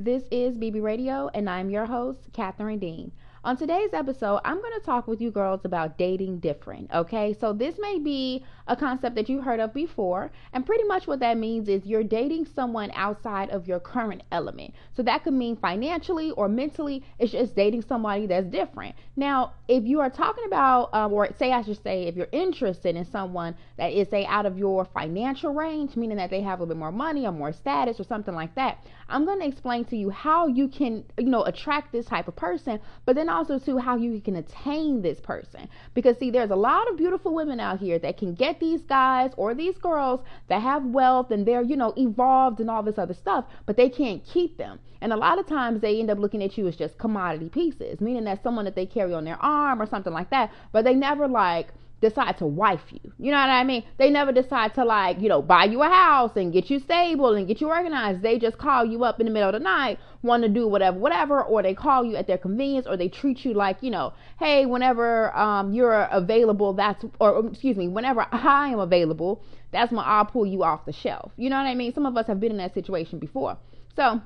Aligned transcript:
This 0.00 0.24
is 0.30 0.56
BB 0.56 0.82
Radio, 0.82 1.28
and 1.34 1.48
I'm 1.48 1.68
your 1.68 1.84
host, 1.86 2.32
Catherine 2.32 2.78
Dean. 2.78 3.12
On 3.44 3.56
today's 3.56 3.92
episode, 3.92 4.38
I'm 4.44 4.60
going 4.60 4.72
to 4.78 4.86
talk 4.86 5.08
with 5.08 5.20
you 5.20 5.32
girls 5.32 5.64
about 5.64 5.98
dating 5.98 6.38
different. 6.38 6.88
Okay, 6.94 7.32
so 7.40 7.52
this 7.52 7.74
may 7.80 7.98
be 7.98 8.44
a 8.68 8.76
concept 8.76 9.16
that 9.16 9.28
you've 9.28 9.42
heard 9.42 9.58
of 9.58 9.74
before, 9.74 10.30
and 10.52 10.64
pretty 10.64 10.84
much 10.84 11.08
what 11.08 11.18
that 11.18 11.36
means 11.36 11.68
is 11.68 11.84
you're 11.84 12.04
dating 12.04 12.46
someone 12.46 12.92
outside 12.94 13.50
of 13.50 13.66
your 13.66 13.80
current 13.80 14.22
element. 14.30 14.72
So 14.96 15.02
that 15.02 15.24
could 15.24 15.32
mean 15.32 15.56
financially 15.56 16.30
or 16.30 16.48
mentally, 16.48 17.02
it's 17.18 17.32
just 17.32 17.56
dating 17.56 17.82
somebody 17.82 18.26
that's 18.26 18.46
different. 18.46 18.94
Now, 19.16 19.54
if 19.66 19.82
you 19.84 19.98
are 19.98 20.10
talking 20.10 20.44
about, 20.46 20.94
um, 20.94 21.12
or 21.12 21.28
say, 21.36 21.50
I 21.50 21.62
should 21.62 21.82
say, 21.82 22.04
if 22.04 22.14
you're 22.14 22.28
interested 22.30 22.94
in 22.94 23.04
someone 23.04 23.56
that 23.76 23.92
is, 23.92 24.08
say, 24.08 24.24
out 24.24 24.46
of 24.46 24.56
your 24.56 24.84
financial 24.84 25.52
range, 25.52 25.96
meaning 25.96 26.18
that 26.18 26.30
they 26.30 26.42
have 26.42 26.60
a 26.60 26.62
little 26.62 26.76
bit 26.76 26.78
more 26.78 26.92
money 26.92 27.26
or 27.26 27.32
more 27.32 27.52
status 27.52 27.98
or 27.98 28.04
something 28.04 28.36
like 28.36 28.54
that, 28.54 28.86
I'm 29.12 29.24
going 29.26 29.40
to 29.40 29.46
explain 29.46 29.84
to 29.86 29.96
you 29.96 30.10
how 30.10 30.46
you 30.46 30.68
can, 30.68 31.04
you 31.18 31.26
know, 31.26 31.44
attract 31.44 31.92
this 31.92 32.06
type 32.06 32.28
of 32.28 32.34
person, 32.34 32.80
but 33.04 33.14
then 33.14 33.28
also 33.28 33.58
to 33.58 33.78
how 33.78 33.96
you 33.96 34.20
can 34.20 34.36
attain 34.36 35.02
this 35.02 35.20
person. 35.20 35.68
Because 35.94 36.18
see, 36.18 36.30
there's 36.30 36.50
a 36.50 36.56
lot 36.56 36.90
of 36.90 36.96
beautiful 36.96 37.34
women 37.34 37.60
out 37.60 37.78
here 37.78 37.98
that 37.98 38.16
can 38.16 38.34
get 38.34 38.58
these 38.58 38.80
guys 38.82 39.32
or 39.36 39.54
these 39.54 39.76
girls 39.76 40.20
that 40.48 40.62
have 40.62 40.84
wealth 40.84 41.30
and 41.30 41.46
they're, 41.46 41.62
you 41.62 41.76
know, 41.76 41.92
evolved 41.96 42.60
and 42.60 42.70
all 42.70 42.82
this 42.82 42.98
other 42.98 43.14
stuff, 43.14 43.44
but 43.66 43.76
they 43.76 43.88
can't 43.90 44.24
keep 44.24 44.56
them. 44.56 44.78
And 45.02 45.12
a 45.12 45.16
lot 45.16 45.38
of 45.38 45.46
times 45.46 45.80
they 45.80 45.98
end 46.00 46.10
up 46.10 46.18
looking 46.18 46.42
at 46.42 46.56
you 46.56 46.66
as 46.68 46.76
just 46.76 46.96
commodity 46.96 47.48
pieces, 47.48 48.00
meaning 48.00 48.24
that 48.24 48.42
someone 48.42 48.64
that 48.64 48.76
they 48.76 48.86
carry 48.86 49.12
on 49.12 49.24
their 49.24 49.42
arm 49.42 49.82
or 49.82 49.86
something 49.86 50.12
like 50.12 50.30
that, 50.30 50.50
but 50.72 50.84
they 50.84 50.94
never 50.94 51.28
like 51.28 51.68
decide 52.02 52.36
to 52.38 52.46
wife 52.46 52.82
you. 52.90 53.00
You 53.18 53.30
know 53.30 53.38
what 53.38 53.48
I 53.48 53.64
mean? 53.64 53.84
They 53.96 54.10
never 54.10 54.32
decide 54.32 54.74
to 54.74 54.84
like, 54.84 55.20
you 55.20 55.28
know, 55.28 55.40
buy 55.40 55.64
you 55.64 55.82
a 55.82 55.88
house 55.88 56.32
and 56.36 56.52
get 56.52 56.68
you 56.68 56.80
stable 56.80 57.34
and 57.34 57.46
get 57.46 57.60
you 57.60 57.68
organized. 57.68 58.20
They 58.20 58.38
just 58.38 58.58
call 58.58 58.84
you 58.84 59.04
up 59.04 59.20
in 59.20 59.26
the 59.26 59.32
middle 59.32 59.48
of 59.48 59.54
the 59.54 59.60
night, 59.60 59.98
want 60.22 60.42
to 60.42 60.48
do 60.48 60.66
whatever, 60.68 60.98
whatever, 60.98 61.42
or 61.42 61.62
they 61.62 61.74
call 61.74 62.04
you 62.04 62.16
at 62.16 62.26
their 62.26 62.38
convenience 62.38 62.86
or 62.86 62.96
they 62.96 63.08
treat 63.08 63.44
you 63.44 63.54
like, 63.54 63.78
you 63.82 63.90
know, 63.90 64.12
hey, 64.38 64.66
whenever 64.66 65.34
um, 65.36 65.72
you're 65.72 66.02
available, 66.10 66.74
that's, 66.74 67.04
or 67.20 67.46
excuse 67.46 67.76
me, 67.76 67.88
whenever 67.88 68.26
I 68.32 68.68
am 68.68 68.80
available, 68.80 69.42
that's 69.72 69.92
when 69.92 70.04
I'll 70.04 70.26
pull 70.26 70.44
you 70.44 70.64
off 70.64 70.84
the 70.84 70.92
shelf. 70.92 71.32
You 71.36 71.48
know 71.48 71.56
what 71.56 71.66
I 71.66 71.74
mean? 71.74 71.94
Some 71.94 72.04
of 72.04 72.16
us 72.16 72.26
have 72.26 72.40
been 72.40 72.50
in 72.50 72.58
that 72.58 72.74
situation 72.74 73.18
before. 73.18 73.56
So, 73.94 74.20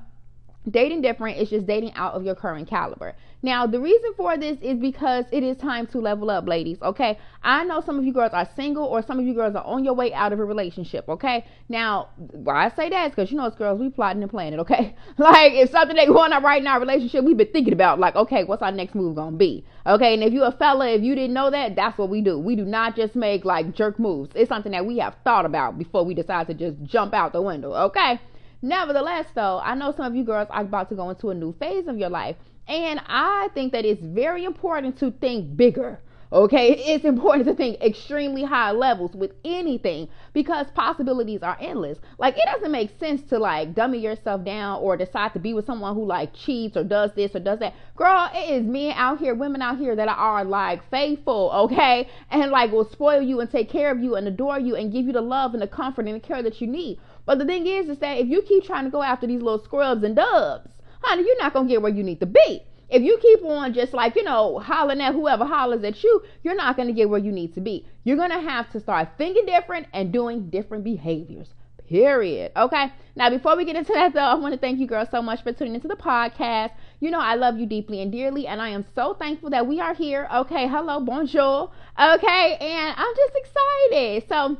Dating 0.69 1.01
different 1.01 1.37
is 1.37 1.49
just 1.49 1.65
dating 1.65 1.93
out 1.93 2.13
of 2.13 2.25
your 2.25 2.35
current 2.35 2.67
caliber. 2.67 3.15
Now, 3.41 3.67
the 3.67 3.79
reason 3.79 4.13
for 4.17 4.35
this 4.35 4.57
is 4.61 4.77
because 4.79 5.25
it 5.31 5.43
is 5.43 5.55
time 5.57 5.85
to 5.87 5.99
level 5.99 6.29
up, 6.29 6.47
ladies. 6.47 6.77
Okay. 6.81 7.19
I 7.43 7.63
know 7.63 7.81
some 7.81 7.99
of 7.99 8.03
you 8.03 8.11
girls 8.11 8.33
are 8.33 8.49
single 8.55 8.83
or 8.83 9.01
some 9.01 9.19
of 9.19 9.25
you 9.25 9.33
girls 9.33 9.55
are 9.55 9.63
on 9.63 9.85
your 9.85 9.93
way 9.93 10.11
out 10.13 10.33
of 10.33 10.39
a 10.39 10.45
relationship. 10.45 11.07
Okay. 11.07 11.45
Now, 11.69 12.09
why 12.17 12.65
I 12.65 12.69
say 12.75 12.89
that 12.89 13.05
is 13.05 13.11
because 13.11 13.31
you 13.31 13.37
know 13.37 13.45
it's 13.45 13.55
girls, 13.55 13.79
we 13.79 13.89
plotting 13.89 14.23
and 14.23 14.31
planning. 14.31 14.59
Okay. 14.59 14.95
Like, 15.19 15.53
if 15.53 15.71
something 15.71 15.95
that 15.95 16.07
going 16.07 16.31
on 16.31 16.43
right 16.43 16.61
in 16.61 16.67
our 16.67 16.79
relationship, 16.79 17.23
we've 17.23 17.37
been 17.37 17.51
thinking 17.51 17.73
about, 17.73 17.99
like, 17.99 18.15
okay, 18.15 18.43
what's 18.43 18.61
our 18.61 18.71
next 18.71 18.93
move 18.93 19.15
gonna 19.15 19.35
be? 19.35 19.65
Okay. 19.85 20.13
And 20.13 20.23
if 20.23 20.33
you 20.33 20.43
a 20.43 20.51
fella, 20.51 20.89
if 20.89 21.01
you 21.01 21.15
didn't 21.15 21.33
know 21.33 21.49
that, 21.49 21.75
that's 21.75 21.97
what 21.97 22.09
we 22.09 22.21
do. 22.21 22.37
We 22.37 22.55
do 22.55 22.65
not 22.65 22.95
just 22.95 23.15
make 23.15 23.45
like 23.45 23.73
jerk 23.73 23.99
moves. 23.99 24.31
It's 24.35 24.49
something 24.49 24.71
that 24.73 24.85
we 24.85 24.97
have 24.99 25.15
thought 25.23 25.45
about 25.45 25.77
before 25.77 26.03
we 26.03 26.13
decide 26.13 26.47
to 26.47 26.53
just 26.53 26.83
jump 26.83 27.13
out 27.13 27.33
the 27.33 27.41
window. 27.41 27.73
Okay. 27.73 28.19
Nevertheless, 28.61 29.27
though, 29.35 29.59
I 29.63 29.75
know 29.75 29.93
some 29.95 30.05
of 30.05 30.15
you 30.15 30.23
girls 30.23 30.47
are 30.49 30.61
about 30.61 30.89
to 30.89 30.95
go 30.95 31.09
into 31.09 31.29
a 31.29 31.35
new 31.35 31.53
phase 31.53 31.87
of 31.87 31.97
your 31.97 32.09
life, 32.09 32.35
and 32.67 32.99
I 33.05 33.49
think 33.53 33.71
that 33.73 33.85
it's 33.85 34.01
very 34.01 34.45
important 34.45 34.97
to 34.99 35.11
think 35.11 35.55
bigger. 35.55 35.99
Okay, 36.29 36.73
it's 36.77 37.05
important 37.05 37.47
to 37.47 37.55
think 37.55 37.81
extremely 37.81 38.43
high 38.43 38.71
levels 38.71 39.15
with 39.15 39.31
anything 39.45 40.09
because 40.33 40.67
possibilities 40.75 41.41
are 41.41 41.57
endless. 41.61 41.99
Like, 42.17 42.35
it 42.35 42.43
doesn't 42.45 42.71
make 42.71 42.99
sense 42.99 43.21
to 43.29 43.39
like 43.39 43.73
dummy 43.73 43.99
yourself 43.99 44.43
down 44.43 44.81
or 44.81 44.97
decide 44.97 45.31
to 45.33 45.39
be 45.39 45.53
with 45.53 45.65
someone 45.65 45.95
who 45.95 46.03
like 46.03 46.33
cheats 46.33 46.75
or 46.75 46.83
does 46.83 47.11
this 47.15 47.33
or 47.33 47.39
does 47.39 47.59
that. 47.59 47.75
Girl, 47.95 48.29
it 48.33 48.49
is 48.49 48.65
men 48.65 48.91
out 48.97 49.19
here, 49.19 49.35
women 49.35 49.61
out 49.61 49.77
here 49.77 49.95
that 49.95 50.09
are 50.09 50.43
like 50.43 50.81
faithful, 50.89 51.49
okay, 51.53 52.09
and 52.29 52.51
like 52.51 52.73
will 52.73 52.89
spoil 52.89 53.21
you 53.21 53.39
and 53.39 53.49
take 53.49 53.69
care 53.69 53.89
of 53.89 53.99
you 54.03 54.15
and 54.15 54.27
adore 54.27 54.59
you 54.59 54.75
and 54.75 54.91
give 54.91 55.05
you 55.05 55.13
the 55.13 55.21
love 55.21 55.53
and 55.53 55.61
the 55.61 55.67
comfort 55.67 56.07
and 56.07 56.15
the 56.15 56.19
care 56.19 56.43
that 56.43 56.59
you 56.59 56.67
need. 56.67 56.99
But 57.27 57.39
the 57.39 57.45
thing 57.45 57.67
is, 57.67 57.89
is 57.89 57.99
that 57.99 58.17
if 58.17 58.27
you 58.27 58.41
keep 58.41 58.63
trying 58.63 58.85
to 58.85 58.89
go 58.89 59.03
after 59.03 59.27
these 59.27 59.41
little 59.41 59.63
scrubs 59.63 60.01
and 60.03 60.15
dubs, 60.15 60.71
honey, 61.03 61.23
you're 61.23 61.37
not 61.37 61.53
gonna 61.53 61.67
get 61.67 61.81
where 61.81 61.93
you 61.93 62.01
need 62.01 62.21
to 62.21 62.25
be. 62.25 62.63
If 62.89 63.03
you 63.03 63.17
keep 63.21 63.43
on 63.43 63.73
just 63.73 63.93
like, 63.93 64.15
you 64.15 64.23
know, 64.23 64.59
hollering 64.59 65.01
at 65.01 65.13
whoever 65.13 65.43
hollers 65.43 65.83
at 65.83 66.01
you, 66.05 66.23
you're 66.41 66.55
not 66.55 66.77
to 66.77 66.93
get 66.93 67.09
where 67.09 67.19
you 67.19 67.33
need 67.33 67.53
to 67.55 67.61
be. 67.61 67.85
You're 68.05 68.15
to 68.29 68.39
have 68.39 68.71
to 68.71 68.79
start 68.79 69.09
thinking 69.17 69.45
different 69.45 69.87
and 69.93 70.13
doing 70.13 70.49
different 70.49 70.85
behaviors. 70.85 71.49
Period. 71.89 72.51
Okay. 72.55 72.91
Now, 73.15 73.29
before 73.29 73.57
we 73.57 73.65
get 73.65 73.75
into 73.75 73.93
that, 73.93 74.13
though, 74.13 74.19
I 74.19 74.35
want 74.35 74.53
to 74.53 74.59
thank 74.59 74.79
you 74.79 74.87
girls 74.87 75.09
so 75.11 75.21
much 75.21 75.43
for 75.43 75.51
tuning 75.51 75.75
into 75.75 75.87
the 75.87 75.95
podcast. 75.95 76.71
You 76.99 77.11
know, 77.11 77.19
I 77.19 77.35
love 77.35 77.57
you 77.57 77.65
deeply 77.65 78.01
and 78.01 78.11
dearly, 78.11 78.47
and 78.47 78.61
I 78.61 78.69
am 78.69 78.85
so 78.93 79.13
thankful 79.13 79.49
that 79.51 79.67
we 79.67 79.79
are 79.79 79.93
here. 79.93 80.27
Okay. 80.33 80.67
Hello. 80.67 80.99
Bonjour. 81.01 81.71
Okay. 81.97 82.57
And 82.59 82.95
I'm 82.97 83.15
just 83.15 83.33
excited. 83.35 84.29
So, 84.29 84.57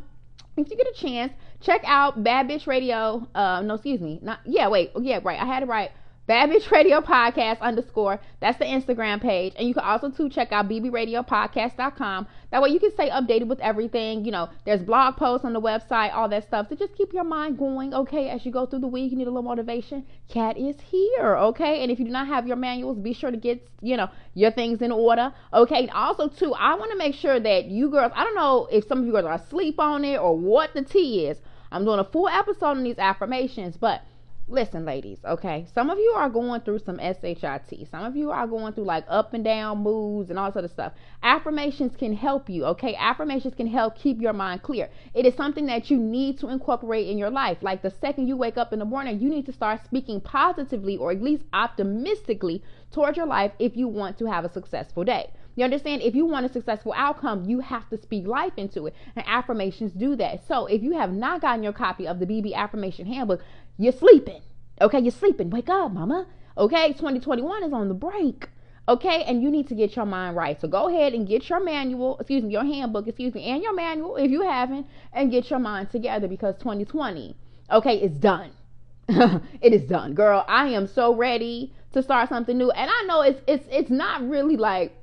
if 0.58 0.70
you 0.70 0.78
get 0.78 0.88
a 0.88 0.94
chance, 0.94 1.34
check 1.62 1.82
out 1.86 2.24
Bad 2.24 2.48
Bitch 2.48 2.68
Radio. 2.68 3.28
Uh, 3.34 3.62
no, 3.62 3.76
excuse 3.76 4.02
me. 4.02 4.20
Not 4.22 4.40
yeah. 4.46 4.68
Wait. 4.70 4.92
Yeah. 5.00 5.20
Right. 5.24 5.40
I 5.40 5.46
had 5.46 5.64
it 5.64 5.68
right. 5.68 5.92
Bad 6.28 6.50
Bitch 6.50 6.70
Radio 6.72 7.00
Podcast 7.00 7.62
underscore. 7.62 8.20
That's 8.42 8.60
the 8.60 8.66
Instagram 8.66 9.22
page. 9.22 9.54
And 9.58 9.66
you 9.66 9.74
can 9.74 9.86
also 9.86 10.10
too 10.10 10.28
check 10.28 10.52
out 10.52 10.68
bbradiopodcast.com. 10.68 12.28
That 12.52 12.62
way 12.62 12.70
you 12.70 12.82
can 12.82 12.92
stay 12.92 13.10
updated 13.10 13.48
with 13.48 13.62
everything. 13.62 14.26
You 14.26 14.32
know, 14.32 14.50
there's 14.66 14.84
blog 14.84 15.16
posts 15.16 15.46
on 15.46 15.54
the 15.54 15.62
website, 15.62 16.14
all 16.14 16.28
that 16.28 16.44
stuff. 16.44 16.68
So 16.68 16.76
just 16.76 16.96
keep 16.96 17.14
your 17.14 17.24
mind 17.24 17.58
going, 17.58 17.94
okay, 17.94 18.28
as 18.28 18.46
you 18.46 18.52
go 18.52 18.66
through 18.66 18.80
the 18.80 18.88
week. 18.88 19.12
You 19.12 19.18
need 19.18 19.28
a 19.28 19.32
little 19.32 19.42
motivation. 19.42 20.06
Cat 20.28 20.58
is 20.58 20.76
here, 20.82 21.38
okay? 21.38 21.82
And 21.82 21.90
if 21.90 21.98
you 21.98 22.04
do 22.04 22.12
not 22.12 22.28
have 22.28 22.46
your 22.46 22.58
manuals, 22.58 23.00
be 23.00 23.14
sure 23.14 23.32
to 23.32 23.38
get, 23.38 23.66
you 23.82 23.96
know, 23.96 24.10
your 24.34 24.52
things 24.52 24.82
in 24.82 24.92
order. 24.92 25.34
Okay. 25.54 25.84
And 25.84 25.92
also 25.92 26.28
too, 26.28 26.54
I 26.54 26.76
want 26.76 26.92
to 26.92 26.98
make 26.98 27.16
sure 27.16 27.40
that 27.40 27.66
you 27.68 27.90
girls, 27.90 28.12
I 28.14 28.26
don't 28.26 28.36
know 28.36 28.68
if 28.70 28.86
some 28.86 29.00
of 29.00 29.06
you 29.06 29.14
girls 29.14 29.26
are 29.26 29.36
asleep 29.36 29.80
on 29.80 30.04
it 30.04 30.18
or 30.18 30.38
what 30.38 30.74
the 30.74 30.82
tea 30.82 31.28
is. 31.28 31.38
I'm 31.72 31.86
doing 31.86 32.00
a 32.00 32.04
full 32.04 32.28
episode 32.28 32.66
on 32.66 32.84
these 32.84 32.98
affirmations, 32.98 33.78
but 33.78 34.02
listen, 34.48 34.86
ladies, 34.86 35.20
okay? 35.26 35.66
Some 35.74 35.90
of 35.90 35.98
you 35.98 36.14
are 36.16 36.30
going 36.30 36.62
through 36.62 36.80
some 36.80 37.00
SHIT. 37.00 37.88
Some 37.92 38.04
of 38.04 38.16
you 38.16 38.32
are 38.32 38.48
going 38.48 38.74
through 38.74 38.86
like 38.86 39.06
up 39.10 39.34
and 39.34 39.44
down 39.44 39.80
moods 39.84 40.30
and 40.30 40.40
all 40.40 40.52
sort 40.52 40.66
of 40.66 40.72
stuff. 40.72 40.94
Affirmations 41.22 41.96
can 41.98 42.14
help 42.14 42.50
you, 42.50 42.66
okay? 42.66 42.96
Affirmations 42.96 43.56
can 43.56 43.68
help 43.68 43.98
keep 43.98 44.22
your 44.22 44.34
mind 44.34 44.64
clear. 44.64 44.90
It 45.14 45.26
is 45.26 45.36
something 45.36 45.66
that 45.66 45.90
you 45.92 45.98
need 45.98 46.40
to 46.40 46.50
incorporate 46.50 47.08
in 47.08 47.18
your 47.18 47.30
life. 47.30 47.58
Like 47.62 47.82
the 47.82 47.94
second 48.02 48.28
you 48.28 48.38
wake 48.38 48.58
up 48.58 48.72
in 48.72 48.80
the 48.80 48.86
morning, 48.86 49.20
you 49.20 49.30
need 49.30 49.46
to 49.48 49.54
start 49.54 49.84
speaking 49.84 50.22
positively 50.22 50.98
or 50.98 51.12
at 51.12 51.22
least 51.22 51.44
optimistically 51.54 52.64
towards 52.92 53.18
your 53.18 53.28
life 53.28 53.52
if 53.60 53.76
you 53.76 53.88
want 53.88 54.18
to 54.20 54.26
have 54.28 54.46
a 54.46 54.54
successful 54.54 55.04
day. 55.04 55.32
You 55.58 55.64
understand? 55.64 56.04
If 56.04 56.14
you 56.14 56.28
want 56.28 56.46
a 56.46 56.54
successful 56.54 56.94
outcome, 56.96 57.50
you 57.50 57.62
have 57.62 57.90
to 57.90 57.98
speak 57.98 58.28
life 58.28 58.54
into 58.58 58.86
it. 58.86 58.94
And 59.16 59.26
affirmations 59.28 59.92
do 59.92 60.16
that. 60.18 60.48
So 60.48 60.68
if 60.68 60.84
you 60.84 60.94
have 60.94 61.12
not 61.12 61.42
gotten 61.42 61.64
your 61.64 61.74
copy 61.74 62.08
of 62.08 62.20
the 62.20 62.28
BB 62.28 62.54
Affirmation 62.54 63.08
Handbook, 63.08 63.42
you're 63.78 63.94
sleeping. 63.94 64.42
Okay, 64.82 65.00
you're 65.00 65.12
sleeping. 65.12 65.50
Wake 65.50 65.70
up, 65.70 65.92
mama. 65.92 66.28
Okay, 66.58 66.90
2021 66.90 67.64
is 67.64 67.74
on 67.74 67.88
the 67.88 67.94
break. 67.94 68.50
Okay, 68.90 69.24
and 69.24 69.44
you 69.44 69.52
need 69.52 69.68
to 69.68 69.76
get 69.76 69.96
your 69.96 70.06
mind 70.06 70.36
right. 70.36 70.60
So 70.62 70.68
go 70.68 70.88
ahead 70.88 71.14
and 71.14 71.28
get 71.28 71.50
your 71.50 71.62
manual, 71.64 72.18
excuse 72.20 72.44
me, 72.44 72.54
your 72.54 72.64
handbook, 72.64 73.08
excuse 73.08 73.34
me, 73.34 73.44
and 73.44 73.62
your 73.62 73.74
manual 73.74 74.16
if 74.16 74.32
you 74.32 74.42
haven't, 74.44 74.88
and 75.12 75.30
get 75.30 75.50
your 75.50 75.60
mind 75.60 75.92
together 75.92 76.28
because 76.28 76.56
2020, 76.60 77.36
okay, 77.72 77.98
is 77.98 78.12
done. 78.12 78.52
it 79.10 79.74
is 79.74 79.84
done, 79.84 80.14
girl. 80.14 80.46
I 80.48 80.68
am 80.68 80.88
so 80.88 81.14
ready 81.14 81.74
to 81.94 82.02
start 82.02 82.30
something 82.30 82.58
new, 82.58 82.72
and 82.72 82.90
I 82.90 83.04
know 83.08 83.22
it's 83.22 83.42
it's 83.48 83.66
it's 83.70 83.90
not 83.90 84.28
really 84.28 84.56
like 84.56 84.94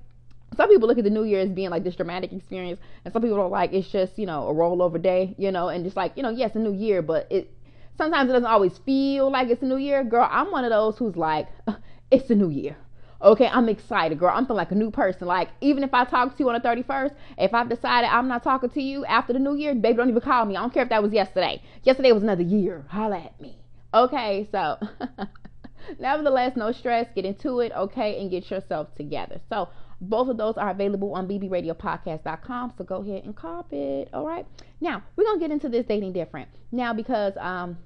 some 0.56 0.68
people 0.68 0.88
look 0.88 0.98
at 0.98 1.04
the 1.04 1.10
new 1.10 1.24
year 1.24 1.40
as 1.40 1.50
being 1.50 1.70
like 1.70 1.84
this 1.84 1.96
dramatic 1.96 2.32
experience 2.32 2.78
and 3.04 3.12
some 3.12 3.22
people 3.22 3.40
are 3.40 3.48
like 3.48 3.72
it's 3.72 3.88
just 3.88 4.18
you 4.18 4.26
know 4.26 4.48
a 4.48 4.54
rollover 4.54 5.02
day 5.02 5.34
you 5.36 5.50
know 5.50 5.68
and 5.68 5.84
just 5.84 5.96
like 5.96 6.12
you 6.16 6.22
know 6.22 6.30
yes 6.30 6.54
a 6.54 6.58
new 6.58 6.72
year 6.72 7.02
but 7.02 7.26
it 7.30 7.52
sometimes 7.96 8.30
it 8.30 8.32
doesn't 8.32 8.46
always 8.50 8.76
feel 8.78 9.30
like 9.30 9.48
it's 9.48 9.62
a 9.62 9.66
new 9.66 9.76
year. 9.76 10.04
Girl 10.04 10.28
i'm 10.30 10.50
one 10.50 10.64
of 10.64 10.70
those 10.70 10.98
who's 10.98 11.16
like 11.16 11.48
it's 12.10 12.30
a 12.30 12.34
new 12.34 12.50
year. 12.50 12.76
Okay 13.22 13.46
i'm 13.46 13.68
excited 13.68 14.18
girl. 14.18 14.32
I'm 14.34 14.46
feeling 14.46 14.58
like 14.58 14.70
a 14.70 14.74
new 14.74 14.90
person. 14.90 15.26
Like 15.26 15.48
even 15.60 15.82
if 15.84 15.94
i 15.94 16.04
talk 16.04 16.36
to 16.36 16.42
you 16.42 16.48
on 16.50 16.60
the 16.60 16.68
31st 16.68 17.14
if 17.38 17.54
i've 17.54 17.68
decided 17.68 18.08
i'm 18.10 18.28
not 18.28 18.42
talking 18.42 18.70
to 18.70 18.82
you 18.82 19.04
after 19.06 19.32
the 19.32 19.38
new 19.38 19.54
year 19.54 19.74
baby 19.74 19.96
don't 19.96 20.08
even 20.08 20.20
call 20.20 20.44
me. 20.44 20.56
I 20.56 20.60
don't 20.60 20.72
care 20.72 20.82
if 20.82 20.88
that 20.90 21.02
was 21.02 21.12
yesterday. 21.12 21.62
Yesterday 21.82 22.12
was 22.12 22.22
another 22.22 22.42
year. 22.42 22.84
Holla 22.88 23.18
at 23.18 23.40
me. 23.40 23.56
Okay 23.92 24.48
so 24.50 24.78
nevertheless 25.98 26.56
no 26.56 26.72
stress. 26.72 27.06
Get 27.14 27.24
into 27.24 27.60
it 27.60 27.72
okay 27.72 28.20
and 28.20 28.30
get 28.30 28.50
yourself 28.50 28.94
together. 28.94 29.40
So 29.48 29.68
both 30.00 30.28
of 30.28 30.36
those 30.36 30.56
are 30.56 30.70
available 30.70 31.14
on 31.14 31.28
bbradiopodcast.com. 31.28 32.74
So 32.76 32.84
go 32.84 33.02
ahead 33.02 33.24
and 33.24 33.34
cop 33.34 33.72
it. 33.72 34.08
All 34.12 34.26
right. 34.26 34.46
Now 34.80 35.02
we're 35.16 35.24
gonna 35.24 35.40
get 35.40 35.50
into 35.50 35.68
this 35.68 35.86
dating 35.86 36.12
different. 36.12 36.48
Now 36.72 36.92
because 36.92 37.34
um 37.38 37.78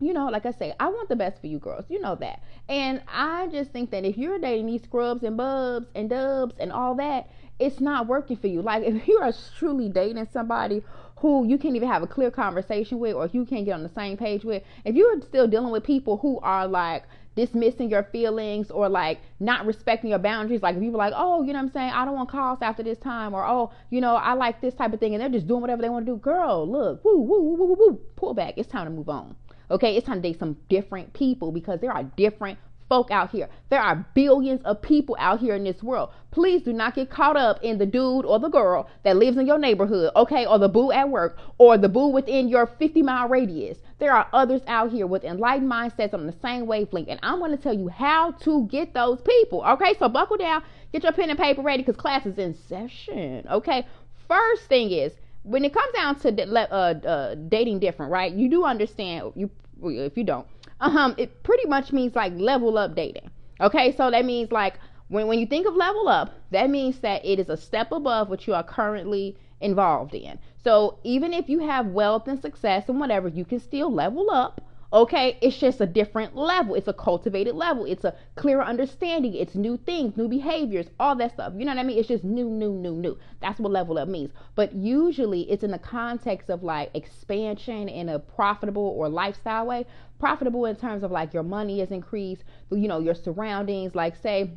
you 0.00 0.12
know, 0.12 0.28
like 0.28 0.46
I 0.46 0.52
say, 0.52 0.74
I 0.78 0.88
want 0.88 1.08
the 1.08 1.16
best 1.16 1.40
for 1.40 1.46
you 1.46 1.58
girls. 1.58 1.84
You 1.88 2.00
know 2.00 2.14
that. 2.16 2.42
And 2.68 3.02
I 3.08 3.46
just 3.48 3.70
think 3.70 3.90
that 3.90 4.04
if 4.04 4.16
you're 4.16 4.38
dating 4.38 4.66
these 4.66 4.82
scrubs 4.82 5.22
and 5.22 5.36
bubs 5.36 5.86
and 5.94 6.10
dubs 6.10 6.54
and 6.58 6.72
all 6.72 6.94
that, 6.96 7.28
it's 7.58 7.80
not 7.80 8.06
working 8.06 8.36
for 8.36 8.48
you. 8.48 8.62
Like 8.62 8.84
if 8.84 9.06
you 9.06 9.18
are 9.18 9.32
truly 9.58 9.88
dating 9.88 10.26
somebody 10.32 10.82
who 11.18 11.46
you 11.46 11.56
can't 11.56 11.76
even 11.76 11.88
have 11.88 12.02
a 12.02 12.06
clear 12.06 12.30
conversation 12.30 12.98
with 12.98 13.14
or 13.14 13.30
you 13.32 13.44
can't 13.46 13.64
get 13.64 13.72
on 13.72 13.82
the 13.82 13.88
same 13.88 14.16
page 14.16 14.44
with, 14.44 14.62
if 14.84 14.94
you're 14.94 15.20
still 15.22 15.46
dealing 15.46 15.70
with 15.70 15.84
people 15.84 16.18
who 16.18 16.38
are 16.40 16.66
like 16.66 17.04
dismissing 17.34 17.90
your 17.90 18.04
feelings 18.04 18.70
or 18.70 18.88
like 18.88 19.20
not 19.40 19.66
respecting 19.66 20.10
your 20.10 20.18
boundaries. 20.18 20.62
Like 20.62 20.78
people 20.78 20.98
like, 20.98 21.12
oh, 21.16 21.42
you 21.42 21.52
know 21.52 21.58
what 21.58 21.66
I'm 21.66 21.72
saying? 21.72 21.90
I 21.92 22.04
don't 22.04 22.14
want 22.14 22.28
calls 22.28 22.58
after 22.62 22.82
this 22.82 22.98
time, 22.98 23.34
or 23.34 23.44
oh, 23.44 23.72
you 23.90 24.00
know, 24.00 24.14
I 24.14 24.34
like 24.34 24.60
this 24.60 24.74
type 24.74 24.92
of 24.92 25.00
thing, 25.00 25.14
and 25.14 25.22
they're 25.22 25.28
just 25.28 25.46
doing 25.46 25.60
whatever 25.60 25.82
they 25.82 25.88
want 25.88 26.06
to 26.06 26.12
do. 26.12 26.18
Girl, 26.18 26.68
look, 26.68 27.04
woo, 27.04 27.18
woo, 27.20 27.42
woo, 27.42 27.54
woo, 27.54 27.76
woo, 27.78 28.00
pull 28.16 28.34
back. 28.34 28.54
It's 28.56 28.68
time 28.68 28.86
to 28.86 28.90
move 28.90 29.08
on. 29.08 29.36
Okay, 29.70 29.96
it's 29.96 30.06
time 30.06 30.22
to 30.22 30.28
date 30.28 30.38
some 30.38 30.56
different 30.68 31.12
people 31.12 31.52
because 31.52 31.80
there 31.80 31.92
are 31.92 32.04
different 32.16 32.58
folk 32.88 33.10
out 33.10 33.30
here. 33.30 33.48
There 33.70 33.80
are 33.80 34.06
billions 34.14 34.62
of 34.64 34.82
people 34.82 35.16
out 35.18 35.40
here 35.40 35.54
in 35.54 35.64
this 35.64 35.82
world. 35.82 36.10
Please 36.30 36.62
do 36.62 36.72
not 36.72 36.94
get 36.94 37.10
caught 37.10 37.36
up 37.36 37.58
in 37.62 37.78
the 37.78 37.86
dude 37.86 38.24
or 38.24 38.38
the 38.38 38.48
girl 38.48 38.88
that 39.04 39.16
lives 39.16 39.36
in 39.36 39.46
your 39.46 39.58
neighborhood, 39.58 40.10
okay, 40.16 40.46
or 40.46 40.58
the 40.58 40.68
boo 40.68 40.92
at 40.92 41.08
work, 41.08 41.38
or 41.58 41.78
the 41.78 41.88
boo 41.88 42.08
within 42.08 42.48
your 42.48 42.66
50 42.66 43.02
mile 43.02 43.28
radius. 43.28 43.78
There 43.98 44.12
are 44.12 44.28
others 44.32 44.62
out 44.66 44.90
here 44.90 45.06
with 45.06 45.24
enlightened 45.24 45.70
mindsets 45.70 46.14
on 46.14 46.26
the 46.26 46.34
same 46.42 46.66
wavelength, 46.66 47.08
and 47.08 47.20
I'm 47.22 47.38
going 47.38 47.52
to 47.52 47.56
tell 47.56 47.74
you 47.74 47.88
how 47.88 48.32
to 48.32 48.66
get 48.66 48.92
those 48.92 49.20
people, 49.22 49.64
okay? 49.64 49.94
So 49.98 50.08
buckle 50.08 50.36
down, 50.36 50.62
get 50.92 51.04
your 51.04 51.12
pen 51.12 51.30
and 51.30 51.38
paper 51.38 51.62
ready 51.62 51.82
because 51.82 52.00
class 52.00 52.26
is 52.26 52.38
in 52.38 52.54
session, 52.68 53.46
okay? 53.50 53.86
First 54.28 54.64
thing 54.68 54.90
is, 54.90 55.12
when 55.44 55.64
it 55.64 55.72
comes 55.72 55.92
down 55.94 56.18
to 56.20 56.72
uh, 56.72 56.74
uh, 56.74 57.34
dating 57.48 57.78
different, 57.78 58.10
right? 58.10 58.32
You 58.32 58.48
do 58.48 58.64
understand 58.64 59.32
you 59.36 59.50
if 59.82 60.16
you 60.16 60.24
don't, 60.24 60.46
um, 60.80 61.14
it 61.18 61.42
pretty 61.42 61.68
much 61.68 61.92
means 61.92 62.14
like 62.14 62.32
level 62.36 62.76
up 62.78 62.94
dating. 62.94 63.30
Okay, 63.60 63.94
so 63.94 64.10
that 64.10 64.24
means 64.24 64.50
like 64.50 64.74
when 65.08 65.26
when 65.26 65.38
you 65.38 65.46
think 65.46 65.66
of 65.66 65.74
level 65.74 66.08
up, 66.08 66.32
that 66.50 66.70
means 66.70 66.98
that 67.00 67.24
it 67.24 67.38
is 67.38 67.48
a 67.48 67.56
step 67.56 67.92
above 67.92 68.28
what 68.28 68.46
you 68.46 68.54
are 68.54 68.64
currently 68.64 69.36
involved 69.60 70.14
in. 70.14 70.38
So 70.62 70.98
even 71.04 71.32
if 71.32 71.48
you 71.48 71.60
have 71.60 71.86
wealth 71.88 72.26
and 72.26 72.40
success 72.40 72.88
and 72.88 72.98
whatever, 72.98 73.28
you 73.28 73.44
can 73.44 73.60
still 73.60 73.92
level 73.92 74.30
up 74.30 74.60
Okay, 74.94 75.36
it's 75.42 75.58
just 75.58 75.80
a 75.80 75.86
different 75.86 76.36
level. 76.36 76.76
It's 76.76 76.86
a 76.86 76.92
cultivated 76.92 77.56
level. 77.56 77.84
It's 77.84 78.04
a 78.04 78.14
clearer 78.36 78.62
understanding. 78.62 79.34
It's 79.34 79.56
new 79.56 79.76
things, 79.76 80.16
new 80.16 80.28
behaviors, 80.28 80.86
all 81.00 81.16
that 81.16 81.32
stuff. 81.32 81.52
You 81.56 81.64
know 81.64 81.72
what 81.72 81.80
I 81.80 81.82
mean? 81.82 81.98
It's 81.98 82.06
just 82.06 82.22
new, 82.22 82.48
new, 82.48 82.72
new, 82.72 82.94
new. 82.94 83.18
That's 83.40 83.58
what 83.58 83.72
level 83.72 83.98
up 83.98 84.06
means. 84.06 84.30
But 84.54 84.72
usually 84.72 85.50
it's 85.50 85.64
in 85.64 85.72
the 85.72 85.80
context 85.80 86.48
of 86.48 86.62
like 86.62 86.90
expansion 86.94 87.88
in 87.88 88.08
a 88.08 88.20
profitable 88.20 88.94
or 88.96 89.08
lifestyle 89.08 89.66
way. 89.66 89.84
Profitable 90.20 90.64
in 90.66 90.76
terms 90.76 91.02
of 91.02 91.10
like 91.10 91.34
your 91.34 91.42
money 91.42 91.80
is 91.80 91.90
increased, 91.90 92.44
you 92.70 92.86
know, 92.86 93.00
your 93.00 93.16
surroundings, 93.16 93.96
like 93.96 94.14
say 94.14 94.52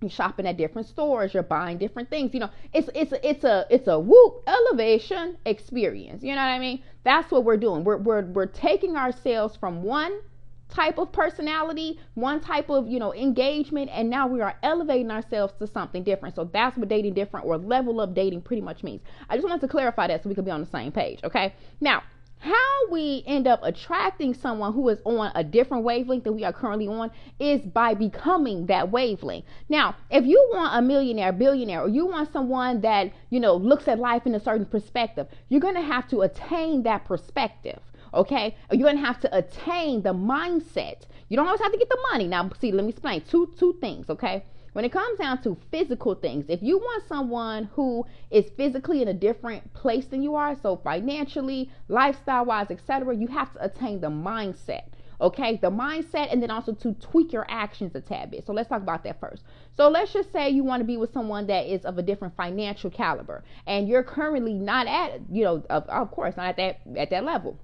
you're 0.00 0.10
shopping 0.10 0.46
at 0.46 0.56
different 0.56 0.88
stores 0.88 1.32
you're 1.32 1.44
buying 1.44 1.78
different 1.78 2.10
things 2.10 2.34
you 2.34 2.40
know 2.40 2.50
it's 2.72 2.90
it's 2.94 3.12
it's 3.22 3.44
a 3.44 3.64
it's 3.70 3.86
a 3.86 3.98
whoop 3.98 4.42
elevation 4.48 5.36
experience 5.46 6.22
you 6.24 6.30
know 6.34 6.40
what 6.40 6.48
i 6.48 6.58
mean 6.58 6.82
that's 7.04 7.30
what 7.30 7.44
we're 7.44 7.56
doing. 7.56 7.84
We're 7.84 7.98
we're, 7.98 8.22
we're 8.22 8.46
taking 8.46 8.96
ourselves 8.96 9.56
from 9.56 9.82
one 9.82 10.20
type 10.68 10.96
of 10.96 11.12
personality 11.12 12.00
one 12.14 12.40
type 12.40 12.70
of 12.70 12.88
you 12.88 12.98
know 12.98 13.12
engagement 13.12 13.90
and 13.92 14.08
now 14.08 14.26
we 14.26 14.40
are 14.40 14.54
elevating 14.62 15.10
ourselves 15.10 15.52
to 15.58 15.66
something 15.66 16.02
different. 16.02 16.34
So 16.34 16.44
that's 16.44 16.76
what 16.76 16.88
dating 16.88 17.14
different 17.14 17.46
or 17.46 17.58
level 17.58 18.00
up 18.00 18.14
dating 18.14 18.42
pretty 18.42 18.62
much 18.62 18.82
means. 18.82 19.02
I 19.28 19.36
just 19.36 19.46
wanted 19.46 19.60
to 19.60 19.68
clarify 19.68 20.06
that 20.08 20.22
so 20.22 20.28
we 20.28 20.34
could 20.34 20.44
be 20.46 20.50
on 20.50 20.60
the 20.60 20.70
same 20.70 20.90
page 20.90 21.20
okay? 21.24 21.54
Now 21.80 22.02
how 22.42 22.90
we 22.90 23.22
end 23.24 23.46
up 23.46 23.60
attracting 23.62 24.34
someone 24.34 24.72
who 24.72 24.88
is 24.88 25.00
on 25.04 25.30
a 25.36 25.44
different 25.44 25.84
wavelength 25.84 26.24
than 26.24 26.34
we 26.34 26.42
are 26.42 26.52
currently 26.52 26.88
on 26.88 27.10
is 27.38 27.60
by 27.60 27.94
becoming 27.94 28.66
that 28.66 28.90
wavelength. 28.90 29.44
Now, 29.68 29.94
if 30.10 30.26
you 30.26 30.50
want 30.52 30.76
a 30.76 30.82
millionaire, 30.82 31.32
billionaire, 31.32 31.82
or 31.82 31.88
you 31.88 32.04
want 32.06 32.32
someone 32.32 32.80
that, 32.80 33.12
you 33.30 33.38
know, 33.38 33.54
looks 33.54 33.86
at 33.86 34.00
life 34.00 34.26
in 34.26 34.34
a 34.34 34.40
certain 34.40 34.66
perspective, 34.66 35.28
you're 35.48 35.60
going 35.60 35.76
to 35.76 35.82
have 35.82 36.08
to 36.08 36.22
attain 36.22 36.82
that 36.82 37.04
perspective. 37.04 37.78
Okay, 38.14 38.54
you're 38.70 38.86
gonna 38.86 39.00
have 39.00 39.20
to 39.20 39.34
attain 39.34 40.02
the 40.02 40.12
mindset. 40.12 41.04
You 41.30 41.36
don't 41.38 41.46
always 41.46 41.62
have 41.62 41.72
to 41.72 41.78
get 41.78 41.88
the 41.88 41.98
money. 42.10 42.28
Now, 42.28 42.50
see, 42.60 42.70
let 42.70 42.84
me 42.84 42.90
explain 42.90 43.22
two 43.22 43.50
two 43.58 43.78
things. 43.80 44.10
Okay, 44.10 44.44
when 44.72 44.84
it 44.84 44.92
comes 44.92 45.18
down 45.18 45.42
to 45.42 45.56
physical 45.70 46.14
things, 46.14 46.46
if 46.48 46.62
you 46.62 46.78
want 46.78 47.04
someone 47.06 47.64
who 47.74 48.06
is 48.30 48.50
physically 48.56 49.02
in 49.02 49.08
a 49.08 49.14
different 49.14 49.72
place 49.74 50.06
than 50.06 50.22
you 50.22 50.34
are, 50.34 50.56
so 50.60 50.76
financially, 50.76 51.70
lifestyle 51.88 52.44
wise, 52.44 52.70
etc., 52.70 53.14
you 53.14 53.26
have 53.28 53.52
to 53.52 53.64
attain 53.64 54.00
the 54.00 54.08
mindset. 54.08 54.84
Okay, 55.20 55.56
the 55.58 55.70
mindset, 55.70 56.32
and 56.32 56.42
then 56.42 56.50
also 56.50 56.72
to 56.72 56.94
tweak 56.94 57.32
your 57.32 57.46
actions 57.48 57.94
a 57.94 58.00
tad 58.00 58.32
bit. 58.32 58.44
So 58.44 58.52
let's 58.52 58.68
talk 58.68 58.82
about 58.82 59.04
that 59.04 59.20
first. 59.20 59.44
So 59.76 59.88
let's 59.88 60.12
just 60.12 60.32
say 60.32 60.50
you 60.50 60.64
want 60.64 60.80
to 60.80 60.84
be 60.84 60.96
with 60.96 61.12
someone 61.12 61.46
that 61.46 61.66
is 61.66 61.84
of 61.84 61.96
a 61.98 62.02
different 62.02 62.34
financial 62.36 62.90
caliber, 62.90 63.44
and 63.66 63.86
you're 63.86 64.02
currently 64.02 64.54
not 64.54 64.88
at, 64.88 65.20
you 65.30 65.44
know, 65.44 65.62
of, 65.70 65.84
of 65.84 66.10
course, 66.10 66.36
not 66.36 66.46
at 66.46 66.56
that 66.56 66.80
at 66.98 67.10
that 67.10 67.24
level. 67.24 67.56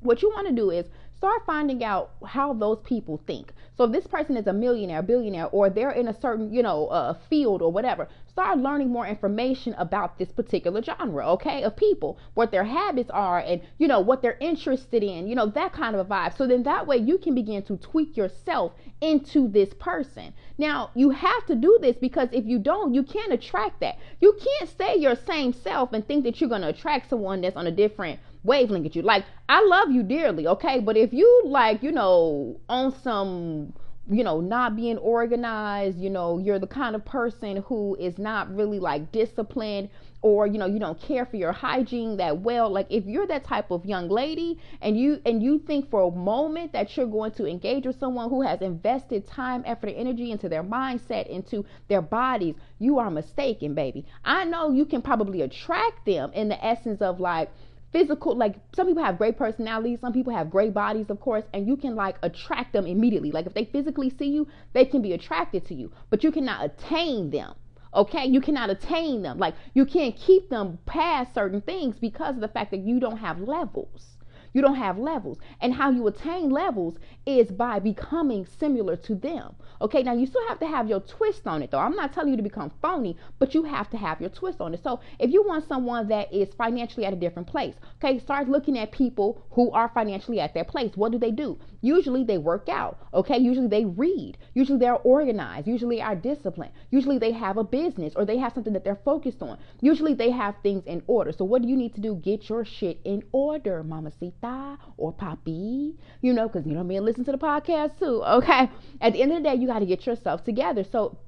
What 0.00 0.22
you 0.22 0.30
want 0.30 0.48
to 0.48 0.54
do 0.54 0.70
is 0.70 0.86
start 1.24 1.46
finding 1.46 1.82
out 1.82 2.10
how 2.26 2.52
those 2.52 2.78
people 2.84 3.18
think. 3.26 3.50
So 3.78 3.84
if 3.84 3.92
this 3.92 4.06
person 4.06 4.36
is 4.36 4.46
a 4.46 4.52
millionaire, 4.52 5.00
billionaire, 5.00 5.46
or 5.46 5.70
they're 5.70 5.92
in 5.92 6.08
a 6.08 6.20
certain, 6.20 6.52
you 6.52 6.62
know, 6.62 6.88
uh, 6.88 7.14
field 7.30 7.62
or 7.62 7.72
whatever, 7.72 8.10
start 8.28 8.58
learning 8.58 8.90
more 8.90 9.06
information 9.06 9.74
about 9.78 10.18
this 10.18 10.30
particular 10.30 10.82
genre, 10.82 11.26
okay, 11.30 11.62
of 11.62 11.76
people, 11.76 12.18
what 12.34 12.50
their 12.50 12.64
habits 12.64 13.08
are, 13.08 13.38
and 13.38 13.62
you 13.78 13.88
know 13.88 14.00
what 14.00 14.20
they're 14.20 14.36
interested 14.38 15.02
in, 15.02 15.26
you 15.26 15.34
know, 15.34 15.46
that 15.46 15.72
kind 15.72 15.96
of 15.96 16.06
a 16.06 16.10
vibe. 16.10 16.36
So 16.36 16.46
then 16.46 16.62
that 16.64 16.86
way 16.86 16.98
you 16.98 17.16
can 17.16 17.34
begin 17.34 17.62
to 17.62 17.78
tweak 17.78 18.18
yourself 18.18 18.72
into 19.00 19.48
this 19.48 19.72
person. 19.78 20.34
Now 20.58 20.90
you 20.94 21.08
have 21.08 21.46
to 21.46 21.54
do 21.54 21.78
this 21.80 21.96
because 21.96 22.28
if 22.32 22.44
you 22.44 22.58
don't, 22.58 22.92
you 22.92 23.02
can't 23.02 23.32
attract 23.32 23.80
that. 23.80 23.96
You 24.20 24.36
can't 24.44 24.68
stay 24.68 24.96
your 24.96 25.16
same 25.16 25.54
self 25.54 25.94
and 25.94 26.06
think 26.06 26.24
that 26.24 26.38
you're 26.38 26.50
going 26.50 26.60
to 26.60 26.68
attract 26.68 27.08
someone 27.08 27.40
that's 27.40 27.56
on 27.56 27.66
a 27.66 27.72
different 27.72 28.20
wavelength 28.44 28.86
at 28.86 28.96
you. 28.96 29.02
Like, 29.02 29.24
I 29.48 29.64
love 29.64 29.90
you 29.90 30.02
dearly, 30.02 30.46
okay? 30.46 30.80
But 30.80 30.96
if 30.96 31.12
you 31.12 31.42
like, 31.46 31.82
you 31.82 31.92
know, 31.92 32.60
on 32.68 32.94
some 33.02 33.72
you 34.10 34.22
know, 34.22 34.40
not 34.40 34.76
being 34.76 34.98
organized, 34.98 35.98
you 35.98 36.10
know, 36.10 36.38
you're 36.38 36.58
the 36.58 36.66
kind 36.66 36.94
of 36.94 37.04
person 37.06 37.64
who 37.66 37.96
is 37.98 38.18
not 38.18 38.54
really 38.54 38.78
like 38.78 39.10
disciplined 39.12 39.88
or 40.20 40.46
you 40.46 40.58
know, 40.58 40.66
you 40.66 40.78
don't 40.78 41.00
care 41.00 41.24
for 41.24 41.36
your 41.36 41.52
hygiene 41.52 42.18
that 42.18 42.40
well. 42.40 42.70
Like 42.70 42.86
if 42.90 43.06
you're 43.06 43.26
that 43.28 43.44
type 43.44 43.70
of 43.70 43.86
young 43.86 44.08
lady 44.08 44.58
and 44.82 44.98
you 44.98 45.20
and 45.24 45.42
you 45.42 45.58
think 45.58 45.90
for 45.90 46.02
a 46.02 46.10
moment 46.10 46.72
that 46.72 46.94
you're 46.96 47.06
going 47.06 47.32
to 47.32 47.46
engage 47.46 47.86
with 47.86 47.98
someone 47.98 48.28
who 48.28 48.42
has 48.42 48.60
invested 48.60 49.26
time, 49.26 49.62
effort, 49.66 49.88
and 49.88 49.96
energy 49.96 50.30
into 50.30 50.50
their 50.50 50.62
mindset, 50.62 51.26
into 51.28 51.64
their 51.88 52.02
bodies, 52.02 52.56
you 52.78 52.98
are 52.98 53.10
mistaken, 53.10 53.74
baby. 53.74 54.04
I 54.24 54.44
know 54.44 54.70
you 54.70 54.84
can 54.84 55.00
probably 55.00 55.40
attract 55.40 56.04
them 56.04 56.30
in 56.34 56.48
the 56.48 56.62
essence 56.62 57.00
of 57.00 57.20
like 57.20 57.50
physical 57.94 58.36
like 58.36 58.56
some 58.74 58.88
people 58.88 59.04
have 59.04 59.16
great 59.16 59.38
personalities 59.38 60.00
some 60.00 60.12
people 60.12 60.32
have 60.32 60.50
great 60.50 60.74
bodies 60.74 61.06
of 61.10 61.20
course 61.20 61.44
and 61.54 61.66
you 61.66 61.76
can 61.76 61.94
like 61.94 62.16
attract 62.22 62.72
them 62.72 62.86
immediately. 62.86 63.30
Like 63.30 63.46
if 63.46 63.54
they 63.54 63.66
physically 63.66 64.10
see 64.18 64.26
you 64.26 64.48
they 64.72 64.84
can 64.84 65.00
be 65.00 65.12
attracted 65.12 65.64
to 65.68 65.74
you 65.74 65.92
but 66.10 66.24
you 66.24 66.32
cannot 66.32 66.64
attain 66.64 67.30
them 67.30 67.54
okay? 67.94 68.26
You 68.26 68.40
cannot 68.40 68.70
attain 68.70 69.22
them. 69.22 69.38
Like 69.38 69.54
you 69.72 69.86
can't 69.86 70.16
keep 70.16 70.50
them 70.50 70.78
past 70.84 71.32
certain 71.32 71.60
things 71.60 71.96
because 72.00 72.34
of 72.34 72.40
the 72.40 72.48
fact 72.48 72.72
that 72.72 72.80
you 72.80 72.98
don't 72.98 73.18
have 73.18 73.38
levels 73.40 74.13
you 74.54 74.62
don't 74.62 74.76
have 74.76 74.96
levels. 74.96 75.38
And 75.60 75.74
how 75.74 75.90
you 75.90 76.06
attain 76.06 76.48
levels 76.48 76.96
is 77.26 77.50
by 77.50 77.80
becoming 77.80 78.46
similar 78.46 78.96
to 78.96 79.14
them. 79.14 79.56
Okay, 79.82 80.02
now 80.02 80.14
you 80.14 80.26
still 80.26 80.46
have 80.48 80.60
to 80.60 80.66
have 80.66 80.88
your 80.88 81.00
twist 81.00 81.46
on 81.46 81.62
it 81.62 81.70
though. 81.70 81.78
I'm 81.78 81.96
not 81.96 82.12
telling 82.12 82.30
you 82.30 82.36
to 82.36 82.42
become 82.42 82.72
phony, 82.80 83.16
but 83.38 83.54
you 83.54 83.64
have 83.64 83.90
to 83.90 83.96
have 83.98 84.20
your 84.20 84.30
twist 84.30 84.60
on 84.60 84.72
it. 84.72 84.82
So 84.82 85.00
if 85.18 85.30
you 85.30 85.42
want 85.42 85.68
someone 85.68 86.08
that 86.08 86.32
is 86.32 86.54
financially 86.54 87.04
at 87.04 87.12
a 87.12 87.16
different 87.16 87.48
place, 87.48 87.74
okay, 87.96 88.18
start 88.18 88.48
looking 88.48 88.78
at 88.78 88.92
people 88.92 89.44
who 89.50 89.70
are 89.72 89.90
financially 89.92 90.40
at 90.40 90.54
their 90.54 90.64
place. 90.64 90.92
What 90.94 91.12
do 91.12 91.18
they 91.18 91.32
do? 91.32 91.58
Usually 91.82 92.24
they 92.24 92.38
work 92.38 92.68
out, 92.68 92.98
okay? 93.12 93.36
Usually 93.36 93.66
they 93.66 93.84
read. 93.84 94.38
Usually 94.54 94.78
they're 94.78 94.94
organized. 94.94 95.66
Usually 95.66 96.00
are 96.00 96.14
disciplined. 96.14 96.72
Usually 96.90 97.18
they 97.18 97.32
have 97.32 97.56
a 97.56 97.64
business 97.64 98.14
or 98.14 98.24
they 98.24 98.38
have 98.38 98.52
something 98.54 98.72
that 98.72 98.84
they're 98.84 99.00
focused 99.04 99.42
on. 99.42 99.58
Usually 99.80 100.14
they 100.14 100.30
have 100.30 100.54
things 100.62 100.84
in 100.86 101.02
order. 101.08 101.32
So 101.32 101.44
what 101.44 101.60
do 101.60 101.68
you 101.68 101.76
need 101.76 101.94
to 101.96 102.00
do? 102.00 102.14
Get 102.14 102.48
your 102.48 102.64
shit 102.64 103.00
in 103.04 103.22
order, 103.32 103.82
Mama 103.82 104.12
Or 104.96 105.12
Poppy, 105.12 105.96
you 106.20 106.32
know, 106.32 106.48
because 106.48 106.66
you 106.66 106.74
know 106.74 106.84
me 106.84 106.96
and 106.96 107.04
listen 107.04 107.24
to 107.24 107.32
the 107.32 107.38
podcast 107.38 107.98
too. 107.98 108.22
Okay. 108.24 108.70
At 109.00 109.12
the 109.12 109.22
end 109.22 109.32
of 109.32 109.42
the 109.42 109.48
day, 109.48 109.54
you 109.54 109.66
got 109.66 109.78
to 109.80 109.86
get 109.86 110.06
yourself 110.06 110.44
together. 110.44 110.84
So 110.84 111.18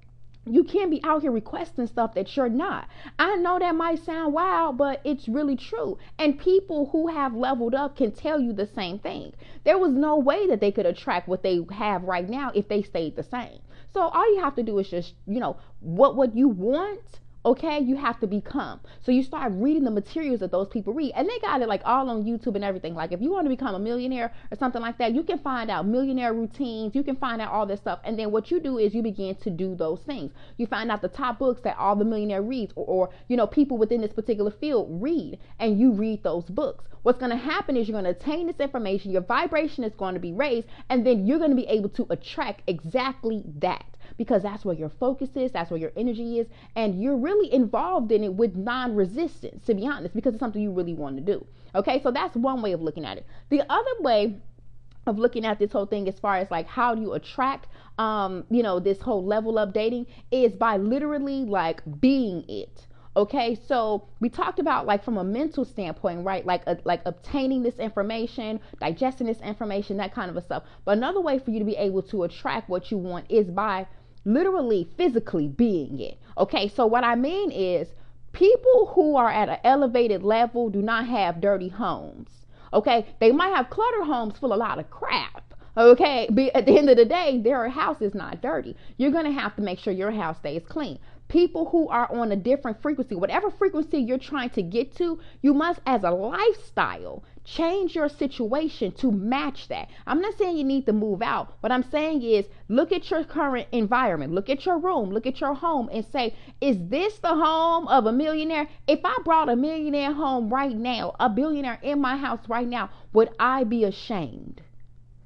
you 0.48 0.62
can't 0.62 0.90
be 0.90 1.02
out 1.02 1.22
here 1.22 1.32
requesting 1.32 1.86
stuff 1.88 2.14
that 2.14 2.36
you're 2.36 2.48
not. 2.48 2.88
I 3.18 3.36
know 3.36 3.58
that 3.58 3.74
might 3.74 4.04
sound 4.04 4.32
wild, 4.32 4.78
but 4.78 5.00
it's 5.04 5.28
really 5.28 5.56
true. 5.56 5.98
And 6.18 6.38
people 6.38 6.90
who 6.92 7.08
have 7.08 7.34
leveled 7.34 7.74
up 7.74 7.96
can 7.96 8.12
tell 8.12 8.40
you 8.40 8.52
the 8.52 8.66
same 8.66 8.98
thing. 8.98 9.32
There 9.64 9.78
was 9.78 9.92
no 9.92 10.16
way 10.16 10.46
that 10.46 10.60
they 10.60 10.70
could 10.70 10.86
attract 10.86 11.26
what 11.26 11.42
they 11.42 11.66
have 11.72 12.04
right 12.04 12.28
now 12.28 12.52
if 12.54 12.68
they 12.68 12.82
stayed 12.82 13.16
the 13.16 13.24
same. 13.24 13.58
So 13.92 14.02
all 14.02 14.34
you 14.34 14.40
have 14.40 14.54
to 14.56 14.62
do 14.62 14.78
is 14.78 14.88
just, 14.88 15.14
you 15.26 15.40
know, 15.40 15.56
what 15.80 16.16
what 16.16 16.36
you 16.36 16.48
want 16.48 17.20
okay? 17.46 17.78
You 17.78 17.96
have 17.96 18.18
to 18.20 18.26
become. 18.26 18.80
So 19.00 19.12
you 19.12 19.22
start 19.22 19.52
reading 19.54 19.84
the 19.84 19.90
materials 19.90 20.40
that 20.40 20.50
those 20.50 20.68
people 20.68 20.92
read. 20.92 21.12
And 21.14 21.28
they 21.28 21.38
got 21.38 21.62
it 21.62 21.68
like 21.68 21.82
all 21.84 22.10
on 22.10 22.24
YouTube 22.24 22.56
and 22.56 22.64
everything. 22.64 22.94
Like 22.94 23.12
if 23.12 23.22
you 23.22 23.30
want 23.30 23.46
to 23.46 23.48
become 23.48 23.74
a 23.74 23.78
millionaire 23.78 24.32
or 24.50 24.56
something 24.58 24.82
like 24.82 24.98
that, 24.98 25.14
you 25.14 25.22
can 25.22 25.38
find 25.38 25.70
out 25.70 25.86
millionaire 25.86 26.34
routines. 26.34 26.94
You 26.94 27.04
can 27.04 27.16
find 27.16 27.40
out 27.40 27.52
all 27.52 27.64
this 27.64 27.80
stuff. 27.80 28.00
And 28.04 28.18
then 28.18 28.32
what 28.32 28.50
you 28.50 28.58
do 28.58 28.78
is 28.78 28.94
you 28.94 29.02
begin 29.02 29.36
to 29.36 29.50
do 29.50 29.76
those 29.76 30.00
things. 30.00 30.32
You 30.56 30.66
find 30.66 30.90
out 30.90 31.02
the 31.02 31.08
top 31.08 31.38
books 31.38 31.60
that 31.62 31.78
all 31.78 31.94
the 31.94 32.04
millionaire 32.04 32.42
reads 32.42 32.72
or, 32.74 32.84
or 32.84 33.10
you 33.28 33.36
know, 33.36 33.46
people 33.46 33.78
within 33.78 34.00
this 34.00 34.12
particular 34.12 34.50
field 34.50 34.88
read 35.00 35.38
and 35.60 35.78
you 35.78 35.92
read 35.92 36.24
those 36.24 36.44
books. 36.46 36.84
What's 37.04 37.20
going 37.20 37.30
to 37.30 37.36
happen 37.36 37.76
is 37.76 37.86
you're 37.86 38.00
going 38.00 38.12
to 38.12 38.18
attain 38.18 38.48
this 38.48 38.58
information, 38.58 39.12
your 39.12 39.22
vibration 39.22 39.84
is 39.84 39.94
going 39.94 40.14
to 40.14 40.20
be 40.20 40.32
raised, 40.32 40.66
and 40.90 41.06
then 41.06 41.24
you're 41.24 41.38
going 41.38 41.50
to 41.50 41.56
be 41.56 41.68
able 41.68 41.90
to 41.90 42.06
attract 42.10 42.62
exactly 42.66 43.44
that 43.60 43.95
because 44.16 44.42
that's 44.42 44.64
where 44.64 44.74
your 44.74 44.88
focus 44.88 45.30
is, 45.34 45.52
that's 45.52 45.70
where 45.70 45.80
your 45.80 45.92
energy 45.96 46.38
is, 46.38 46.46
and 46.74 47.00
you're 47.00 47.16
really 47.16 47.52
involved 47.52 48.12
in 48.12 48.24
it 48.24 48.34
with 48.34 48.56
non 48.56 48.94
resistance, 48.94 49.64
to 49.66 49.74
be 49.74 49.86
honest, 49.86 50.14
because 50.14 50.34
it's 50.34 50.40
something 50.40 50.62
you 50.62 50.72
really 50.72 50.94
want 50.94 51.16
to 51.16 51.22
do. 51.22 51.46
Okay, 51.74 52.00
so 52.02 52.10
that's 52.10 52.34
one 52.36 52.62
way 52.62 52.72
of 52.72 52.80
looking 52.80 53.04
at 53.04 53.18
it. 53.18 53.26
The 53.50 53.62
other 53.70 53.90
way 54.00 54.40
of 55.06 55.18
looking 55.18 55.44
at 55.44 55.58
this 55.58 55.72
whole 55.72 55.86
thing 55.86 56.08
as 56.08 56.18
far 56.18 56.36
as 56.36 56.50
like 56.50 56.66
how 56.66 56.94
do 56.94 57.00
you 57.00 57.12
attract 57.12 57.68
um 57.98 58.44
you 58.50 58.62
know 58.62 58.80
this 58.80 59.00
whole 59.00 59.24
level 59.24 59.58
up 59.58 59.72
dating 59.72 60.06
is 60.30 60.52
by 60.54 60.76
literally 60.76 61.44
like 61.44 61.80
being 62.00 62.44
it 62.48 62.86
okay 63.16 63.56
so 63.66 64.06
we 64.20 64.28
talked 64.28 64.58
about 64.58 64.84
like 64.84 65.02
from 65.04 65.16
a 65.16 65.24
mental 65.24 65.64
standpoint 65.64 66.24
right 66.24 66.44
like 66.44 66.62
uh, 66.66 66.74
like 66.84 67.00
obtaining 67.06 67.62
this 67.62 67.76
information 67.76 68.60
digesting 68.80 69.26
this 69.26 69.40
information 69.40 69.96
that 69.96 70.12
kind 70.12 70.30
of 70.30 70.36
a 70.36 70.40
stuff 70.40 70.64
but 70.84 70.96
another 70.96 71.20
way 71.20 71.38
for 71.38 71.50
you 71.50 71.58
to 71.58 71.64
be 71.64 71.76
able 71.76 72.02
to 72.02 72.24
attract 72.24 72.68
what 72.68 72.90
you 72.90 72.98
want 72.98 73.24
is 73.30 73.50
by 73.50 73.86
literally 74.26 74.86
physically 74.98 75.48
being 75.48 76.00
it. 76.00 76.18
Okay, 76.36 76.68
so 76.68 76.84
what 76.84 77.04
I 77.04 77.14
mean 77.14 77.50
is 77.50 77.88
people 78.32 78.92
who 78.94 79.16
are 79.16 79.30
at 79.30 79.48
an 79.48 79.58
elevated 79.64 80.22
level 80.22 80.68
do 80.68 80.82
not 80.82 81.06
have 81.06 81.40
dirty 81.40 81.68
homes. 81.68 82.28
Okay, 82.74 83.06
they 83.20 83.32
might 83.32 83.54
have 83.54 83.70
cluttered 83.70 84.04
homes 84.04 84.38
full 84.38 84.52
of 84.52 84.58
a 84.58 84.60
lot 84.60 84.78
of 84.78 84.90
crap. 84.90 85.54
Okay, 85.78 86.26
but 86.30 86.54
at 86.54 86.66
the 86.66 86.76
end 86.76 86.90
of 86.90 86.96
the 86.96 87.04
day, 87.04 87.38
their 87.42 87.68
house 87.68 88.00
is 88.00 88.14
not 88.14 88.42
dirty. 88.42 88.76
You're 88.96 89.10
gonna 89.10 89.32
have 89.32 89.54
to 89.56 89.62
make 89.62 89.78
sure 89.78 89.92
your 89.92 90.10
house 90.10 90.38
stays 90.38 90.62
clean 90.68 90.98
people 91.28 91.66
who 91.70 91.88
are 91.88 92.12
on 92.12 92.32
a 92.32 92.36
different 92.36 92.80
frequency, 92.80 93.14
whatever 93.14 93.50
frequency 93.50 93.98
you're 93.98 94.18
trying 94.18 94.50
to 94.50 94.62
get 94.62 94.94
to, 94.96 95.18
you 95.42 95.52
must, 95.54 95.80
as 95.86 96.04
a 96.04 96.10
lifestyle, 96.10 97.24
change 97.44 97.94
your 97.94 98.08
situation 98.08 98.92
to 98.92 99.10
match 99.10 99.68
that. 99.68 99.88
I'm 100.06 100.20
not 100.20 100.36
saying 100.36 100.56
you 100.56 100.64
need 100.64 100.86
to 100.86 100.92
move 100.92 101.22
out. 101.22 101.56
What 101.60 101.72
I'm 101.72 101.88
saying 101.90 102.22
is 102.22 102.46
look 102.68 102.92
at 102.92 103.10
your 103.10 103.24
current 103.24 103.68
environment, 103.72 104.32
look 104.32 104.50
at 104.50 104.66
your 104.66 104.78
room, 104.78 105.10
look 105.10 105.26
at 105.26 105.40
your 105.40 105.54
home, 105.54 105.88
and 105.92 106.04
say, 106.04 106.34
is 106.60 106.76
this 106.88 107.18
the 107.18 107.34
home 107.34 107.86
of 107.88 108.06
a 108.06 108.12
millionaire? 108.12 108.68
If 108.86 109.00
I 109.04 109.16
brought 109.24 109.48
a 109.48 109.56
millionaire 109.56 110.12
home 110.12 110.52
right 110.52 110.76
now, 110.76 111.14
a 111.20 111.28
billionaire 111.28 111.78
in 111.82 112.00
my 112.00 112.16
house 112.16 112.40
right 112.48 112.68
now, 112.68 112.90
would 113.12 113.30
I 113.38 113.64
be 113.64 113.84
ashamed? 113.84 114.62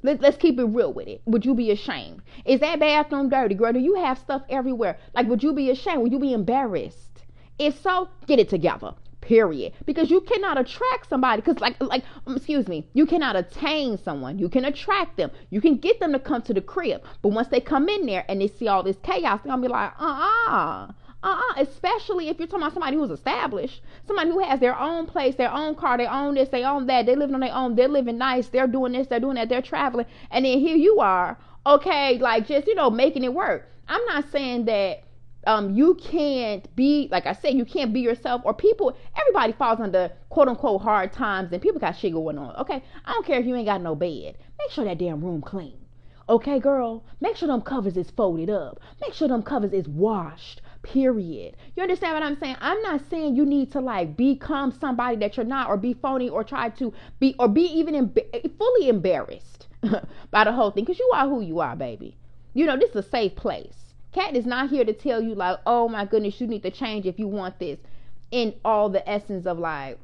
Let, 0.03 0.21
let's 0.21 0.37
keep 0.37 0.59
it 0.59 0.65
real 0.65 0.93
with 0.93 1.09
it. 1.09 1.21
Would 1.27 1.45
you 1.45 1.55
be 1.55 1.71
ashamed? 1.71 2.23
Is 2.45 2.61
that 2.61 2.81
bathroom 2.81 3.29
dirty, 3.29 3.55
girl? 3.55 3.73
Do 3.73 3.79
you 3.79 3.97
have 3.97 4.19
stuff 4.19 4.43
everywhere? 4.49 4.99
Like, 5.15 5.27
would 5.29 5.43
you 5.43 5.53
be 5.53 5.71
ashamed? 5.71 6.03
Would 6.03 6.13
you 6.13 6.19
be 6.19 6.33
embarrassed? 6.33 7.25
If 7.59 7.81
so, 7.83 8.09
get 8.27 8.39
it 8.39 8.49
together. 8.49 8.95
Period. 9.21 9.75
Because 9.85 10.11
you 10.11 10.23
cannot 10.23 10.59
attract 10.59 11.11
somebody. 11.11 11.43
Because, 11.43 11.61
like, 11.61 11.77
like, 11.81 12.05
um, 12.27 12.37
excuse 12.37 12.67
me, 12.67 12.89
you 12.95 13.05
cannot 13.05 13.37
attain 13.37 13.99
someone. 13.99 14.39
You 14.39 14.49
can 14.49 14.65
attract 14.65 15.19
them. 15.19 15.31
You 15.51 15.61
can 15.61 15.77
get 15.77 16.01
them 16.01 16.13
to 16.13 16.19
come 16.19 16.41
to 16.43 16.55
the 16.55 16.63
crib. 16.63 17.03
But 17.21 17.29
once 17.29 17.49
they 17.49 17.61
come 17.61 17.89
in 17.91 18.07
there 18.07 18.25
and 18.29 18.41
they 18.41 18.49
see 18.49 18.69
all 18.69 18.83
this 18.83 18.97
chaos, 19.03 19.41
they're 19.45 19.53
gonna 19.53 19.63
be 19.63 19.69
like, 19.69 19.93
uh-uh. 20.01 20.93
Uh-uh, 21.23 21.55
especially 21.59 22.29
if 22.29 22.39
you're 22.39 22.47
talking 22.49 22.63
about 22.63 22.73
somebody 22.73 22.97
who's 22.97 23.11
established, 23.11 23.83
somebody 24.07 24.31
who 24.31 24.39
has 24.39 24.59
their 24.59 24.79
own 24.79 25.05
place, 25.05 25.35
their 25.35 25.53
own 25.53 25.75
car, 25.75 25.99
they 25.99 26.07
own 26.07 26.35
this, 26.35 26.49
they 26.49 26.65
own 26.65 26.87
that, 26.87 27.05
they 27.05 27.15
living 27.15 27.35
on 27.35 27.41
their 27.41 27.55
own, 27.55 27.75
they're 27.75 27.89
living 27.89 28.17
nice, 28.17 28.49
they're 28.49 28.67
doing 28.67 28.93
this, 28.93 29.07
they're 29.07 29.21
doing 29.21 29.35
that, 29.35 29.51
they're 29.51 29.61
traveling, 29.61 30.07
and 30.31 30.47
then 30.47 30.59
here 30.59 30.77
you 30.77 30.99
are, 31.01 31.37
okay, 31.67 32.17
like 32.19 32.47
just 32.47 32.67
you 32.67 32.75
know 32.75 32.89
making 32.89 33.23
it 33.23 33.35
work. 33.35 33.69
I'm 33.87 34.05
not 34.07 34.31
saying 34.31 34.65
that 34.65 35.03
um 35.47 35.75
you 35.75 35.95
can't 35.97 36.75
be 36.75 37.09
like 37.11 37.27
I 37.27 37.35
said, 37.35 37.53
you 37.53 37.67
can't 37.67 37.93
be 37.93 38.01
yourself, 38.01 38.41
or 38.47 38.55
people, 38.55 38.97
everybody 39.15 39.53
falls 39.53 39.79
under 39.79 40.11
quote 40.31 40.49
unquote 40.49 40.81
hard 40.81 41.13
times, 41.13 41.53
and 41.53 41.61
people 41.61 41.81
got 41.81 41.99
shit 41.99 42.15
going 42.15 42.39
on. 42.39 42.57
Okay, 42.57 42.83
I 43.05 43.13
don't 43.13 43.27
care 43.27 43.39
if 43.39 43.45
you 43.45 43.55
ain't 43.57 43.67
got 43.67 43.83
no 43.83 43.95
bed, 43.95 44.39
make 44.59 44.71
sure 44.71 44.87
that 44.87 44.97
damn 44.97 45.23
room 45.23 45.43
clean. 45.43 45.77
Okay, 46.31 46.61
girl, 46.61 47.05
make 47.21 47.37
sure 47.37 47.49
them 47.49 47.61
covers 47.61 47.97
is 47.97 48.09
folded 48.11 48.49
up. 48.49 48.81
Make 49.03 49.13
sure 49.13 49.29
them 49.29 49.43
covers 49.43 49.73
is 49.73 49.89
washed 49.89 50.63
period. 50.83 51.57
You 51.77 51.83
understand 51.83 52.15
what 52.15 52.23
I'm 52.23 52.39
saying? 52.39 52.57
I'm 52.61 52.81
not 52.83 53.03
saying 53.11 53.37
you 53.37 53.45
need 53.45 53.73
to 53.73 53.81
like 53.81 54.17
become 54.17 54.73
somebody 54.73 55.17
that 55.17 55.37
you're 55.37 55.47
not 55.47 55.69
or 55.69 55.77
be 55.77 55.95
phony 55.95 56.29
or 56.29 56.45
try 56.45 56.71
to 56.71 56.93
be 57.19 57.35
or 57.39 57.49
be 57.49 57.63
even 57.63 57.95
em- 57.95 58.15
fully 58.59 58.89
embarrassed 58.89 59.69
by 60.31 60.45
the 60.45 60.53
whole 60.53 60.71
thing 60.71 60.85
because 60.85 60.99
you 60.99 61.11
are 61.15 61.29
who 61.29 61.41
you 61.41 61.61
are, 61.61 61.77
baby. 61.77 62.17
You 62.55 62.67
know, 62.67 62.77
this 62.77 62.91
is 62.91 62.97
a 62.97 63.09
safe 63.09 63.37
place. 63.37 63.95
Cat 64.13 64.35
is 64.35 64.47
not 64.47 64.71
here 64.71 64.85
to 64.85 64.93
tell 64.93 65.23
you 65.23 65.35
like, 65.35 65.59
oh 65.67 65.89
my 65.89 66.05
goodness, 66.05 66.41
you 66.41 66.47
need 66.47 66.63
to 66.63 66.71
change 66.71 67.07
if 67.07 67.19
you 67.19 67.29
want 67.29 67.59
this 67.59 67.79
in 68.31 68.55
all 68.65 68.89
the 68.89 69.09
essence 69.09 69.47
of 69.47 69.59
like 69.59 69.99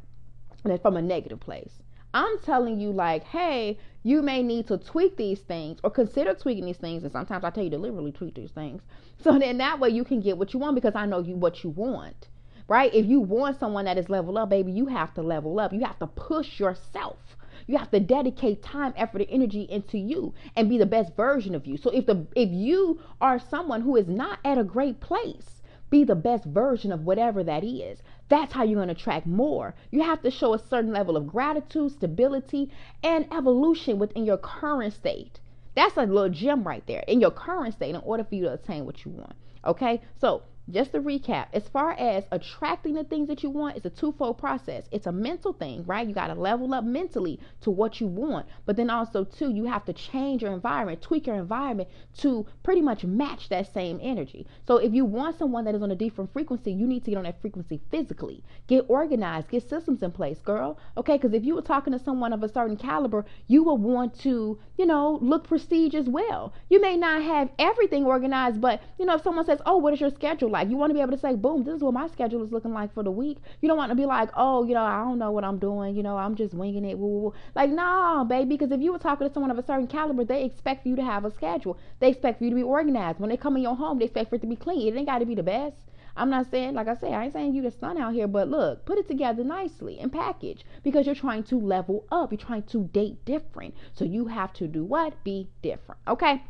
from 0.82 0.96
a 0.96 1.02
negative 1.02 1.40
place. 1.40 1.82
I'm 2.16 2.38
telling 2.38 2.80
you, 2.80 2.92
like, 2.92 3.24
hey, 3.24 3.78
you 4.02 4.22
may 4.22 4.42
need 4.42 4.68
to 4.68 4.78
tweak 4.78 5.18
these 5.18 5.40
things 5.40 5.78
or 5.84 5.90
consider 5.90 6.32
tweaking 6.32 6.64
these 6.64 6.78
things. 6.78 7.02
And 7.02 7.12
sometimes 7.12 7.44
I 7.44 7.50
tell 7.50 7.62
you 7.62 7.68
to 7.68 7.76
literally 7.76 8.10
tweak 8.10 8.34
these 8.34 8.52
things. 8.52 8.82
So 9.18 9.38
then 9.38 9.58
that 9.58 9.80
way 9.80 9.88
you 9.88 10.04
can 10.04 10.20
get 10.20 10.36
what 10.38 10.52
you 10.52 10.60
want 10.60 10.74
because 10.76 10.94
I 10.94 11.06
know 11.06 11.20
you 11.20 11.34
what 11.36 11.64
you 11.64 11.70
want. 11.70 12.28
Right? 12.68 12.94
If 12.94 13.06
you 13.06 13.20
want 13.20 13.58
someone 13.58 13.86
that 13.86 13.98
is 13.98 14.08
level 14.08 14.38
up, 14.38 14.50
baby, 14.50 14.72
you 14.72 14.86
have 14.86 15.14
to 15.14 15.22
level 15.22 15.58
up. 15.58 15.72
You 15.72 15.80
have 15.84 15.98
to 15.98 16.06
push 16.06 16.60
yourself. 16.60 17.18
You 17.66 17.78
have 17.78 17.90
to 17.90 17.98
dedicate 18.00 18.62
time, 18.62 18.92
effort, 18.96 19.22
and 19.22 19.30
energy 19.30 19.62
into 19.62 19.98
you 19.98 20.34
and 20.54 20.68
be 20.68 20.78
the 20.78 20.86
best 20.86 21.16
version 21.16 21.54
of 21.54 21.66
you. 21.66 21.76
So 21.76 21.90
if 21.90 22.06
the 22.06 22.26
if 22.36 22.50
you 22.50 23.00
are 23.20 23.38
someone 23.38 23.80
who 23.80 23.96
is 23.96 24.06
not 24.06 24.38
at 24.44 24.58
a 24.58 24.64
great 24.64 25.00
place, 25.00 25.55
be 25.90 26.04
the 26.04 26.14
best 26.14 26.44
version 26.44 26.92
of 26.92 27.04
whatever 27.04 27.44
that 27.44 27.64
is. 27.64 28.02
That's 28.28 28.52
how 28.52 28.64
you're 28.64 28.76
going 28.76 28.88
to 28.88 28.94
attract 28.94 29.26
more. 29.26 29.74
You 29.90 30.02
have 30.02 30.22
to 30.22 30.30
show 30.30 30.54
a 30.54 30.58
certain 30.58 30.92
level 30.92 31.16
of 31.16 31.26
gratitude, 31.26 31.92
stability, 31.92 32.70
and 33.02 33.26
evolution 33.32 33.98
within 33.98 34.24
your 34.24 34.38
current 34.38 34.94
state. 34.94 35.40
That's 35.74 35.96
a 35.96 36.02
little 36.02 36.28
gem 36.28 36.64
right 36.64 36.84
there 36.86 37.04
in 37.06 37.20
your 37.20 37.30
current 37.30 37.74
state 37.74 37.94
in 37.94 38.00
order 38.00 38.24
for 38.24 38.34
you 38.34 38.44
to 38.44 38.54
attain 38.54 38.86
what 38.86 39.04
you 39.04 39.12
want. 39.12 39.34
Okay, 39.64 40.00
so 40.20 40.42
just 40.68 40.92
to 40.92 41.00
recap, 41.00 41.46
as 41.52 41.68
far 41.68 41.92
as 41.92 42.24
attracting 42.32 42.94
the 42.94 43.04
things 43.04 43.28
that 43.28 43.42
you 43.42 43.50
want, 43.50 43.76
it's 43.76 43.86
a 43.86 43.90
twofold 43.90 44.38
process. 44.38 44.88
It's 44.90 45.06
a 45.06 45.12
mental 45.12 45.52
thing, 45.52 45.84
right? 45.86 46.06
You 46.06 46.14
got 46.14 46.26
to 46.28 46.34
level 46.34 46.74
up 46.74 46.84
mentally 46.84 47.38
to 47.60 47.70
what 47.70 48.00
you 48.00 48.08
want. 48.08 48.46
But 48.64 48.76
then 48.76 48.90
also, 48.90 49.24
too, 49.24 49.50
you 49.50 49.64
have 49.66 49.84
to 49.84 49.92
change 49.92 50.42
your 50.42 50.52
environment, 50.52 51.02
tweak 51.02 51.26
your 51.26 51.36
environment 51.36 51.88
to 52.18 52.46
pretty 52.64 52.80
much 52.80 53.04
match 53.04 53.48
that 53.48 53.72
same 53.72 54.00
energy. 54.02 54.46
So 54.66 54.78
if 54.78 54.92
you 54.92 55.04
want 55.04 55.38
someone 55.38 55.64
that 55.66 55.74
is 55.74 55.82
on 55.82 55.92
a 55.92 55.96
different 55.96 56.32
frequency, 56.32 56.72
you 56.72 56.86
need 56.86 57.04
to 57.04 57.10
get 57.10 57.18
on 57.18 57.24
that 57.24 57.40
frequency 57.40 57.80
physically. 57.90 58.42
Get 58.66 58.86
organized, 58.88 59.50
get 59.50 59.68
systems 59.68 60.02
in 60.02 60.10
place, 60.10 60.40
girl. 60.40 60.78
Okay, 60.96 61.16
because 61.16 61.32
if 61.32 61.44
you 61.44 61.54
were 61.54 61.62
talking 61.62 61.92
to 61.92 61.98
someone 61.98 62.32
of 62.32 62.42
a 62.42 62.52
certain 62.52 62.76
caliber, 62.76 63.24
you 63.46 63.62
will 63.62 63.78
want 63.78 64.18
to, 64.20 64.58
you 64.76 64.86
know, 64.86 65.18
look 65.22 65.46
prestige 65.46 65.94
as 65.94 66.08
well. 66.08 66.52
You 66.68 66.80
may 66.80 66.96
not 66.96 67.22
have 67.22 67.50
everything 67.58 68.04
organized, 68.04 68.60
but, 68.60 68.80
you 68.98 69.06
know, 69.06 69.14
if 69.14 69.22
someone 69.22 69.46
says, 69.46 69.60
oh, 69.64 69.76
what 69.76 69.94
is 69.94 70.00
your 70.00 70.10
schedule 70.10 70.55
like? 70.56 70.70
You 70.70 70.76
want 70.76 70.90
to 70.90 70.94
be 70.94 71.00
able 71.00 71.12
to 71.12 71.18
say, 71.18 71.34
boom, 71.34 71.64
this 71.64 71.74
is 71.74 71.82
what 71.82 71.92
my 71.92 72.08
schedule 72.08 72.42
is 72.42 72.50
looking 72.50 72.72
like 72.72 72.92
for 72.94 73.02
the 73.02 73.10
week. 73.10 73.38
You 73.60 73.68
don't 73.68 73.76
want 73.76 73.90
to 73.90 73.94
be 73.94 74.06
like, 74.06 74.30
oh, 74.34 74.64
you 74.64 74.74
know, 74.74 74.82
I 74.82 75.04
don't 75.04 75.18
know 75.18 75.30
what 75.30 75.44
I'm 75.44 75.58
doing. 75.58 75.94
You 75.94 76.02
know, 76.02 76.16
I'm 76.16 76.34
just 76.34 76.54
winging 76.54 76.84
it. 76.84 76.98
Woo, 76.98 77.06
woo. 77.06 77.34
Like, 77.54 77.70
nah, 77.70 78.24
baby, 78.24 78.56
because 78.56 78.72
if 78.72 78.80
you 78.80 78.92
were 78.92 78.98
talking 78.98 79.28
to 79.28 79.32
someone 79.32 79.50
of 79.50 79.58
a 79.58 79.66
certain 79.66 79.86
caliber, 79.86 80.24
they 80.24 80.44
expect 80.44 80.82
for 80.82 80.88
you 80.88 80.96
to 80.96 81.04
have 81.04 81.24
a 81.24 81.30
schedule. 81.30 81.78
They 82.00 82.08
expect 82.08 82.38
for 82.38 82.44
you 82.44 82.50
to 82.50 82.56
be 82.56 82.62
organized. 82.62 83.20
When 83.20 83.30
they 83.30 83.36
come 83.36 83.56
in 83.56 83.62
your 83.62 83.76
home, 83.76 83.98
they 83.98 84.06
expect 84.06 84.30
for 84.30 84.36
it 84.36 84.40
to 84.40 84.46
be 84.46 84.56
clean. 84.56 84.88
It 84.88 84.96
ain't 84.96 85.06
got 85.06 85.18
to 85.18 85.26
be 85.26 85.34
the 85.34 85.42
best. 85.42 85.76
I'm 86.16 86.30
not 86.30 86.50
saying, 86.50 86.72
like 86.72 86.88
I 86.88 86.94
say, 86.94 87.12
I 87.12 87.24
ain't 87.24 87.34
saying 87.34 87.54
you 87.54 87.60
the 87.60 87.70
sun 87.70 87.98
out 87.98 88.14
here, 88.14 88.26
but 88.26 88.48
look, 88.48 88.86
put 88.86 88.96
it 88.96 89.06
together 89.06 89.44
nicely 89.44 89.98
and 89.98 90.10
package 90.10 90.64
because 90.82 91.04
you're 91.04 91.14
trying 91.14 91.44
to 91.44 91.60
level 91.60 92.06
up. 92.10 92.32
You're 92.32 92.38
trying 92.38 92.62
to 92.62 92.84
date 92.84 93.22
different. 93.26 93.74
So 93.92 94.06
you 94.06 94.26
have 94.28 94.54
to 94.54 94.66
do 94.66 94.82
what? 94.82 95.22
Be 95.24 95.48
different. 95.60 96.00
Okay 96.08 96.42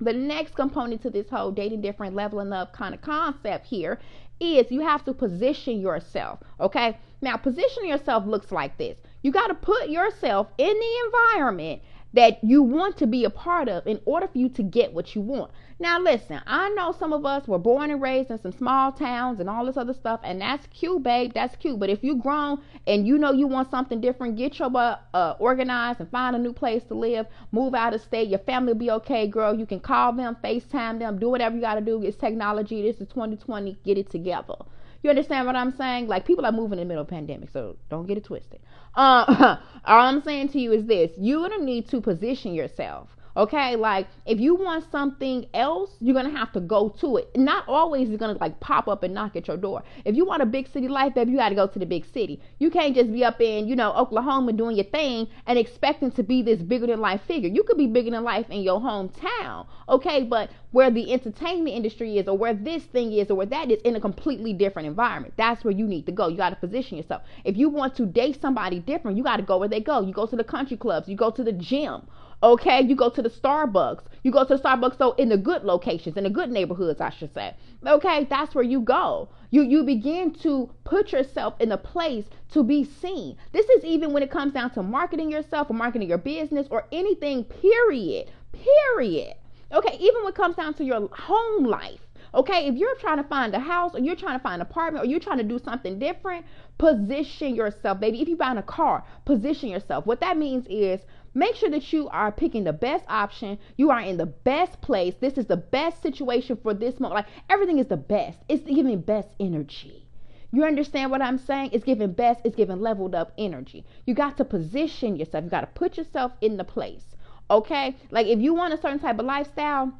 the 0.00 0.12
next 0.12 0.54
component 0.54 1.02
to 1.02 1.10
this 1.10 1.28
whole 1.30 1.50
dating 1.50 1.80
different, 1.80 2.14
leveling 2.14 2.52
up 2.52 2.72
kind 2.72 2.94
of 2.94 3.00
concept 3.00 3.66
here 3.66 3.98
is 4.40 4.70
you 4.70 4.80
have 4.80 5.04
to 5.04 5.12
position 5.12 5.80
yourself. 5.80 6.40
Okay. 6.60 6.98
Now, 7.20 7.36
position 7.36 7.86
yourself 7.86 8.26
looks 8.26 8.52
like 8.52 8.76
this 8.76 8.98
you 9.22 9.32
got 9.32 9.48
to 9.48 9.54
put 9.54 9.88
yourself 9.88 10.48
in 10.58 10.74
the 10.74 10.96
environment 11.06 11.82
that 12.12 12.42
you 12.44 12.62
want 12.62 12.96
to 12.98 13.06
be 13.06 13.24
a 13.24 13.30
part 13.30 13.68
of 13.68 13.86
in 13.86 14.00
order 14.04 14.28
for 14.28 14.38
you 14.38 14.48
to 14.48 14.62
get 14.62 14.92
what 14.92 15.14
you 15.14 15.20
want. 15.20 15.50
Now, 15.80 15.98
listen, 15.98 16.40
I 16.46 16.68
know 16.70 16.92
some 16.92 17.12
of 17.12 17.26
us 17.26 17.48
were 17.48 17.58
born 17.58 17.90
and 17.90 18.00
raised 18.00 18.30
in 18.30 18.40
some 18.40 18.52
small 18.52 18.92
towns 18.92 19.40
and 19.40 19.50
all 19.50 19.66
this 19.66 19.76
other 19.76 19.92
stuff, 19.92 20.20
and 20.22 20.40
that's 20.40 20.66
cute, 20.68 21.02
babe. 21.02 21.32
That's 21.34 21.56
cute. 21.56 21.80
But 21.80 21.90
if 21.90 22.04
you 22.04 22.16
grown 22.16 22.60
and 22.86 23.06
you 23.06 23.18
know 23.18 23.32
you 23.32 23.48
want 23.48 23.70
something 23.72 24.00
different, 24.00 24.36
get 24.36 24.58
your 24.60 24.70
butt 24.70 25.04
uh, 25.12 25.34
organized 25.40 25.98
and 25.98 26.08
find 26.10 26.36
a 26.36 26.38
new 26.38 26.52
place 26.52 26.84
to 26.84 26.94
live. 26.94 27.26
Move 27.50 27.74
out 27.74 27.92
of 27.92 28.00
state. 28.02 28.28
Your 28.28 28.38
family 28.38 28.72
will 28.72 28.78
be 28.78 28.90
okay, 28.92 29.26
girl. 29.26 29.52
You 29.52 29.66
can 29.66 29.80
call 29.80 30.12
them, 30.12 30.36
FaceTime 30.44 31.00
them, 31.00 31.18
do 31.18 31.28
whatever 31.28 31.56
you 31.56 31.60
got 31.60 31.74
to 31.74 31.80
do. 31.80 32.02
It's 32.02 32.16
technology. 32.16 32.80
This 32.82 33.00
is 33.00 33.08
2020. 33.08 33.76
Get 33.84 33.98
it 33.98 34.10
together. 34.10 34.54
You 35.02 35.10
understand 35.10 35.46
what 35.46 35.56
I'm 35.56 35.76
saying? 35.76 36.06
Like 36.06 36.24
people 36.24 36.46
are 36.46 36.52
moving 36.52 36.78
in 36.78 36.86
the 36.86 36.88
middle 36.88 37.02
of 37.02 37.08
pandemic, 37.08 37.50
so 37.50 37.76
don't 37.90 38.06
get 38.06 38.16
it 38.16 38.24
twisted. 38.24 38.60
Uh, 38.94 39.56
all 39.84 40.06
I'm 40.06 40.22
saying 40.22 40.50
to 40.50 40.60
you 40.60 40.72
is 40.72 40.86
this: 40.86 41.10
you're 41.18 41.46
gonna 41.48 41.64
need 41.64 41.88
to 41.88 42.00
position 42.00 42.54
yourself. 42.54 43.08
Okay, 43.36 43.74
like 43.74 44.06
if 44.26 44.38
you 44.38 44.54
want 44.54 44.88
something 44.92 45.46
else, 45.54 45.90
you're 46.00 46.14
gonna 46.14 46.30
have 46.30 46.52
to 46.52 46.60
go 46.60 46.88
to 47.00 47.16
it. 47.16 47.36
Not 47.36 47.64
always 47.66 48.08
is 48.08 48.16
gonna 48.16 48.38
like 48.40 48.60
pop 48.60 48.86
up 48.86 49.02
and 49.02 49.12
knock 49.12 49.34
at 49.34 49.48
your 49.48 49.56
door. 49.56 49.82
If 50.04 50.14
you 50.14 50.24
want 50.24 50.42
a 50.42 50.46
big 50.46 50.68
city 50.68 50.86
life, 50.86 51.14
baby, 51.14 51.32
you 51.32 51.38
gotta 51.38 51.56
go 51.56 51.66
to 51.66 51.78
the 51.80 51.84
big 51.84 52.04
city. 52.06 52.40
You 52.60 52.70
can't 52.70 52.94
just 52.94 53.12
be 53.12 53.24
up 53.24 53.40
in, 53.40 53.66
you 53.66 53.74
know, 53.74 53.92
Oklahoma 53.92 54.52
doing 54.52 54.76
your 54.76 54.84
thing 54.84 55.26
and 55.48 55.58
expecting 55.58 56.12
to 56.12 56.22
be 56.22 56.42
this 56.42 56.62
bigger 56.62 56.86
than 56.86 57.00
life 57.00 57.22
figure. 57.26 57.48
You 57.48 57.64
could 57.64 57.76
be 57.76 57.88
bigger 57.88 58.12
than 58.12 58.22
life 58.22 58.48
in 58.50 58.62
your 58.62 58.80
hometown, 58.80 59.66
okay? 59.88 60.22
But 60.22 60.50
where 60.70 60.92
the 60.92 61.12
entertainment 61.12 61.74
industry 61.74 62.18
is 62.18 62.28
or 62.28 62.38
where 62.38 62.54
this 62.54 62.84
thing 62.84 63.12
is 63.12 63.30
or 63.30 63.34
where 63.34 63.46
that 63.46 63.68
is 63.68 63.82
in 63.82 63.96
a 63.96 64.00
completely 64.00 64.52
different 64.52 64.86
environment. 64.86 65.34
That's 65.36 65.64
where 65.64 65.74
you 65.74 65.88
need 65.88 66.06
to 66.06 66.12
go. 66.12 66.28
You 66.28 66.36
gotta 66.36 66.54
position 66.54 66.98
yourself. 66.98 67.22
If 67.44 67.56
you 67.56 67.68
want 67.68 67.96
to 67.96 68.06
date 68.06 68.40
somebody 68.40 68.78
different, 68.78 69.16
you 69.16 69.24
gotta 69.24 69.42
go 69.42 69.58
where 69.58 69.68
they 69.68 69.80
go. 69.80 70.02
You 70.02 70.12
go 70.12 70.26
to 70.26 70.36
the 70.36 70.44
country 70.44 70.76
clubs, 70.76 71.08
you 71.08 71.16
go 71.16 71.32
to 71.32 71.42
the 71.42 71.52
gym 71.52 72.02
Okay, 72.44 72.82
you 72.82 72.94
go 72.94 73.08
to 73.08 73.22
the 73.22 73.30
Starbucks. 73.30 74.02
You 74.22 74.30
go 74.30 74.44
to 74.44 74.58
the 74.58 74.62
Starbucks 74.62 74.98
so 74.98 75.12
in 75.12 75.30
the 75.30 75.38
good 75.38 75.64
locations, 75.64 76.18
in 76.18 76.24
the 76.24 76.30
good 76.30 76.50
neighborhoods, 76.50 77.00
I 77.00 77.08
should 77.08 77.32
say. 77.32 77.56
Okay, 77.86 78.26
that's 78.28 78.54
where 78.54 78.62
you 78.62 78.82
go. 78.82 79.30
You 79.50 79.62
you 79.62 79.82
begin 79.82 80.34
to 80.42 80.68
put 80.84 81.10
yourself 81.10 81.54
in 81.58 81.72
a 81.72 81.78
place 81.78 82.26
to 82.50 82.62
be 82.62 82.84
seen. 82.84 83.38
This 83.52 83.64
is 83.70 83.82
even 83.86 84.12
when 84.12 84.22
it 84.22 84.30
comes 84.30 84.52
down 84.52 84.72
to 84.72 84.82
marketing 84.82 85.30
yourself 85.30 85.70
or 85.70 85.72
marketing 85.72 86.06
your 86.06 86.18
business 86.18 86.66
or 86.70 86.86
anything, 86.92 87.44
period. 87.44 88.30
Period. 88.52 89.36
Okay, 89.72 89.96
even 89.98 90.22
when 90.22 90.34
it 90.34 90.36
comes 90.36 90.56
down 90.56 90.74
to 90.74 90.84
your 90.84 91.08
home 91.14 91.64
life. 91.64 92.00
Okay, 92.34 92.66
if 92.66 92.74
you're 92.74 92.96
trying 92.96 93.18
to 93.18 93.28
find 93.28 93.54
a 93.54 93.60
house 93.60 93.94
or 93.94 94.00
you're 94.00 94.16
trying 94.16 94.36
to 94.36 94.42
find 94.42 94.56
an 94.56 94.62
apartment 94.62 95.06
or 95.06 95.08
you're 95.08 95.20
trying 95.20 95.38
to 95.38 95.44
do 95.44 95.58
something 95.58 96.00
different, 96.00 96.44
position 96.78 97.54
yourself, 97.54 98.00
baby. 98.00 98.20
If 98.20 98.28
you 98.28 98.36
find 98.36 98.58
a 98.58 98.62
car, 98.62 99.04
position 99.24 99.68
yourself. 99.68 100.04
What 100.04 100.20
that 100.20 100.36
means 100.36 100.66
is 100.68 101.00
Make 101.34 101.56
sure 101.56 101.70
that 101.70 101.92
you 101.92 102.08
are 102.08 102.30
picking 102.30 102.62
the 102.62 102.72
best 102.72 103.04
option. 103.08 103.58
You 103.76 103.90
are 103.90 104.00
in 104.00 104.16
the 104.16 104.26
best 104.26 104.80
place. 104.80 105.14
This 105.20 105.36
is 105.36 105.46
the 105.46 105.56
best 105.56 106.00
situation 106.00 106.56
for 106.62 106.72
this 106.72 107.00
moment. 107.00 107.16
Like 107.16 107.26
everything 107.50 107.78
is 107.78 107.88
the 107.88 107.96
best. 107.96 108.38
It's 108.48 108.62
giving 108.62 109.00
best 109.00 109.28
energy. 109.40 110.06
You 110.52 110.62
understand 110.64 111.10
what 111.10 111.20
I'm 111.20 111.38
saying? 111.38 111.70
It's 111.72 111.84
giving 111.84 112.12
best, 112.12 112.42
it's 112.44 112.54
giving 112.54 112.80
leveled 112.80 113.16
up 113.16 113.32
energy. 113.36 113.84
You 114.06 114.14
got 114.14 114.36
to 114.36 114.44
position 114.44 115.16
yourself. 115.16 115.42
You 115.42 115.50
got 115.50 115.62
to 115.62 115.66
put 115.66 115.96
yourself 115.96 116.30
in 116.40 116.56
the 116.56 116.62
place. 116.62 117.16
Okay? 117.50 117.96
Like 118.12 118.28
if 118.28 118.38
you 118.38 118.54
want 118.54 118.72
a 118.72 118.80
certain 118.80 119.00
type 119.00 119.18
of 119.18 119.26
lifestyle, 119.26 119.92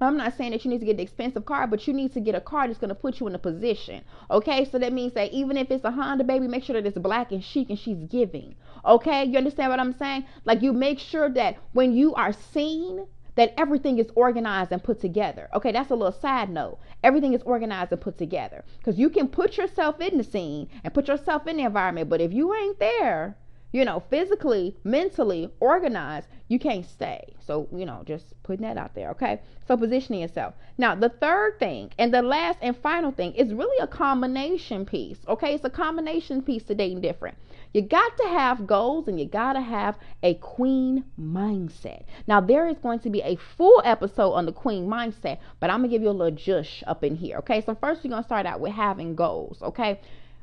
I'm 0.00 0.16
not 0.16 0.36
saying 0.36 0.52
that 0.52 0.64
you 0.64 0.70
need 0.70 0.80
to 0.80 0.86
get 0.86 0.96
the 0.96 1.02
expensive 1.02 1.44
car, 1.44 1.66
but 1.66 1.86
you 1.86 1.92
need 1.92 2.12
to 2.12 2.20
get 2.20 2.34
a 2.34 2.40
car 2.40 2.66
that's 2.66 2.78
going 2.78 2.88
to 2.88 2.94
put 2.94 3.18
you 3.18 3.26
in 3.26 3.34
a 3.34 3.38
position. 3.38 4.04
Okay, 4.30 4.64
so 4.64 4.78
that 4.78 4.92
means 4.92 5.14
that 5.14 5.32
even 5.32 5.56
if 5.56 5.70
it's 5.70 5.84
a 5.84 5.90
Honda, 5.90 6.24
baby, 6.24 6.46
make 6.46 6.62
sure 6.62 6.80
that 6.80 6.86
it's 6.86 6.98
black 6.98 7.32
and 7.32 7.42
chic 7.42 7.68
and 7.70 7.78
she's 7.78 8.04
giving. 8.04 8.54
Okay, 8.84 9.24
you 9.24 9.36
understand 9.36 9.70
what 9.70 9.80
I'm 9.80 9.92
saying? 9.98 10.24
Like 10.44 10.62
you 10.62 10.72
make 10.72 10.98
sure 10.98 11.28
that 11.30 11.56
when 11.72 11.92
you 11.92 12.14
are 12.14 12.32
seen, 12.32 13.06
that 13.34 13.54
everything 13.56 13.98
is 13.98 14.10
organized 14.16 14.72
and 14.72 14.82
put 14.82 15.00
together. 15.00 15.48
Okay, 15.54 15.70
that's 15.70 15.90
a 15.90 15.94
little 15.94 16.20
side 16.20 16.50
note. 16.50 16.78
Everything 17.04 17.34
is 17.34 17.42
organized 17.42 17.92
and 17.92 18.00
put 18.00 18.18
together 18.18 18.64
because 18.78 18.98
you 18.98 19.08
can 19.08 19.28
put 19.28 19.56
yourself 19.56 20.00
in 20.00 20.18
the 20.18 20.24
scene 20.24 20.68
and 20.82 20.92
put 20.92 21.06
yourself 21.06 21.46
in 21.46 21.56
the 21.56 21.62
environment, 21.62 22.08
but 22.08 22.20
if 22.20 22.32
you 22.32 22.52
ain't 22.52 22.80
there, 22.80 23.36
you 23.70 23.84
know, 23.84 24.02
physically, 24.10 24.76
mentally 24.82 25.52
organized, 25.60 26.26
you 26.48 26.58
can't 26.58 26.86
stay. 26.86 27.34
So, 27.46 27.68
you 27.72 27.84
know, 27.84 28.02
just 28.06 28.24
putting 28.42 28.66
that 28.66 28.78
out 28.78 28.94
there, 28.94 29.10
okay? 29.10 29.40
So, 29.66 29.76
positioning 29.76 30.22
yourself. 30.22 30.54
Now, 30.78 30.94
the 30.94 31.10
third 31.10 31.58
thing 31.58 31.90
and 31.98 32.12
the 32.12 32.22
last 32.22 32.58
and 32.62 32.76
final 32.76 33.12
thing 33.12 33.34
is 33.34 33.52
really 33.52 33.78
a 33.82 33.86
combination 33.86 34.86
piece, 34.86 35.18
okay? 35.28 35.54
It's 35.54 35.64
a 35.64 35.70
combination 35.70 36.42
piece 36.42 36.64
to 36.64 36.74
dating 36.74 37.02
different. 37.02 37.36
You 37.74 37.82
got 37.82 38.16
to 38.16 38.28
have 38.28 38.66
goals 38.66 39.08
and 39.08 39.20
you 39.20 39.26
got 39.26 39.52
to 39.52 39.60
have 39.60 39.96
a 40.22 40.34
queen 40.34 41.04
mindset. 41.20 42.04
Now, 42.26 42.40
there 42.40 42.66
is 42.66 42.78
going 42.78 43.00
to 43.00 43.10
be 43.10 43.20
a 43.20 43.36
full 43.36 43.82
episode 43.84 44.32
on 44.32 44.46
the 44.46 44.52
queen 44.52 44.88
mindset, 44.88 45.38
but 45.60 45.70
I'm 45.70 45.80
going 45.80 45.90
to 45.90 45.94
give 45.94 46.02
you 46.02 46.10
a 46.10 46.12
little 46.12 46.36
jush 46.36 46.82
up 46.86 47.04
in 47.04 47.14
here, 47.14 47.36
okay? 47.38 47.60
So, 47.60 47.74
first, 47.74 48.04
we're 48.04 48.10
going 48.10 48.22
to 48.22 48.26
start 48.26 48.46
out 48.46 48.60
with 48.60 48.72
having 48.72 49.14
goals, 49.14 49.62
okay? 49.62 50.00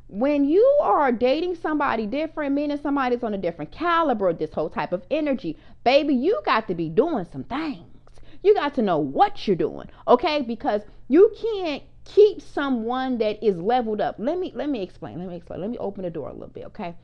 When 0.08 0.46
you 0.46 0.64
are 0.82 1.12
dating 1.12 1.56
somebody 1.56 2.06
different, 2.06 2.54
meaning 2.54 2.78
somebody's 2.82 3.24
on 3.24 3.34
a 3.34 3.38
different 3.38 3.72
caliber, 3.72 4.32
this 4.34 4.54
whole 4.54 4.70
type 4.70 4.92
of 4.92 5.04
energy, 5.10 5.58
baby, 5.84 6.14
you 6.14 6.40
got 6.46 6.68
to 6.68 6.76
be 6.76 6.90
doing 6.90 7.26
some 7.32 7.44
things. 7.44 7.88
You 8.44 8.54
got 8.54 8.76
to 8.76 8.84
know 8.84 9.00
what 9.00 9.48
you're 9.48 9.56
doing, 9.56 9.90
okay? 10.08 10.42
Because 10.42 10.82
you 11.08 11.34
can't 11.42 11.84
keep 12.04 12.40
someone 12.40 13.18
that 13.18 13.44
is 13.44 13.58
leveled 13.58 14.00
up. 14.00 14.16
Let 14.20 14.38
me 14.38 14.52
let 14.54 14.70
me 14.70 14.84
explain. 14.84 15.18
Let 15.18 15.28
me 15.28 15.36
explain. 15.36 15.62
Let 15.62 15.72
me 15.72 15.78
open 15.80 16.04
the 16.04 16.12
door 16.12 16.30
a 16.30 16.34
little 16.34 16.50
bit, 16.50 16.66
okay? 16.66 16.96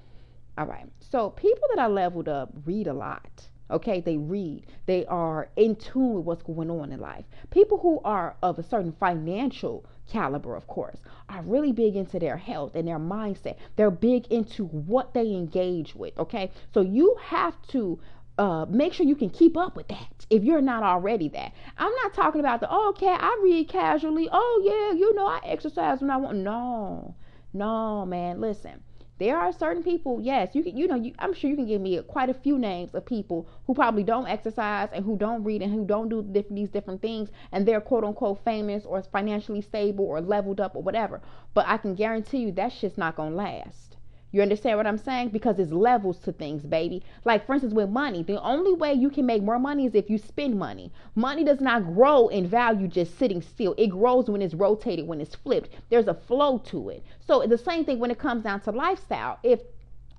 All 0.58 0.68
right. 0.68 0.86
So 1.00 1.32
people 1.32 1.68
that 1.74 1.82
are 1.82 1.90
leveled 1.90 2.30
up 2.30 2.54
read 2.66 2.88
a 2.88 2.94
lot. 2.94 3.48
Okay, 3.72 4.02
they 4.02 4.18
read. 4.18 4.66
They 4.86 5.06
are 5.06 5.50
in 5.56 5.78
tune 5.78 6.16
with 6.16 6.26
what's 6.26 6.44
going 6.44 6.70
on 6.70 6.92
in 6.92 7.00
life. 7.00 7.24
People 7.52 7.78
who 7.78 8.02
are 8.04 8.36
of 8.44 8.60
a 8.60 8.64
certain 8.64 8.92
financial 9.00 9.86
caliber, 10.08 10.56
of 10.56 10.68
course, 10.68 10.98
are 11.30 11.42
really 11.44 11.72
big 11.72 11.96
into 11.96 12.20
their 12.20 12.38
health 12.38 12.76
and 12.76 12.88
their 12.88 13.00
mindset. 13.00 13.58
They're 13.76 13.92
big 13.92 14.28
into 14.28 14.66
what 14.66 15.14
they 15.14 15.32
engage 15.32 15.96
with. 15.96 16.18
Okay, 16.20 16.52
so 16.74 16.82
you 16.82 17.16
have 17.22 17.56
to 17.70 18.00
uh, 18.38 18.66
make 18.70 18.94
sure 18.94 19.06
you 19.06 19.16
can 19.16 19.30
keep 19.30 19.56
up 19.58 19.76
with 19.76 19.88
that 19.90 20.26
if 20.30 20.44
you're 20.44 20.62
not 20.62 20.84
already 20.84 21.30
that. 21.30 21.54
I'm 21.78 21.94
not 22.04 22.14
talking 22.14 22.40
about 22.40 22.60
the 22.60 22.68
oh, 22.70 22.90
okay, 22.90 23.16
I 23.18 23.40
read 23.44 23.70
casually. 23.70 24.28
Oh 24.32 24.62
yeah, 24.64 24.98
you 24.98 25.14
know 25.16 25.28
I 25.28 25.40
exercise 25.44 26.02
when 26.02 26.10
I 26.10 26.18
want. 26.18 26.38
No, 26.38 27.16
no, 27.54 28.06
man. 28.06 28.42
Listen, 28.42 28.82
there 29.22 29.38
are 29.38 29.54
certain 29.54 29.84
people, 29.84 30.20
yes, 30.20 30.56
you 30.56 30.64
can, 30.64 30.76
you 30.76 30.88
know, 30.88 30.96
you, 30.96 31.14
I'm 31.20 31.34
sure 31.34 31.48
you 31.48 31.56
can 31.56 31.68
give 31.68 31.80
me 31.80 32.02
quite 32.02 32.30
a 32.32 32.34
few 32.34 32.58
names 32.58 32.96
of 32.96 33.06
people 33.06 33.48
who 33.68 33.76
probably 33.76 34.02
don't 34.02 34.26
exercise 34.26 34.90
and 34.92 35.06
who 35.06 35.16
don't 35.16 35.44
read 35.44 35.62
and 35.62 35.72
who 35.72 35.86
don't 35.86 36.10
do 36.10 36.24
diff- 36.24 36.50
these 36.50 36.70
different 36.72 37.04
things, 37.04 37.30
and 37.52 37.68
they're 37.68 37.82
quote 37.82 38.04
unquote 38.04 38.44
famous 38.44 38.84
or 38.84 39.04
financially 39.04 39.62
stable 39.62 40.06
or 40.06 40.22
leveled 40.22 40.60
up 40.60 40.76
or 40.76 40.82
whatever. 40.82 41.22
But 41.54 41.68
I 41.68 41.78
can 41.78 41.94
guarantee 41.94 42.40
you 42.40 42.52
that 42.54 42.72
shit's 42.72 42.98
not 42.98 43.16
gonna 43.16 43.36
last. 43.36 43.91
You 44.34 44.42
understand 44.42 44.78
what 44.78 44.88
I'm 44.88 44.98
saying? 44.98 45.30
Because 45.30 45.60
it's 45.60 45.74
levels 45.74 46.18
to 46.20 46.32
things, 46.32 46.64
baby. 46.66 47.04
Like, 47.26 47.46
for 47.46 47.54
instance, 47.54 47.74
with 47.74 47.90
money, 47.90 48.24
the 48.24 48.42
only 48.42 48.74
way 48.74 48.94
you 48.94 49.10
can 49.10 49.26
make 49.26 49.44
more 49.44 49.60
money 49.60 49.86
is 49.86 49.94
if 49.94 50.10
you 50.10 50.18
spend 50.18 50.58
money. 50.58 50.92
Money 51.16 51.44
does 51.44 51.60
not 51.60 51.84
grow 51.84 52.30
in 52.30 52.48
value 52.48 52.88
just 52.88 53.18
sitting 53.20 53.42
still, 53.42 53.76
it 53.78 53.88
grows 53.88 54.30
when 54.30 54.42
it's 54.42 54.54
rotated, 54.54 55.06
when 55.06 55.20
it's 55.20 55.36
flipped. 55.36 55.70
There's 55.90 56.08
a 56.08 56.14
flow 56.14 56.60
to 56.60 56.90
it. 56.90 57.04
So, 57.20 57.46
the 57.46 57.58
same 57.58 57.84
thing 57.84 58.00
when 58.00 58.12
it 58.12 58.20
comes 58.20 58.44
down 58.44 58.62
to 58.62 58.72
lifestyle. 58.72 59.38
If 59.44 59.60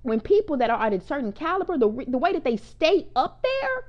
when 0.03 0.21
people 0.21 0.59
that 0.59 0.69
are 0.69 0.85
at 0.85 0.93
a 0.93 1.01
certain 1.01 1.33
caliber, 1.33 1.79
the, 1.79 2.05
the 2.09 2.19
way 2.19 2.33
that 2.33 2.45
they 2.45 2.57
stay 2.59 3.07
up 3.17 3.43
there 3.43 3.85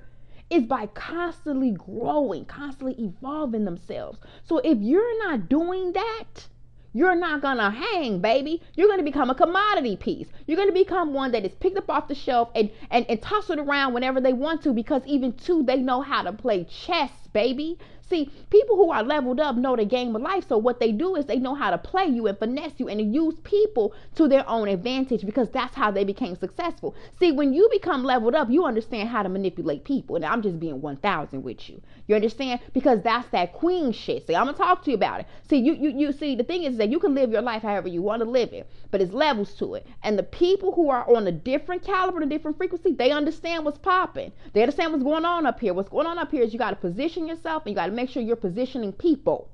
is 0.50 0.66
by 0.66 0.86
constantly 0.88 1.72
growing, 1.72 2.46
constantly 2.46 2.96
evolving 3.04 3.66
themselves. 3.66 4.20
So, 4.44 4.60
if 4.60 4.78
you're 4.80 5.28
not 5.28 5.50
doing 5.50 5.92
that, 5.92 6.48
you're 6.94 7.16
not 7.16 7.42
gonna 7.42 7.72
hang, 7.72 8.20
baby. 8.20 8.62
You're 8.76 8.88
gonna 8.88 9.04
become 9.04 9.30
a 9.30 9.36
commodity 9.36 9.98
piece. 9.98 10.28
You're 10.46 10.58
gonna 10.58 10.72
become 10.72 11.14
one 11.14 11.32
that 11.32 11.44
is 11.44 11.54
picked 11.56 11.78
up 11.78 11.90
off 11.90 12.08
the 12.08 12.16
shelf 12.16 12.50
and, 12.56 12.70
and, 12.92 13.06
and 13.10 13.22
toss 13.22 13.50
it 13.50 13.60
around 13.60 13.94
whenever 13.94 14.22
they 14.22 14.34
want 14.34 14.62
to 14.64 14.74
because 14.74 15.02
even 15.06 15.34
two, 15.34 15.64
they 15.64 15.78
know 15.78 16.02
how 16.02 16.22
to 16.22 16.32
play 16.32 16.66
chess, 16.66 17.12
baby. 17.34 17.80
See, 18.10 18.30
people 18.50 18.76
who 18.76 18.92
are 18.92 19.04
leveled 19.04 19.40
up 19.40 19.56
know 19.56 19.76
the 19.76 19.86
game 19.86 20.16
of 20.16 20.22
life. 20.22 20.48
So 20.48 20.58
what 20.58 20.80
they 20.80 20.92
do 20.92 21.16
is 21.16 21.26
they 21.26 21.38
know 21.38 21.56
how 21.56 21.72
to 21.72 21.78
play 21.78 22.06
you 22.06 22.28
and 22.28 22.38
finesse 22.38 22.74
you 22.78 22.88
and 22.88 23.14
use 23.14 23.36
people 23.44 23.94
to 24.16 24.28
their 24.28 24.48
own 24.48 24.68
advantage 24.68 25.26
because 25.26 25.50
that's 25.50 25.76
how 25.76 25.90
they 25.90 26.04
became 26.04 26.36
successful. 26.36 26.96
See, 27.20 27.32
when 27.32 27.54
you 27.54 27.70
become 27.72 28.04
leveled 28.04 28.36
up, 28.36 28.50
you 28.50 28.66
understand 28.66 29.10
how 29.10 29.24
to 29.24 29.30
manipulate 29.30 29.84
people. 29.84 30.16
And 30.16 30.26
I'm 30.26 30.42
just 30.42 30.60
being 30.60 30.82
1000 30.82 31.44
with 31.44 31.70
you. 31.70 31.82
You 32.08 32.16
understand? 32.16 32.60
Because 32.74 33.02
that's 33.02 33.30
that 33.30 33.54
queen 33.54 33.94
shit. 33.94 34.28
See, 34.28 34.36
I'm 34.36 34.46
gonna 34.46 34.58
talk 34.58 34.84
to 34.84 34.92
you 34.92 34.96
about 34.96 35.22
it. 35.22 35.28
See, 35.50 35.58
you 35.58 35.74
you 35.74 35.90
you 35.90 36.12
see 36.12 36.36
the 36.36 36.44
thing 36.44 36.64
is 36.64 36.78
that 36.78 36.90
you 36.90 37.00
can 37.00 37.16
live 37.16 37.32
your 37.32 37.42
life 37.42 37.62
however 37.62 37.88
you 37.88 38.02
want 38.02 38.22
to 38.22 38.30
live 38.30 38.52
it, 38.52 38.70
but 38.92 39.02
it's 39.02 39.14
levels 39.14 39.54
to 39.56 39.76
it. 39.76 39.88
And 40.04 40.20
the 40.20 40.24
people 40.24 40.74
who 40.74 40.90
are 40.90 41.10
on 41.10 41.28
a 41.28 41.32
different 41.32 41.84
caliber, 41.84 42.22
and 42.22 42.30
a 42.32 42.36
different 42.36 42.58
frequency, 42.58 42.94
they 42.94 43.12
understand 43.12 43.64
what's 43.64 43.78
popping. 43.78 44.34
They 44.52 44.62
understand 44.62 44.92
what's 44.92 45.04
going 45.04 45.24
on 45.24 45.46
up 45.46 45.60
here. 45.62 45.74
What's 45.74 45.90
going 45.90 46.08
on 46.08 46.18
up 46.18 46.32
here 46.32 46.44
is 46.44 46.52
you 46.52 46.60
gotta 46.60 46.76
position 46.76 47.26
yourself 47.26 47.64
and 47.66 47.72
you 47.72 47.76
gotta 47.76 47.93
make 47.94 48.10
sure 48.10 48.22
you're 48.22 48.36
positioning 48.36 48.92
people, 48.94 49.50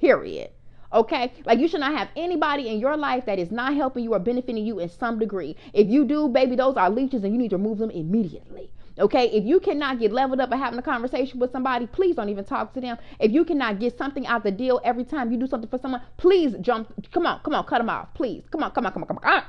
period. 0.00 0.50
Okay? 0.92 1.32
Like 1.44 1.58
you 1.58 1.68
should 1.68 1.80
not 1.80 1.96
have 1.96 2.08
anybody 2.16 2.68
in 2.68 2.78
your 2.78 2.96
life 2.96 3.26
that 3.26 3.38
is 3.38 3.50
not 3.50 3.74
helping 3.74 4.04
you 4.04 4.14
or 4.14 4.18
benefiting 4.18 4.64
you 4.64 4.78
in 4.78 4.88
some 4.88 5.18
degree. 5.18 5.56
If 5.72 5.88
you 5.88 6.04
do, 6.04 6.28
baby, 6.28 6.56
those 6.56 6.76
are 6.76 6.90
leeches 6.90 7.24
and 7.24 7.32
you 7.32 7.38
need 7.38 7.50
to 7.50 7.56
remove 7.56 7.78
them 7.78 7.90
immediately. 7.90 8.70
Okay, 8.98 9.26
if 9.26 9.44
you 9.44 9.60
cannot 9.60 9.98
get 9.98 10.10
leveled 10.10 10.40
up 10.40 10.50
and 10.50 10.60
having 10.60 10.78
a 10.78 10.82
conversation 10.82 11.38
with 11.38 11.52
somebody, 11.52 11.86
please 11.86 12.16
don't 12.16 12.30
even 12.30 12.46
talk 12.46 12.72
to 12.72 12.80
them. 12.80 12.96
If 13.20 13.30
you 13.30 13.44
cannot 13.44 13.78
get 13.78 13.98
something 13.98 14.26
out 14.26 14.42
the 14.42 14.50
deal 14.50 14.80
every 14.84 15.04
time 15.04 15.30
you 15.30 15.38
do 15.38 15.46
something 15.46 15.68
for 15.68 15.78
someone, 15.78 16.00
please 16.16 16.54
jump. 16.62 16.94
Come 17.12 17.26
on, 17.26 17.40
come 17.40 17.54
on, 17.54 17.64
cut 17.66 17.78
them 17.78 17.90
off, 17.90 18.14
please. 18.14 18.44
Come 18.50 18.62
on, 18.62 18.70
come 18.70 18.86
on, 18.86 18.92
come 18.92 19.02
on, 19.02 19.08
come 19.08 19.18
on. 19.22 19.42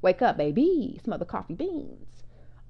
Wake 0.00 0.20
up, 0.20 0.36
baby. 0.36 1.00
Smell 1.04 1.18
the 1.18 1.24
coffee 1.24 1.54
beans. 1.54 2.11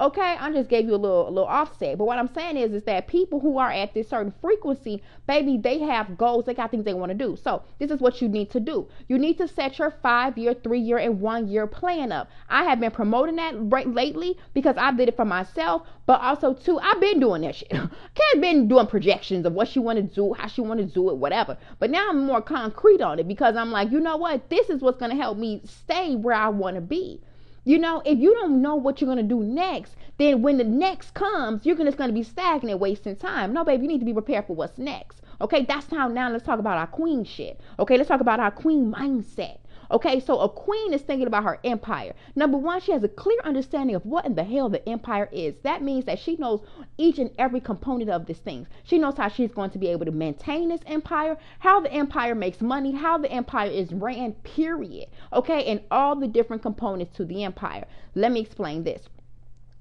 Okay, 0.03 0.37
I 0.41 0.51
just 0.51 0.69
gave 0.69 0.87
you 0.87 0.97
a 0.97 0.97
little 0.97 1.29
a 1.29 1.31
little 1.31 1.45
offset. 1.45 1.97
But 1.97 2.07
what 2.07 2.19
I'm 2.19 2.35
saying 2.35 2.57
is 2.57 2.73
is 2.73 2.83
that 2.83 3.07
people 3.07 3.39
who 3.39 3.59
are 3.59 3.71
at 3.71 3.95
this 3.95 4.09
certain 4.09 4.35
frequency, 4.41 5.01
baby, 5.29 5.59
they 5.59 5.79
have 5.79 6.19
goals, 6.19 6.45
they 6.45 6.55
got 6.55 6.73
things 6.73 6.85
they 6.85 6.93
want 6.93 7.11
to 7.11 7.15
do. 7.17 7.39
So 7.41 7.63
this 7.79 7.89
is 7.93 8.01
what 8.01 8.21
you 8.21 8.29
need 8.29 8.51
to 8.51 8.59
do. 8.59 8.89
You 9.07 9.17
need 9.17 9.39
to 9.39 9.47
set 9.47 9.79
your 9.79 9.93
five 10.03 10.37
year, 10.37 10.55
three 10.55 10.81
year, 10.81 10.99
and 10.99 11.21
one 11.21 11.47
year 11.47 11.69
plan 11.69 12.11
up. 12.11 12.29
I 12.49 12.65
have 12.65 12.81
been 12.81 12.91
promoting 12.91 13.37
that 13.37 13.55
right 13.57 13.87
lately 13.87 14.37
because 14.55 14.75
I 14.77 14.91
did 14.91 15.07
it 15.07 15.15
for 15.15 15.25
myself, 15.25 15.83
but 16.05 16.21
also 16.21 16.53
too, 16.53 16.81
I've 16.81 17.01
been 17.01 17.21
doing 17.21 17.43
that 17.43 17.55
shit. 17.55 17.71
Cat 17.71 18.41
been 18.41 18.67
doing 18.67 18.89
projections 18.89 19.47
of 19.47 19.53
what 19.53 19.69
she 19.69 19.79
want 19.79 19.99
to 19.99 20.03
do, 20.03 20.33
how 20.33 20.49
she 20.49 20.63
want 20.63 20.81
to 20.81 20.87
do 20.87 21.11
it, 21.11 21.17
whatever. 21.17 21.57
But 21.79 21.91
now 21.91 22.11
I'm 22.11 22.27
more 22.27 22.43
concrete 22.43 23.03
on 23.03 23.21
it 23.21 23.29
because 23.29 23.55
I'm 23.55 23.71
like, 23.71 23.93
you 23.93 24.01
know 24.01 24.17
what? 24.17 24.51
This 24.51 24.69
is 24.69 24.81
what's 24.81 24.99
gonna 24.99 25.15
help 25.15 25.39
me 25.39 25.61
stay 25.65 26.17
where 26.17 26.35
I 26.35 26.49
want 26.49 26.75
to 26.75 26.83
be. 26.83 27.21
You 27.65 27.79
know, 27.79 28.03
if 28.05 28.19
you 28.19 28.35
don't 28.35 28.61
know 28.61 28.75
what 28.75 29.01
you're 29.01 29.07
gonna 29.09 29.23
do 29.23 29.41
next, 29.45 29.95
then 30.19 30.43
when 30.43 30.59
the 30.59 30.65
next 30.65 31.15
comes, 31.15 31.65
you're 31.65 31.77
just 31.77 31.97
gonna 31.97 32.13
be 32.13 32.25
stagnant, 32.25 32.81
wasting 32.81 33.15
time. 33.15 33.53
No, 33.53 33.65
babe, 33.65 33.83
you 33.83 33.89
need 33.89 34.01
to 34.01 34.05
be 34.05 34.13
prepared 34.13 34.47
for 34.47 34.57
what's 34.57 34.79
next. 34.79 35.23
Okay, 35.41 35.65
that's 35.65 35.87
how 35.89 36.09
now 36.09 36.29
let's 36.29 36.45
talk 36.45 36.59
about 36.59 36.77
our 36.77 36.89
queen 36.89 37.23
shit. 37.25 37.61
Okay, 37.79 37.97
let's 37.97 38.09
talk 38.09 38.21
about 38.21 38.41
our 38.41 38.51
queen 38.51 38.93
mindset. 38.93 39.59
Okay, 39.93 40.21
so 40.21 40.41
a 40.41 40.49
queen 40.49 40.95
is 40.95 41.03
thinking 41.03 41.27
about 41.27 41.45
her 41.45 41.59
empire. 41.65 42.15
Number 42.35 42.57
one, 42.57 42.81
she 42.81 42.93
has 42.93 43.05
a 43.05 43.09
clear 43.09 43.39
understanding 43.45 43.95
of 43.95 44.07
what 44.07 44.25
in 44.25 44.35
the 44.35 44.43
hell 44.43 44.71
the 44.71 44.89
empire 44.89 45.29
is. 45.31 45.55
That 45.65 45.83
means 45.83 46.07
that 46.07 46.19
she 46.19 46.37
knows 46.37 46.63
each 46.97 47.19
and 47.19 47.31
every 47.39 47.61
component 47.61 48.09
of 48.09 48.25
this 48.25 48.39
thing. 48.39 48.67
She 48.85 48.99
knows 48.99 49.19
how 49.19 49.29
she's 49.29 49.53
going 49.53 49.69
to 49.71 49.79
be 49.79 49.89
able 49.89 50.07
to 50.07 50.11
maintain 50.11 50.71
this 50.71 50.81
empire, 50.87 51.37
how 51.59 51.81
the 51.81 51.93
empire 51.93 52.35
makes 52.35 52.63
money, 52.63 52.93
how 52.93 53.19
the 53.19 53.31
empire 53.31 53.71
is 53.71 53.93
ran, 53.93 54.33
period. 54.33 55.09
Okay, 55.31 55.67
and 55.67 55.83
all 55.91 56.17
the 56.17 56.27
different 56.27 56.63
components 56.63 57.15
to 57.19 57.27
the 57.27 57.45
empire. 57.45 57.85
Let 58.15 58.33
me 58.33 58.41
explain 58.41 58.85
this. 58.85 59.11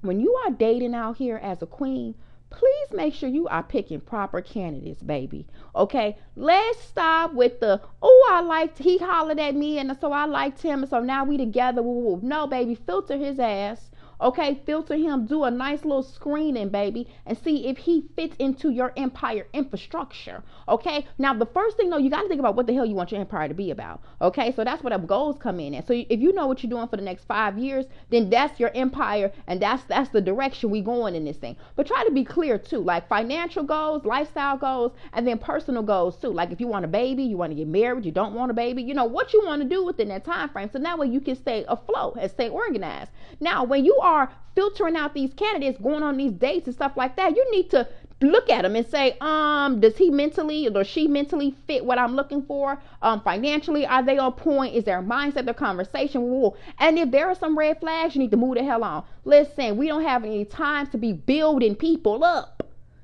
When 0.01 0.19
you 0.19 0.35
are 0.45 0.51
dating 0.51 0.93
out 0.93 1.17
here 1.17 1.37
as 1.37 1.61
a 1.61 1.67
queen, 1.67 2.15
please 2.51 2.87
make 2.91 3.13
sure 3.13 3.29
you 3.29 3.47
are 3.47 3.63
picking 3.63 3.99
proper 3.99 4.41
candidates, 4.41 5.01
baby. 5.01 5.47
Okay, 5.75 6.17
let's 6.35 6.79
stop 6.79 7.33
with 7.33 7.59
the 7.59 7.81
oh 8.01 8.29
I 8.31 8.41
liked 8.41 8.77
he 8.77 8.97
hollered 8.97 9.39
at 9.39 9.55
me 9.55 9.79
and 9.79 9.97
so 9.99 10.11
I 10.11 10.25
liked 10.25 10.61
him 10.61 10.81
and 10.81 10.89
so 10.89 10.99
now 10.99 11.23
we 11.23 11.37
together. 11.37 11.81
No, 11.81 12.45
baby, 12.47 12.75
filter 12.75 13.17
his 13.17 13.39
ass 13.39 13.89
Okay, 14.21 14.61
filter 14.65 14.95
him, 14.95 15.25
do 15.25 15.43
a 15.43 15.51
nice 15.51 15.83
little 15.83 16.03
screening, 16.03 16.69
baby, 16.69 17.07
and 17.25 17.35
see 17.37 17.67
if 17.67 17.77
he 17.79 18.05
fits 18.15 18.35
into 18.37 18.69
your 18.69 18.93
empire 18.95 19.47
infrastructure. 19.51 20.43
Okay, 20.69 21.07
now 21.17 21.33
the 21.33 21.47
first 21.47 21.75
thing 21.75 21.89
though, 21.89 21.97
you 21.97 22.09
got 22.11 22.21
to 22.21 22.27
think 22.27 22.39
about 22.39 22.55
what 22.55 22.67
the 22.67 22.73
hell 22.73 22.85
you 22.85 22.93
want 22.93 23.11
your 23.11 23.19
empire 23.19 23.47
to 23.47 23.53
be 23.55 23.71
about. 23.71 24.01
Okay, 24.21 24.51
so 24.51 24.63
that's 24.63 24.83
where 24.83 24.95
the 24.95 25.03
goals 25.03 25.37
come 25.39 25.59
in. 25.59 25.73
And 25.73 25.85
so 25.85 25.93
if 25.93 26.19
you 26.19 26.33
know 26.33 26.45
what 26.45 26.61
you're 26.61 26.69
doing 26.69 26.87
for 26.87 26.97
the 26.97 27.03
next 27.03 27.23
five 27.23 27.57
years, 27.57 27.85
then 28.11 28.29
that's 28.29 28.59
your 28.59 28.71
empire, 28.75 29.31
and 29.47 29.59
that's 29.59 29.83
that's 29.85 30.09
the 30.09 30.21
direction 30.21 30.69
we 30.69 30.81
going 30.81 31.15
in 31.15 31.25
this 31.25 31.37
thing. 31.37 31.55
But 31.75 31.87
try 31.87 32.03
to 32.03 32.11
be 32.11 32.23
clear 32.23 32.59
too, 32.59 32.79
like 32.79 33.09
financial 33.09 33.63
goals, 33.63 34.05
lifestyle 34.05 34.57
goals, 34.57 34.91
and 35.13 35.27
then 35.27 35.39
personal 35.39 35.81
goals 35.81 36.17
too. 36.17 36.29
Like 36.29 36.51
if 36.51 36.59
you 36.59 36.67
want 36.67 36.85
a 36.85 36.87
baby, 36.87 37.23
you 37.23 37.37
want 37.37 37.51
to 37.51 37.55
get 37.55 37.67
married, 37.67 38.05
you 38.05 38.11
don't 38.11 38.35
want 38.35 38.51
a 38.51 38.53
baby, 38.53 38.83
you 38.83 38.93
know 38.93 39.05
what 39.05 39.33
you 39.33 39.41
want 39.43 39.63
to 39.63 39.67
do 39.67 39.83
within 39.83 40.09
that 40.09 40.25
time 40.25 40.49
frame. 40.49 40.69
So 40.71 40.77
that 40.77 40.99
way 40.99 41.07
you 41.07 41.21
can 41.21 41.35
stay 41.35 41.65
afloat 41.67 42.17
and 42.19 42.29
stay 42.29 42.49
organized. 42.49 43.09
Now, 43.39 43.63
when 43.63 43.83
you 43.83 43.97
are 44.01 44.10
are 44.11 44.31
filtering 44.55 44.95
out 44.95 45.13
these 45.13 45.33
candidates, 45.33 45.79
going 45.81 46.03
on 46.03 46.17
these 46.17 46.33
dates 46.33 46.67
and 46.67 46.75
stuff 46.75 46.93
like 46.95 47.15
that, 47.15 47.35
you 47.35 47.51
need 47.51 47.69
to 47.71 47.87
look 48.21 48.49
at 48.49 48.61
them 48.61 48.75
and 48.75 48.85
say, 48.85 49.17
um, 49.21 49.79
does 49.79 49.97
he 49.97 50.09
mentally 50.09 50.67
or 50.67 50.83
she 50.83 51.07
mentally 51.07 51.55
fit 51.65 51.83
what 51.83 51.97
I'm 51.97 52.15
looking 52.15 52.43
for? 52.43 52.79
Um, 53.01 53.21
financially, 53.21 53.85
are 53.85 54.03
they 54.03 54.17
on 54.17 54.33
point? 54.33 54.75
Is 54.75 54.83
their 54.83 55.01
mindset, 55.01 55.45
their 55.45 55.53
conversation? 55.53 56.51
And 56.77 56.99
if 56.99 57.09
there 57.11 57.27
are 57.29 57.35
some 57.35 57.57
red 57.57 57.79
flags, 57.79 58.15
you 58.15 58.21
need 58.21 58.31
to 58.31 58.37
move 58.37 58.55
the 58.55 58.63
hell 58.63 58.83
on. 58.83 59.03
Listen, 59.25 59.77
we 59.77 59.87
don't 59.87 60.03
have 60.03 60.23
any 60.23 60.45
time 60.45 60.87
to 60.87 60.97
be 60.97 61.13
building 61.13 61.75
people 61.75 62.23
up. 62.23 62.63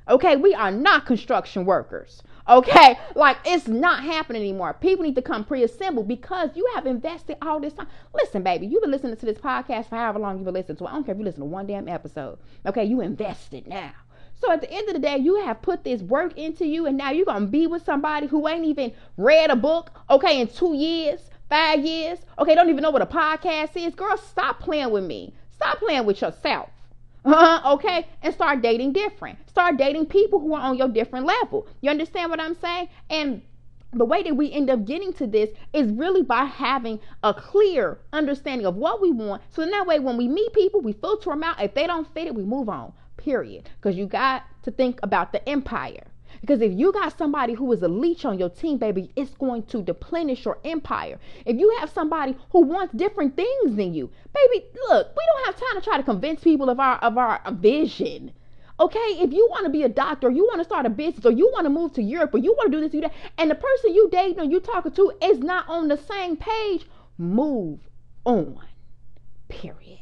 Okay, 0.09 0.35
we 0.35 0.53
are 0.53 0.71
not 0.71 1.05
construction 1.05 1.65
workers. 1.65 2.21
Okay, 2.49 2.97
like 3.13 3.37
it's 3.43 3.67
not 3.67 4.03
happening 4.03 4.41
anymore. 4.41 4.73
People 4.73 5.03
need 5.03 5.15
to 5.15 5.21
come 5.21 5.43
pre-assembled 5.43 6.07
because 6.07 6.51
you 6.55 6.65
have 6.75 6.85
invested 6.85 7.35
all 7.41 7.59
this 7.59 7.73
time. 7.73 7.87
Listen, 8.13 8.41
baby, 8.41 8.67
you've 8.67 8.81
been 8.81 8.91
listening 8.91 9.17
to 9.17 9.25
this 9.25 9.37
podcast 9.37 9.89
for 9.89 9.97
however 9.97 10.19
long 10.19 10.37
you've 10.37 10.45
been 10.45 10.53
listening 10.53 10.77
to. 10.77 10.87
I 10.87 10.93
don't 10.93 11.03
care 11.03 11.13
if 11.13 11.19
you 11.19 11.25
listen 11.25 11.41
to 11.41 11.45
one 11.45 11.67
damn 11.67 11.89
episode. 11.89 12.39
Okay, 12.65 12.85
you 12.85 13.01
invested 13.01 13.67
now. 13.67 13.91
So 14.39 14.49
at 14.51 14.61
the 14.61 14.71
end 14.71 14.87
of 14.87 14.93
the 14.93 14.99
day, 15.01 15.17
you 15.17 15.43
have 15.43 15.61
put 15.61 15.83
this 15.83 16.01
work 16.01 16.37
into 16.37 16.65
you, 16.65 16.85
and 16.85 16.95
now 16.95 17.11
you're 17.11 17.25
gonna 17.25 17.47
be 17.47 17.67
with 17.67 17.83
somebody 17.83 18.27
who 18.27 18.47
ain't 18.47 18.65
even 18.65 18.93
read 19.17 19.49
a 19.49 19.55
book, 19.55 19.91
okay, 20.09 20.39
in 20.39 20.47
two 20.47 20.73
years, 20.73 21.29
five 21.49 21.83
years, 21.83 22.19
okay, 22.39 22.55
don't 22.55 22.69
even 22.69 22.81
know 22.81 22.91
what 22.91 23.01
a 23.01 23.07
podcast 23.07 23.75
is. 23.75 23.93
Girl, 23.93 24.15
stop 24.15 24.59
playing 24.59 24.91
with 24.91 25.03
me. 25.03 25.33
Stop 25.51 25.79
playing 25.79 26.05
with 26.05 26.21
yourself. 26.21 26.69
Uh, 27.27 27.73
okay, 27.73 28.07
and 28.23 28.33
start 28.33 28.61
dating 28.61 28.93
different. 28.93 29.37
Start 29.49 29.77
dating 29.77 30.05
people 30.05 30.39
who 30.39 30.53
are 30.53 30.61
on 30.61 30.77
your 30.77 30.87
different 30.87 31.25
level. 31.25 31.67
You 31.81 31.89
understand 31.89 32.29
what 32.29 32.39
I'm 32.39 32.55
saying? 32.55 32.87
And 33.09 33.41
the 33.93 34.05
way 34.05 34.23
that 34.23 34.35
we 34.35 34.51
end 34.51 34.69
up 34.69 34.85
getting 34.85 35.13
to 35.13 35.27
this 35.27 35.49
is 35.73 35.91
really 35.91 36.21
by 36.21 36.45
having 36.45 36.99
a 37.23 37.33
clear 37.33 37.99
understanding 38.13 38.65
of 38.65 38.75
what 38.75 39.01
we 39.01 39.11
want. 39.11 39.41
So 39.49 39.61
in 39.61 39.71
that 39.71 39.85
way, 39.85 39.99
when 39.99 40.17
we 40.17 40.27
meet 40.27 40.53
people, 40.53 40.81
we 40.81 40.93
filter 40.93 41.29
them 41.29 41.43
out. 41.43 41.61
If 41.61 41.73
they 41.73 41.87
don't 41.87 42.11
fit 42.13 42.27
it, 42.27 42.35
we 42.35 42.43
move 42.43 42.69
on. 42.69 42.93
Period. 43.17 43.69
Because 43.75 43.97
you 43.97 44.05
got 44.05 44.43
to 44.63 44.71
think 44.71 44.99
about 45.03 45.31
the 45.31 45.47
empire. 45.49 46.07
Because 46.41 46.61
if 46.61 46.71
you 46.73 46.91
got 46.91 47.17
somebody 47.17 47.53
who 47.53 47.71
is 47.71 47.81
a 47.83 47.87
leech 47.87 48.25
on 48.25 48.39
your 48.39 48.49
team, 48.49 48.77
baby, 48.77 49.11
it's 49.15 49.35
going 49.35 49.63
to 49.63 49.81
deplenish 49.81 50.45
your 50.45 50.59
empire. 50.63 51.19
If 51.45 51.57
you 51.57 51.75
have 51.79 51.89
somebody 51.89 52.37
who 52.51 52.61
wants 52.61 52.93
different 52.93 53.35
things 53.35 53.75
than 53.75 53.93
you, 53.93 54.09
baby, 54.33 54.65
look, 54.89 55.07
we 55.15 55.23
don't 55.25 55.45
have 55.45 55.55
time 55.55 55.81
to 55.81 55.81
try 55.81 55.97
to 55.97 56.03
convince 56.03 56.41
people 56.41 56.69
of 56.69 56.79
our 56.79 56.97
of 56.97 57.17
our 57.17 57.41
vision. 57.51 58.31
Okay, 58.79 58.99
if 58.99 59.33
you 59.33 59.47
want 59.49 59.65
to 59.65 59.71
be 59.71 59.81
a 59.81 59.89
doctor, 59.89 60.29
you 60.29 60.45
want 60.45 60.59
to 60.59 60.63
start 60.63 60.85
a 60.85 60.89
business, 60.89 61.25
or 61.25 61.31
you 61.31 61.49
want 61.51 61.65
to 61.65 61.69
move 61.71 61.93
to 61.93 62.03
Europe, 62.03 62.35
or 62.35 62.37
you 62.37 62.53
want 62.53 62.71
to 62.71 62.77
do 62.77 62.81
this, 62.81 62.93
you 62.93 63.01
that, 63.01 63.13
and 63.39 63.49
the 63.49 63.55
person 63.55 63.95
you 63.95 64.07
dating 64.11 64.39
or 64.39 64.43
you 64.43 64.59
talking 64.59 64.91
to 64.91 65.11
is 65.23 65.39
not 65.39 65.67
on 65.67 65.87
the 65.87 65.97
same 65.97 66.37
page, 66.37 66.85
move 67.17 67.79
on. 68.23 68.59
Period. 69.47 69.97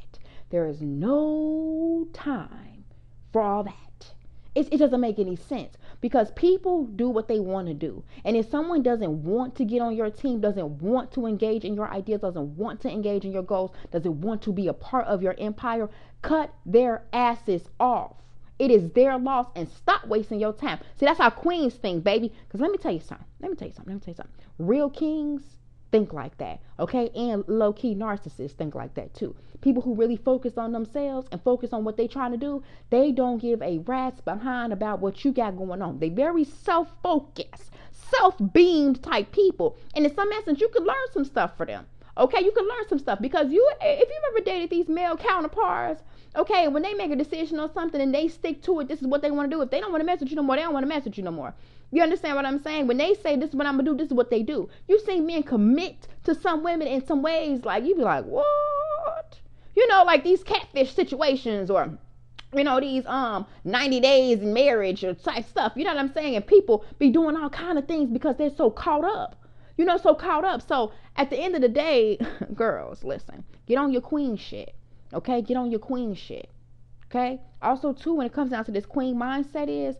There 0.49 0.67
is 0.67 0.81
no 0.81 2.07
time 2.11 2.83
for 3.31 3.41
all 3.41 3.63
that. 3.63 4.13
It, 4.55 4.69
it 4.71 4.77
doesn't 4.77 5.01
make 5.01 5.19
any 5.19 5.35
sense 5.35 5.75
because 5.99 6.31
people 6.31 6.85
do 6.85 7.09
what 7.09 7.27
they 7.27 7.39
want 7.39 7.67
to 7.67 7.73
do. 7.73 8.03
And 8.23 8.37
if 8.37 8.49
someone 8.49 8.81
doesn't 8.81 9.23
want 9.23 9.55
to 9.55 9.65
get 9.65 9.81
on 9.81 9.95
your 9.95 10.09
team, 10.09 10.39
doesn't 10.39 10.81
want 10.81 11.11
to 11.13 11.25
engage 11.25 11.65
in 11.65 11.75
your 11.75 11.89
ideas, 11.89 12.21
doesn't 12.21 12.55
want 12.55 12.79
to 12.81 12.89
engage 12.89 13.25
in 13.25 13.33
your 13.33 13.43
goals, 13.43 13.71
doesn't 13.91 14.21
want 14.21 14.41
to 14.43 14.53
be 14.53 14.67
a 14.67 14.73
part 14.73 15.07
of 15.07 15.21
your 15.21 15.35
empire, 15.37 15.89
cut 16.21 16.53
their 16.65 17.03
asses 17.11 17.67
off. 17.79 18.13
It 18.57 18.71
is 18.71 18.89
their 18.91 19.17
loss 19.17 19.47
and 19.55 19.67
stop 19.67 20.07
wasting 20.07 20.39
your 20.39 20.53
time. 20.53 20.79
See, 20.95 21.05
that's 21.05 21.19
how 21.19 21.29
queens 21.29 21.73
think, 21.73 22.05
baby. 22.05 22.31
Because 22.47 22.61
let 22.61 22.71
me 22.71 22.77
tell 22.77 22.93
you 22.93 23.01
something. 23.01 23.27
Let 23.41 23.51
me 23.51 23.57
tell 23.57 23.67
you 23.67 23.73
something. 23.73 23.93
Let 23.93 24.01
me 24.01 24.05
tell 24.05 24.13
you 24.13 24.15
something. 24.15 24.35
Real 24.57 24.89
kings 24.89 25.57
think 25.91 26.13
like 26.13 26.37
that, 26.37 26.59
okay? 26.79 27.09
And 27.15 27.43
low 27.47 27.73
key 27.73 27.95
narcissists 27.95 28.51
think 28.51 28.75
like 28.75 28.93
that 28.95 29.13
too. 29.13 29.35
People 29.61 29.81
who 29.81 29.95
really 29.95 30.17
focus 30.17 30.57
on 30.57 30.71
themselves 30.71 31.27
and 31.31 31.41
focus 31.41 31.73
on 31.73 31.83
what 31.83 31.97
they're 31.97 32.07
trying 32.07 32.31
to 32.31 32.37
do, 32.37 32.63
they 32.89 33.11
don't 33.11 33.41
give 33.41 33.61
a 33.61 33.79
rat's 33.79 34.21
behind 34.21 34.73
about 34.73 34.99
what 34.99 35.23
you 35.23 35.31
got 35.31 35.57
going 35.57 35.81
on. 35.81 35.99
They 35.99 36.09
very 36.09 36.43
self 36.43 36.89
focused, 37.01 37.71
self 37.91 38.35
beamed 38.53 39.01
type 39.03 39.31
people. 39.31 39.77
And 39.95 40.05
in 40.05 40.13
some 40.13 40.31
essence, 40.33 40.59
you 40.59 40.69
could 40.69 40.83
learn 40.83 40.95
some 41.13 41.25
stuff 41.25 41.57
for 41.57 41.65
them. 41.65 41.85
Okay, 42.17 42.43
you 42.43 42.51
can 42.51 42.67
learn 42.67 42.87
some 42.87 42.99
stuff 42.99 43.19
because 43.19 43.51
you, 43.51 43.69
if 43.81 44.09
you've 44.09 44.35
ever 44.35 44.45
dated 44.45 44.69
these 44.69 44.87
male 44.87 45.17
counterparts, 45.17 46.01
okay, 46.37 46.67
when 46.67 46.83
they 46.83 46.93
make 46.93 47.11
a 47.11 47.15
decision 47.15 47.59
on 47.59 47.73
something 47.73 48.01
and 48.01 48.13
they 48.13 48.27
stick 48.27 48.61
to 48.63 48.79
it, 48.79 48.87
this 48.87 49.01
is 49.01 49.07
what 49.07 49.21
they 49.21 49.31
want 49.31 49.49
to 49.49 49.55
do. 49.55 49.61
If 49.61 49.69
they 49.69 49.79
don't 49.79 49.91
want 49.91 50.01
to 50.01 50.05
mess 50.05 50.19
with 50.19 50.29
you 50.29 50.35
no 50.35 50.43
more, 50.43 50.55
they 50.55 50.63
don't 50.63 50.73
want 50.73 50.83
to 50.83 50.87
mess 50.87 51.05
with 51.05 51.17
you 51.17 51.23
no 51.23 51.31
more. 51.31 51.53
You 51.91 52.01
understand 52.01 52.35
what 52.35 52.45
I'm 52.45 52.61
saying? 52.61 52.87
When 52.87 52.97
they 52.97 53.13
say 53.13 53.35
this 53.35 53.49
is 53.49 53.55
what 53.55 53.67
I'm 53.67 53.77
gonna 53.77 53.89
do, 53.89 53.95
this 53.95 54.07
is 54.07 54.13
what 54.13 54.29
they 54.29 54.43
do. 54.43 54.69
You 54.87 54.99
see 54.99 55.19
men 55.19 55.43
commit 55.43 56.07
to 56.23 56.35
some 56.35 56.63
women 56.63 56.87
in 56.87 57.05
some 57.05 57.21
ways, 57.21 57.63
like 57.63 57.85
you 57.85 57.95
be 57.95 58.01
like, 58.01 58.25
what? 58.25 59.39
You 59.75 59.87
know, 59.87 60.03
like 60.03 60.23
these 60.23 60.43
catfish 60.43 60.93
situations 60.93 61.69
or 61.69 61.97
you 62.53 62.63
know 62.63 62.79
these 62.79 63.05
um 63.05 63.45
90 63.65 63.99
days 63.99 64.39
in 64.39 64.53
marriage 64.53 65.03
or 65.03 65.13
type 65.13 65.45
stuff 65.45 65.73
you 65.75 65.83
know 65.83 65.93
what 65.93 65.99
i'm 65.99 66.13
saying 66.13 66.35
and 66.35 66.47
people 66.47 66.85
be 66.99 67.09
doing 67.09 67.35
all 67.35 67.49
kind 67.49 67.77
of 67.77 67.85
things 67.85 68.09
because 68.09 68.37
they're 68.37 68.55
so 68.55 68.69
caught 68.69 69.03
up 69.03 69.35
you 69.77 69.83
know 69.83 69.97
so 69.97 70.15
caught 70.15 70.45
up 70.45 70.61
so 70.65 70.93
at 71.17 71.29
the 71.29 71.37
end 71.37 71.55
of 71.55 71.61
the 71.61 71.67
day 71.67 72.17
girls 72.53 73.03
listen 73.03 73.43
get 73.65 73.77
on 73.77 73.91
your 73.91 74.01
queen 74.01 74.37
shit 74.37 74.75
okay 75.15 75.41
get 75.41 75.57
on 75.57 75.71
your 75.71 75.79
queen 75.79 76.13
shit 76.13 76.49
okay 77.09 77.39
also 77.61 77.93
too 77.93 78.13
when 78.13 78.27
it 78.27 78.33
comes 78.33 78.51
down 78.51 78.63
to 78.63 78.71
this 78.71 78.85
queen 78.85 79.15
mindset 79.15 79.67
is 79.67 79.95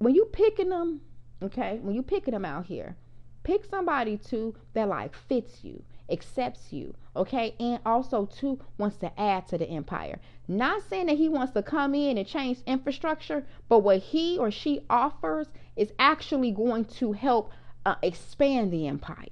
when 0.00 0.14
you 0.14 0.24
picking 0.24 0.70
them, 0.70 1.02
okay, 1.42 1.78
when 1.82 1.94
you 1.94 2.02
picking 2.02 2.32
them 2.32 2.46
out 2.46 2.66
here, 2.66 2.96
pick 3.42 3.66
somebody 3.66 4.16
too 4.16 4.54
that 4.72 4.88
like 4.88 5.14
fits 5.14 5.62
you, 5.62 5.82
accepts 6.10 6.72
you, 6.72 6.94
okay, 7.14 7.54
and 7.60 7.80
also 7.84 8.24
too 8.24 8.58
wants 8.78 8.96
to 8.96 9.20
add 9.20 9.46
to 9.48 9.58
the 9.58 9.68
empire. 9.68 10.18
Not 10.48 10.82
saying 10.88 11.06
that 11.06 11.18
he 11.18 11.28
wants 11.28 11.52
to 11.52 11.62
come 11.62 11.94
in 11.94 12.16
and 12.16 12.26
change 12.26 12.60
infrastructure, 12.66 13.44
but 13.68 13.80
what 13.80 13.98
he 13.98 14.38
or 14.38 14.50
she 14.50 14.80
offers 14.88 15.48
is 15.76 15.92
actually 15.98 16.50
going 16.50 16.86
to 16.86 17.12
help 17.12 17.52
uh, 17.84 17.96
expand 18.02 18.72
the 18.72 18.88
empire. 18.88 19.26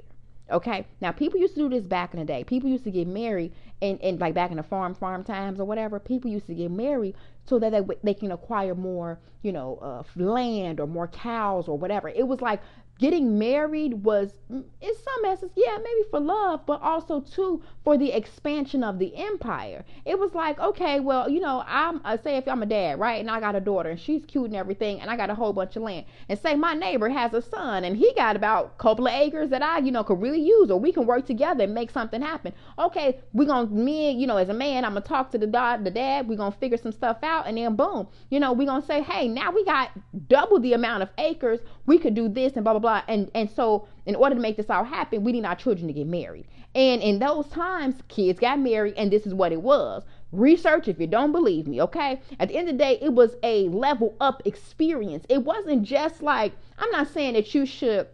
Okay. 0.51 0.87
Now, 1.01 1.13
people 1.13 1.41
used 1.41 1.55
to 1.55 1.61
do 1.61 1.69
this 1.69 1.85
back 1.85 2.13
in 2.13 2.21
the 2.21 2.27
day. 2.27 2.45
People 2.45 2.71
used 2.71 2.85
to 2.85 2.91
get 2.91 3.07
married 3.07 3.53
and, 3.81 4.01
and 4.03 4.21
like 4.21 4.35
back 4.35 4.51
in 4.51 4.57
the 4.57 4.63
farm 4.63 4.95
farm 4.95 5.25
times 5.25 5.61
or 5.61 5.65
whatever, 5.65 5.99
people 6.01 6.31
used 6.31 6.47
to 6.47 6.55
get 6.55 6.71
married 6.71 7.15
so 7.47 7.59
that 7.59 7.71
they, 7.71 7.83
they 8.03 8.15
can 8.15 8.33
acquire 8.33 8.75
more, 8.75 9.19
you 9.43 9.53
know, 9.53 9.79
uh, 9.81 10.03
land 10.21 10.81
or 10.81 10.87
more 10.87 11.09
cows 11.09 11.69
or 11.69 11.79
whatever. 11.79 12.09
It 12.09 12.27
was 12.27 12.41
like 12.41 12.61
getting 12.99 13.39
married 13.39 13.95
was 14.05 14.33
mm, 14.51 14.65
in 14.81 14.93
some 14.95 15.25
essence 15.25 15.53
yeah 15.57 15.77
maybe 15.79 16.09
for 16.11 16.21
love 16.21 16.61
but 16.67 16.81
also 16.83 17.21
too 17.21 17.63
for 17.85 17.97
the 17.97 18.13
expansion 18.13 18.85
of 18.85 18.99
the 18.99 19.17
empire. 19.17 19.85
It 20.05 20.19
was 20.19 20.35
like 20.35 20.59
okay 20.59 21.01
well 21.01 21.29
you 21.29 21.41
know 21.41 21.65
i'm 21.67 22.01
uh, 22.05 22.17
say 22.17 22.37
if 22.37 22.49
i'm 22.49 22.63
a 22.63 22.67
dad 22.67 22.99
right 22.99 23.21
and 23.21 23.31
i 23.31 23.41
got 23.41 23.55
a 23.55 23.61
daughter 23.61 23.91
and 23.91 24.01
she's 24.01 24.25
cute 24.25 24.47
and 24.47 24.57
everything 24.57 25.01
and 25.01 25.11
i 25.11 25.17
got 25.17 25.31
a 25.31 25.35
whole 25.35 25.53
bunch 25.53 25.77
of 25.77 25.83
land 25.83 26.07
and 26.29 26.39
say 26.39 26.55
my 26.55 26.75
neighbor 26.75 27.09
has 27.09 27.33
a 27.35 27.41
son 27.41 27.85
and 27.85 27.97
he 27.97 28.13
got 28.15 28.37
about 28.37 28.75
a 28.79 28.83
couple 28.83 29.07
of 29.07 29.15
acres 29.15 29.51
that 29.51 29.63
i 29.63 29.79
you 29.79 29.91
know 29.91 30.03
could 30.03 30.21
really 30.21 30.41
use 30.41 30.71
or 30.71 30.79
we 30.81 30.93
can 30.93 31.07
work 31.07 31.25
together 31.25 31.65
and 31.65 31.75
make 31.75 31.91
something 31.91 32.21
happen. 32.21 32.53
Okay 32.79 33.21
we're 33.33 33.47
gonna 33.47 33.69
me 33.69 34.11
you 34.11 34.27
know 34.27 34.37
as 34.37 34.49
a 34.49 34.55
man 34.55 34.85
i'm 34.85 34.95
gonna 34.95 35.05
talk 35.05 35.31
to 35.31 35.39
the 35.39 35.47
dad 35.47 35.85
the 35.85 35.91
dad 35.91 36.29
we're 36.29 36.37
gonna 36.37 36.55
figure 36.61 36.77
some 36.77 36.93
stuff 36.93 37.19
out 37.23 37.47
and 37.47 37.57
then 37.57 37.77
boom 37.77 38.09
you 38.31 38.41
know 38.41 38.53
we're 38.53 38.67
gonna 38.67 38.85
say 38.85 39.03
hey 39.03 39.29
now 39.29 39.53
we 39.53 39.65
got 39.65 39.91
double 40.29 40.59
the 40.61 40.73
amount 40.73 41.03
of 41.03 41.09
acres 41.19 41.61
we 41.87 41.99
could 41.99 42.15
do 42.15 42.29
this 42.29 42.55
and 42.55 42.65
blah 42.65 42.73
blah 42.73 42.81
blah 42.81 42.88
blah. 42.89 43.03
And 43.09 43.31
and 43.35 43.51
so 43.51 43.87
in 44.07 44.15
order 44.15 44.35
to 44.35 44.41
make 44.41 44.57
this 44.57 44.71
all 44.71 44.85
happen, 44.85 45.23
we 45.25 45.33
need 45.33 45.45
our 45.45 45.57
children 45.57 45.87
to 45.89 45.93
get 45.93 46.07
married. 46.07 46.47
And 46.75 47.03
in 47.03 47.19
those 47.19 47.47
times, 47.49 47.97
kids 48.09 48.39
got 48.41 48.59
married, 48.59 48.95
and 48.97 49.11
this 49.11 49.27
is 49.27 49.35
what 49.35 49.53
it 49.53 49.63
was. 49.63 50.05
Research 50.33 50.89
if 50.89 51.01
you 51.01 51.07
don't 51.07 51.33
believe 51.33 51.67
me, 51.67 51.81
okay? 51.83 52.21
At 52.39 52.49
the 52.49 52.57
end 52.57 52.69
of 52.69 52.75
the 52.75 52.79
day, 52.79 52.99
it 53.01 53.13
was 53.13 53.37
a 53.43 53.69
level 53.69 54.15
up 54.21 54.43
experience. 54.45 55.25
It 55.29 55.45
wasn't 55.45 55.83
just 55.83 56.23
like, 56.23 56.53
I'm 56.79 56.91
not 56.91 57.09
saying 57.09 57.35
that 57.35 57.55
you 57.55 57.67
should 57.67 58.09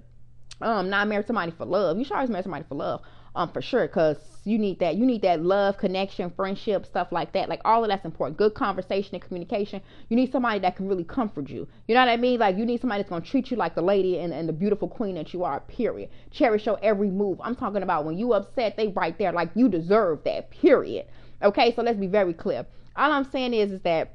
um 0.61 0.89
not 0.89 1.09
marry 1.09 1.25
somebody 1.25 1.51
for 1.53 1.65
love. 1.65 1.99
You 1.99 2.05
should 2.05 2.15
always 2.15 2.31
marry 2.31 2.43
somebody 2.43 2.65
for 2.69 2.77
love 2.77 3.03
um 3.35 3.51
for 3.51 3.63
sure 3.63 3.87
because 3.87 4.19
you 4.45 4.59
need 4.59 4.79
that 4.81 4.97
you 4.97 5.07
need 5.07 5.23
that 5.23 5.43
love 5.43 5.79
connection 5.79 6.31
friendship 6.31 6.85
stuff 6.87 7.09
like 7.11 7.33
that. 7.33 7.49
Like 7.49 7.61
all 7.65 7.83
of 7.83 7.89
that's 7.89 8.05
important. 8.05 8.37
Good 8.37 8.55
conversation 8.55 9.15
and 9.15 9.23
communication. 9.23 9.81
You 10.09 10.17
need 10.17 10.31
somebody 10.31 10.61
that 10.61 10.77
can 10.77 10.87
really 10.87 11.05
comfort 11.05 11.49
you. 11.49 11.67
You 11.89 11.95
know 11.95 12.01
what 12.01 12.11
i 12.11 12.17
mean? 12.17 12.39
Like 12.39 12.57
you 12.57 12.67
need 12.67 12.81
somebody 12.81 13.03
that's 13.03 13.11
going 13.11 13.23
to 13.23 13.29
treat 13.29 13.51
you 13.51 13.57
like 13.57 13.75
the 13.75 13.83
lady 13.83 14.19
and, 14.19 14.33
and 14.33 14.49
the 14.49 14.53
beautiful 14.53 14.89
queen 14.89 15.15
that 15.15 15.33
you 15.33 15.45
are 15.45 15.61
period. 15.61 16.11
Cherish 16.31 16.67
your 16.67 16.79
every 16.83 17.11
move. 17.11 17.41
I'm 17.43 17.57
talking 17.57 17.83
about 17.83 18.05
when 18.05 18.19
you 18.19 18.35
upset 18.35 18.77
they 18.77 18.89
right 18.89 19.17
there 19.19 19.33
like 19.33 19.51
you 19.55 19.69
deserve 19.69 20.25
that 20.25 20.51
period. 20.51 21.07
Okay? 21.43 21.75
So 21.75 21.83
let's 21.83 21.99
be 21.99 22.07
very 22.07 22.35
clear. 22.35 22.67
All 22.97 23.11
i'm 23.11 23.29
saying 23.31 23.55
is 23.55 23.73
is 23.73 23.81
that 23.83 24.15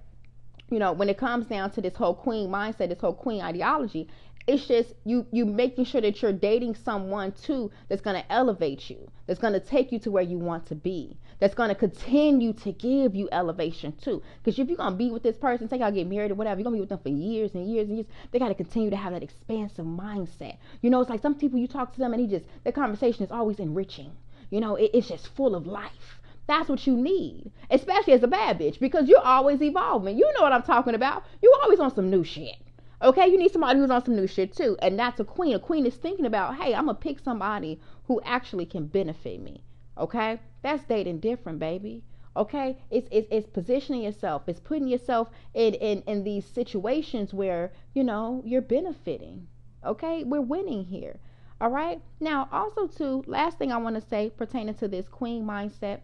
you 0.69 0.79
know 0.79 0.93
when 0.93 1.09
it 1.09 1.17
comes 1.17 1.47
down 1.47 1.71
to 1.71 1.81
this 1.81 1.95
whole 1.95 2.13
queen 2.13 2.49
mindset 2.49 2.89
this 2.89 2.99
whole 2.99 3.13
queen 3.13 3.41
ideology 3.41 4.07
it's 4.49 4.65
just 4.65 4.93
you 5.05 5.27
you 5.31 5.45
making 5.45 5.85
sure 5.85 6.01
that 6.01 6.21
you're 6.23 6.33
dating 6.33 6.73
someone 6.73 7.31
too 7.31 7.69
that's 7.87 8.01
going 8.01 8.19
to 8.19 8.31
elevate 8.31 8.89
you 8.89 9.07
that's 9.27 9.39
going 9.39 9.53
to 9.53 9.59
take 9.59 9.91
you 9.91 9.99
to 9.99 10.09
where 10.09 10.23
you 10.23 10.39
want 10.39 10.65
to 10.65 10.73
be 10.73 11.15
that's 11.39 11.53
going 11.53 11.69
to 11.69 11.75
continue 11.75 12.51
to 12.51 12.71
give 12.71 13.13
you 13.13 13.29
elevation 13.31 13.91
too 14.01 14.23
because 14.43 14.57
if 14.57 14.67
you're 14.67 14.75
going 14.75 14.91
to 14.91 14.97
be 14.97 15.11
with 15.11 15.21
this 15.21 15.37
person 15.37 15.69
say 15.69 15.77
y'all 15.77 15.91
get 15.91 16.07
married 16.07 16.31
or 16.31 16.35
whatever 16.35 16.59
you're 16.59 16.63
going 16.63 16.73
to 16.73 16.77
be 16.77 16.81
with 16.81 16.89
them 16.89 16.97
for 16.97 17.09
years 17.09 17.53
and 17.53 17.71
years 17.71 17.87
and 17.87 17.97
years 17.97 18.07
they 18.31 18.39
got 18.39 18.47
to 18.47 18.55
continue 18.55 18.89
to 18.89 18.95
have 18.95 19.13
that 19.13 19.21
expansive 19.21 19.85
mindset 19.85 20.57
you 20.81 20.89
know 20.89 20.99
it's 20.99 21.11
like 21.11 21.21
some 21.21 21.35
people 21.35 21.59
you 21.59 21.67
talk 21.67 21.93
to 21.93 21.99
them 21.99 22.11
and 22.11 22.21
he 22.21 22.27
just 22.27 22.45
their 22.63 22.73
conversation 22.73 23.23
is 23.23 23.31
always 23.31 23.59
enriching 23.59 24.11
you 24.49 24.59
know 24.59 24.75
it, 24.75 24.89
it's 24.95 25.09
just 25.09 25.27
full 25.35 25.55
of 25.55 25.67
life 25.67 26.19
that's 26.47 26.67
what 26.67 26.87
you 26.87 26.97
need, 26.97 27.51
especially 27.69 28.13
as 28.13 28.23
a 28.23 28.27
bad 28.27 28.57
bitch, 28.57 28.79
because 28.79 29.07
you're 29.07 29.21
always 29.21 29.61
evolving. 29.61 30.17
You 30.17 30.33
know 30.33 30.41
what 30.41 30.51
I'm 30.51 30.63
talking 30.63 30.95
about. 30.95 31.23
You're 31.43 31.53
always 31.61 31.79
on 31.79 31.93
some 31.93 32.09
new 32.09 32.23
shit. 32.23 32.55
Okay, 33.01 33.27
you 33.27 33.37
need 33.37 33.51
somebody 33.51 33.79
who's 33.79 33.89
on 33.89 34.03
some 34.03 34.15
new 34.15 34.27
shit 34.27 34.53
too. 34.53 34.75
And 34.81 34.99
that's 34.99 35.19
a 35.19 35.23
queen. 35.23 35.55
A 35.55 35.59
queen 35.59 35.85
is 35.85 35.95
thinking 35.95 36.25
about, 36.25 36.57
hey, 36.57 36.75
I'm 36.75 36.87
gonna 36.87 36.97
pick 36.97 37.19
somebody 37.19 37.79
who 38.05 38.21
actually 38.25 38.65
can 38.65 38.87
benefit 38.87 39.41
me. 39.41 39.63
Okay? 39.97 40.39
That's 40.61 40.83
dating 40.83 41.19
different, 41.19 41.59
baby. 41.59 42.03
Okay? 42.35 42.77
It's 42.91 43.07
it's, 43.11 43.27
it's 43.31 43.47
positioning 43.47 44.01
yourself, 44.01 44.43
it's 44.47 44.59
putting 44.59 44.87
yourself 44.87 45.29
in, 45.53 45.75
in, 45.75 46.01
in 46.07 46.23
these 46.23 46.45
situations 46.45 47.33
where, 47.33 47.71
you 47.93 48.03
know, 48.03 48.41
you're 48.45 48.61
benefiting. 48.61 49.47
Okay? 49.85 50.25
We're 50.25 50.41
winning 50.41 50.83
here. 50.83 51.19
All 51.61 51.69
right. 51.69 52.01
Now, 52.19 52.47
also, 52.51 52.87
too, 52.87 53.23
last 53.27 53.57
thing 53.57 53.71
I 53.71 53.77
want 53.77 53.95
to 53.95 54.09
say 54.09 54.29
pertaining 54.29 54.75
to 54.75 54.87
this 54.87 55.07
queen 55.07 55.45
mindset 55.45 55.99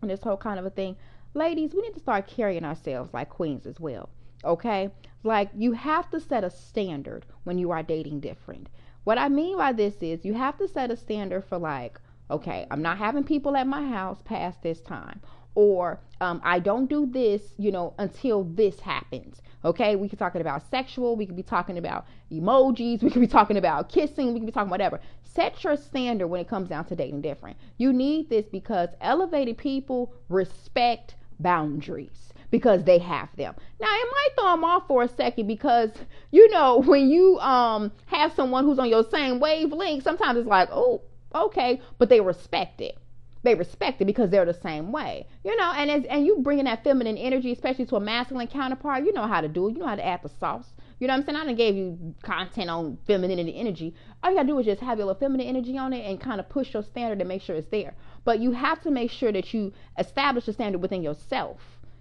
and 0.00 0.10
this 0.10 0.22
whole 0.22 0.36
kind 0.36 0.58
of 0.58 0.66
a 0.66 0.70
thing, 0.70 0.96
ladies, 1.34 1.74
we 1.74 1.82
need 1.82 1.94
to 1.94 2.00
start 2.00 2.26
carrying 2.26 2.64
ourselves 2.64 3.12
like 3.12 3.28
queens 3.28 3.66
as 3.66 3.78
well. 3.78 4.08
Okay? 4.44 4.90
Like 5.24 5.50
you 5.56 5.72
have 5.72 6.10
to 6.10 6.20
set 6.20 6.42
a 6.42 6.50
standard 6.50 7.26
when 7.44 7.56
you 7.58 7.70
are 7.70 7.82
dating 7.82 8.20
different. 8.20 8.68
What 9.04 9.18
I 9.18 9.28
mean 9.28 9.56
by 9.56 9.72
this 9.72 10.02
is 10.02 10.24
you 10.24 10.34
have 10.34 10.58
to 10.58 10.66
set 10.66 10.90
a 10.90 10.96
standard 10.96 11.44
for 11.44 11.58
like, 11.58 12.00
okay, 12.30 12.66
I'm 12.70 12.82
not 12.82 12.98
having 12.98 13.22
people 13.22 13.56
at 13.56 13.66
my 13.66 13.86
house 13.86 14.20
past 14.24 14.62
this 14.62 14.80
time. 14.80 15.20
Or 15.54 16.00
um, 16.20 16.40
I 16.42 16.58
don't 16.60 16.88
do 16.88 17.06
this, 17.06 17.54
you 17.58 17.70
know, 17.70 17.94
until 17.98 18.44
this 18.44 18.80
happens. 18.80 19.42
Okay, 19.64 19.96
we 19.96 20.08
could 20.08 20.18
talking 20.18 20.40
about 20.40 20.68
sexual, 20.68 21.14
we 21.14 21.26
could 21.26 21.36
be 21.36 21.42
talking 21.42 21.78
about 21.78 22.06
emojis, 22.32 23.02
we 23.02 23.10
could 23.10 23.20
be 23.20 23.26
talking 23.28 23.58
about 23.58 23.88
kissing, 23.88 24.32
we 24.32 24.40
could 24.40 24.46
be 24.46 24.52
talking 24.52 24.70
whatever. 24.70 24.98
Set 25.22 25.62
your 25.62 25.76
standard 25.76 26.26
when 26.28 26.40
it 26.40 26.48
comes 26.48 26.68
down 26.68 26.86
to 26.86 26.96
dating 26.96 27.20
different. 27.20 27.56
You 27.76 27.92
need 27.92 28.28
this 28.28 28.46
because 28.46 28.88
elevated 29.00 29.58
people 29.58 30.14
respect 30.28 31.16
boundaries 31.38 32.31
because 32.52 32.84
they 32.84 32.98
have 32.98 33.34
them. 33.36 33.54
Now 33.80 33.88
it 33.90 34.08
might 34.12 34.28
throw 34.36 34.50
them 34.52 34.62
off 34.62 34.86
for 34.86 35.02
a 35.02 35.08
second 35.08 35.48
because 35.48 35.90
you 36.30 36.48
know 36.50 36.80
when 36.86 37.10
you 37.10 37.40
um 37.40 37.90
have 38.06 38.32
someone 38.34 38.64
who's 38.64 38.78
on 38.78 38.88
your 38.88 39.02
same 39.02 39.40
wavelength, 39.40 40.04
sometimes 40.04 40.38
it's 40.38 40.46
like, 40.46 40.68
oh, 40.70 41.02
okay, 41.34 41.80
but 41.98 42.08
they 42.08 42.20
respect 42.20 42.80
it. 42.80 42.96
They 43.42 43.56
respect 43.56 44.00
it 44.00 44.04
because 44.04 44.30
they're 44.30 44.44
the 44.44 44.54
same 44.54 44.92
way, 44.92 45.26
you 45.44 45.56
know. 45.56 45.72
And 45.74 45.90
as 45.90 46.04
and 46.04 46.24
you 46.24 46.38
bringing 46.42 46.66
that 46.66 46.84
feminine 46.84 47.16
energy, 47.16 47.50
especially 47.50 47.86
to 47.86 47.96
a 47.96 48.00
masculine 48.00 48.46
counterpart, 48.46 49.04
you 49.04 49.12
know 49.12 49.26
how 49.26 49.40
to 49.40 49.48
do 49.48 49.66
it. 49.66 49.72
You 49.72 49.78
know 49.80 49.86
how 49.86 49.96
to 49.96 50.06
add 50.06 50.22
the 50.22 50.28
sauce. 50.28 50.74
You 51.00 51.08
know 51.08 51.14
what 51.14 51.20
I'm 51.20 51.26
saying? 51.26 51.36
I 51.36 51.44
done 51.46 51.56
gave 51.56 51.74
you 51.74 52.14
content 52.22 52.70
on 52.70 52.98
femininity 53.08 53.56
energy. 53.56 53.96
All 54.22 54.30
you 54.30 54.36
gotta 54.36 54.46
do 54.46 54.58
is 54.60 54.66
just 54.66 54.80
have 54.82 54.98
your 54.98 55.08
little 55.08 55.18
feminine 55.18 55.48
energy 55.48 55.76
on 55.76 55.92
it 55.92 56.08
and 56.08 56.20
kind 56.20 56.38
of 56.38 56.48
push 56.48 56.74
your 56.74 56.84
standard 56.84 57.18
and 57.20 57.28
make 57.28 57.42
sure 57.42 57.56
it's 57.56 57.66
there. 57.70 57.94
But 58.24 58.38
you 58.38 58.52
have 58.52 58.80
to 58.82 58.90
make 58.92 59.10
sure 59.10 59.32
that 59.32 59.52
you 59.52 59.72
establish 59.98 60.46
a 60.46 60.52
standard 60.52 60.80
within 60.80 61.02
yourself 61.02 61.58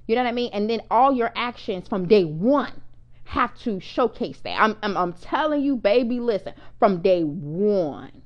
you 0.08 0.16
know 0.16 0.24
what 0.24 0.30
I 0.30 0.34
mean? 0.34 0.52
And 0.54 0.70
then 0.70 0.82
all 0.90 1.14
your 1.14 1.32
actions 1.36 1.88
from 1.88 2.08
day 2.08 2.26
one 2.26 2.82
have 3.26 3.58
to 3.60 3.80
showcase 3.80 4.40
that. 4.44 4.62
I'm, 4.62 4.76
I'm, 4.84 4.98
I'm 4.98 5.14
telling 5.14 5.62
you, 5.62 5.78
baby, 5.78 6.20
listen, 6.20 6.54
from 6.80 7.02
day 7.02 7.24
one. 7.24 8.22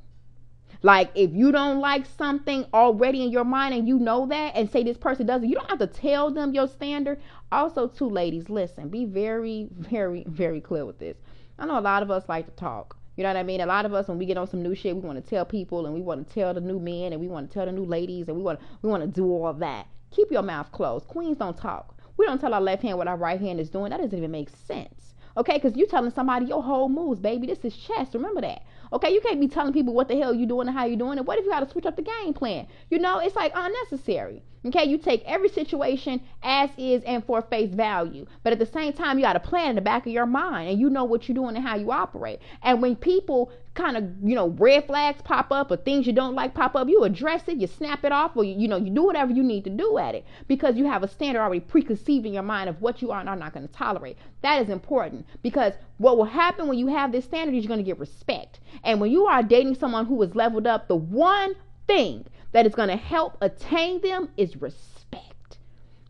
Like 0.81 1.11
if 1.15 1.31
you 1.33 1.51
don't 1.51 1.79
like 1.79 2.05
something 2.05 2.65
already 2.73 3.23
in 3.23 3.31
your 3.31 3.43
mind 3.43 3.73
and 3.73 3.87
you 3.87 3.97
know 3.97 4.27
that 4.27 4.55
and 4.55 4.69
say 4.69 4.83
this 4.83 4.97
person 4.97 5.25
doesn't, 5.25 5.49
you 5.49 5.55
don't 5.55 5.69
have 5.69 5.79
to 5.79 5.87
tell 5.87 6.31
them 6.31 6.53
your 6.53 6.67
standard. 6.67 7.19
Also, 7.51 7.87
two 7.87 8.09
ladies, 8.09 8.49
listen, 8.49 8.89
be 8.89 9.05
very, 9.05 9.67
very, 9.71 10.23
very 10.27 10.61
clear 10.61 10.85
with 10.85 10.99
this. 10.99 11.17
I 11.57 11.65
know 11.65 11.79
a 11.79 11.81
lot 11.81 12.03
of 12.03 12.11
us 12.11 12.23
like 12.27 12.45
to 12.45 12.51
talk. 12.51 12.97
You 13.15 13.23
know 13.23 13.29
what 13.29 13.37
I 13.37 13.43
mean? 13.43 13.61
A 13.61 13.65
lot 13.65 13.85
of 13.85 13.93
us 13.93 14.07
when 14.07 14.17
we 14.17 14.25
get 14.25 14.37
on 14.37 14.47
some 14.47 14.61
new 14.61 14.75
shit, 14.75 14.95
we 14.95 15.01
want 15.01 15.23
to 15.23 15.27
tell 15.27 15.45
people 15.45 15.85
and 15.85 15.95
we 15.95 16.01
want 16.01 16.27
to 16.27 16.33
tell 16.33 16.53
the 16.53 16.61
new 16.61 16.79
men 16.79 17.13
and 17.13 17.21
we 17.21 17.27
want 17.27 17.49
to 17.49 17.53
tell 17.53 17.65
the 17.65 17.71
new 17.71 17.85
ladies 17.85 18.27
and 18.27 18.37
we 18.37 18.43
want 18.43 18.59
we 18.81 18.89
want 18.89 19.03
to 19.03 19.07
do 19.07 19.25
all 19.25 19.53
that. 19.53 19.87
Keep 20.15 20.31
your 20.31 20.43
mouth 20.43 20.71
closed. 20.71 21.07
Queens 21.07 21.37
don't 21.37 21.57
talk. 21.57 21.93
We 22.15 22.25
don't 22.25 22.39
tell 22.39 22.53
our 22.53 22.61
left 22.61 22.83
hand 22.83 22.97
what 22.97 23.09
our 23.09 23.17
right 23.17 23.39
hand 23.39 23.59
is 23.59 23.69
doing. 23.69 23.89
That 23.89 23.99
doesn't 23.99 24.17
even 24.17 24.31
make 24.31 24.49
sense. 24.65 25.13
Okay, 25.35 25.55
because 25.55 25.75
you 25.75 25.85
telling 25.85 26.11
somebody 26.11 26.45
your 26.45 26.63
whole 26.63 26.87
moves, 26.87 27.19
baby. 27.19 27.45
This 27.45 27.65
is 27.65 27.75
chess. 27.75 28.13
Remember 28.13 28.39
that. 28.39 28.61
Okay, 28.93 29.11
you 29.13 29.19
can't 29.19 29.41
be 29.41 29.49
telling 29.49 29.73
people 29.73 29.93
what 29.93 30.07
the 30.07 30.15
hell 30.15 30.33
you 30.33 30.45
doing 30.45 30.69
and 30.69 30.77
how 30.77 30.85
you 30.85 30.95
doing 30.95 31.17
it. 31.17 31.25
What 31.25 31.37
if 31.37 31.43
you 31.43 31.51
got 31.51 31.59
to 31.59 31.69
switch 31.69 31.85
up 31.85 31.97
the 31.97 32.01
game 32.01 32.33
plan? 32.33 32.67
You 32.89 32.99
know, 32.99 33.19
it's 33.19 33.35
like 33.35 33.51
unnecessary. 33.53 34.41
Okay, 34.65 34.85
you 34.85 34.97
take 34.97 35.23
every 35.25 35.49
situation 35.49 36.21
as 36.41 36.69
is 36.77 37.03
and 37.03 37.25
for 37.25 37.41
face 37.41 37.73
value. 37.73 38.25
But 38.43 38.53
at 38.53 38.59
the 38.59 38.65
same 38.65 38.93
time, 38.93 39.19
you 39.19 39.25
got 39.25 39.35
a 39.35 39.41
plan 39.41 39.71
in 39.71 39.75
the 39.75 39.81
back 39.81 40.05
of 40.05 40.13
your 40.13 40.25
mind 40.25 40.69
and 40.69 40.79
you 40.79 40.89
know 40.89 41.03
what 41.03 41.27
you're 41.27 41.35
doing 41.35 41.57
and 41.57 41.65
how 41.65 41.75
you 41.75 41.91
operate. 41.91 42.39
And 42.63 42.81
when 42.81 42.95
people 42.95 43.51
kind 43.75 43.97
of, 43.97 44.03
you 44.23 44.35
know, 44.35 44.47
red 44.49 44.87
flags 44.87 45.21
pop 45.21 45.51
up 45.51 45.69
or 45.69 45.77
things 45.77 46.07
you 46.07 46.13
don't 46.13 46.33
like 46.33 46.53
pop 46.53 46.75
up, 46.75 46.87
you 46.87 47.03
address 47.03 47.43
it, 47.47 47.57
you 47.57 47.67
snap 47.67 48.03
it 48.03 48.11
off, 48.11 48.35
or 48.35 48.43
you, 48.43 48.55
you 48.57 48.67
know, 48.67 48.77
you 48.77 48.89
do 48.89 49.03
whatever 49.03 49.31
you 49.31 49.43
need 49.43 49.65
to 49.65 49.69
do 49.69 49.97
at 49.97 50.15
it 50.15 50.25
because 50.47 50.77
you 50.77 50.85
have 50.85 51.03
a 51.03 51.07
standard 51.07 51.41
already 51.41 51.59
preconceived 51.59 52.25
in 52.25 52.33
your 52.33 52.43
mind 52.43 52.69
of 52.69 52.81
what 52.81 53.01
you 53.01 53.11
are 53.11 53.19
and 53.19 53.29
are 53.29 53.35
not 53.35 53.53
going 53.53 53.67
to 53.67 53.73
tolerate. 53.73 54.17
That 54.41 54.61
is 54.61 54.69
important 54.69 55.27
because 55.43 55.73
what 55.97 56.17
will 56.17 56.25
happen 56.25 56.67
when 56.67 56.77
you 56.77 56.87
have 56.87 57.11
this 57.11 57.25
standard 57.25 57.53
is 57.53 57.63
you're 57.63 57.69
going 57.69 57.79
to 57.79 57.83
get 57.83 57.99
respect. 57.99 58.59
And 58.83 58.99
when 58.99 59.11
you 59.11 59.25
are 59.25 59.43
dating 59.43 59.75
someone 59.75 60.05
who 60.05 60.21
is 60.23 60.33
leveled 60.35 60.65
up, 60.65 60.87
the 60.87 60.95
one 60.95 61.55
thing 61.85 62.25
that 62.53 62.65
is 62.65 62.73
going 62.73 62.89
to 62.89 62.95
help 62.95 63.37
attain 63.41 64.01
them 64.01 64.29
is 64.37 64.61
respect. 64.61 65.57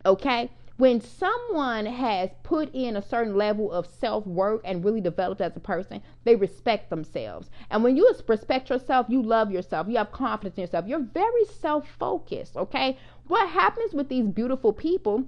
Okay? 0.06 0.52
When 0.78 1.00
someone 1.00 1.86
has 1.86 2.32
put 2.44 2.70
in 2.74 2.98
a 2.98 3.02
certain 3.02 3.38
level 3.38 3.72
of 3.72 3.88
self 3.88 4.28
work 4.28 4.62
and 4.66 4.84
really 4.84 5.00
developed 5.00 5.40
as 5.40 5.56
a 5.56 5.62
person, 5.62 6.02
they 6.26 6.36
respect 6.36 6.90
themselves. 6.90 7.50
And 7.70 7.82
when 7.82 7.96
you 7.96 8.14
respect 8.28 8.70
yourself, 8.70 9.06
you 9.08 9.22
love 9.22 9.52
yourself, 9.52 9.88
you 9.88 9.96
have 9.96 10.12
confidence 10.12 10.58
in 10.58 10.64
yourself, 10.64 10.86
you're 10.86 11.00
very 11.00 11.46
self 11.46 11.88
focused. 11.88 12.58
Okay? 12.58 12.98
What 13.28 13.48
happens 13.50 13.94
with 13.94 14.10
these 14.10 14.28
beautiful 14.28 14.74
people? 14.74 15.26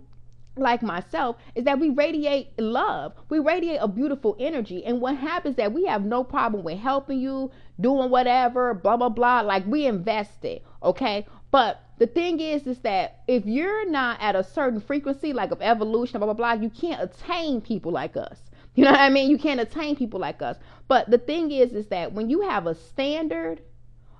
like 0.60 0.82
myself 0.82 1.38
is 1.56 1.66
that 1.66 1.80
we 1.80 1.90
radiate 1.90 2.60
love. 2.60 3.14
We 3.30 3.40
radiate 3.40 3.80
a 3.80 3.88
beautiful 3.88 4.36
energy. 4.40 4.84
And 4.84 5.00
what 5.00 5.16
happens 5.16 5.54
is 5.54 5.58
that 5.58 5.74
we 5.74 5.86
have 5.86 6.04
no 6.04 6.24
problem 6.24 6.64
with 6.64 6.80
helping 6.80 7.20
you, 7.20 7.52
doing 7.80 8.10
whatever, 8.10 8.74
blah 8.74 8.98
blah 8.98 9.10
blah. 9.10 9.42
Like 9.42 9.66
we 9.68 9.86
invested, 9.86 10.62
okay? 10.82 11.26
But 11.52 11.82
the 11.98 12.08
thing 12.08 12.40
is, 12.40 12.68
is 12.68 12.80
that 12.80 13.22
if 13.28 13.46
you're 13.46 13.90
not 13.90 14.20
at 14.22 14.36
a 14.36 14.44
certain 14.44 14.80
frequency, 14.80 15.34
like 15.34 15.52
of 15.52 15.62
evolution, 15.62 16.20
blah, 16.20 16.32
blah, 16.32 16.34
blah, 16.34 16.62
you 16.62 16.70
can't 16.70 17.02
attain 17.02 17.62
people 17.62 17.92
like 17.92 18.16
us. 18.18 18.40
You 18.76 18.84
know 18.86 18.92
what 18.92 19.00
I 19.00 19.10
mean? 19.10 19.32
You 19.32 19.40
can't 19.40 19.60
attain 19.60 19.96
people 19.96 20.20
like 20.20 20.42
us. 20.42 20.58
But 20.88 21.10
the 21.10 21.18
thing 21.18 21.52
is, 21.52 21.74
is 21.74 21.88
that 21.88 22.14
when 22.14 22.30
you 22.30 22.42
have 22.42 22.68
a 22.68 22.76
standard, 22.76 23.62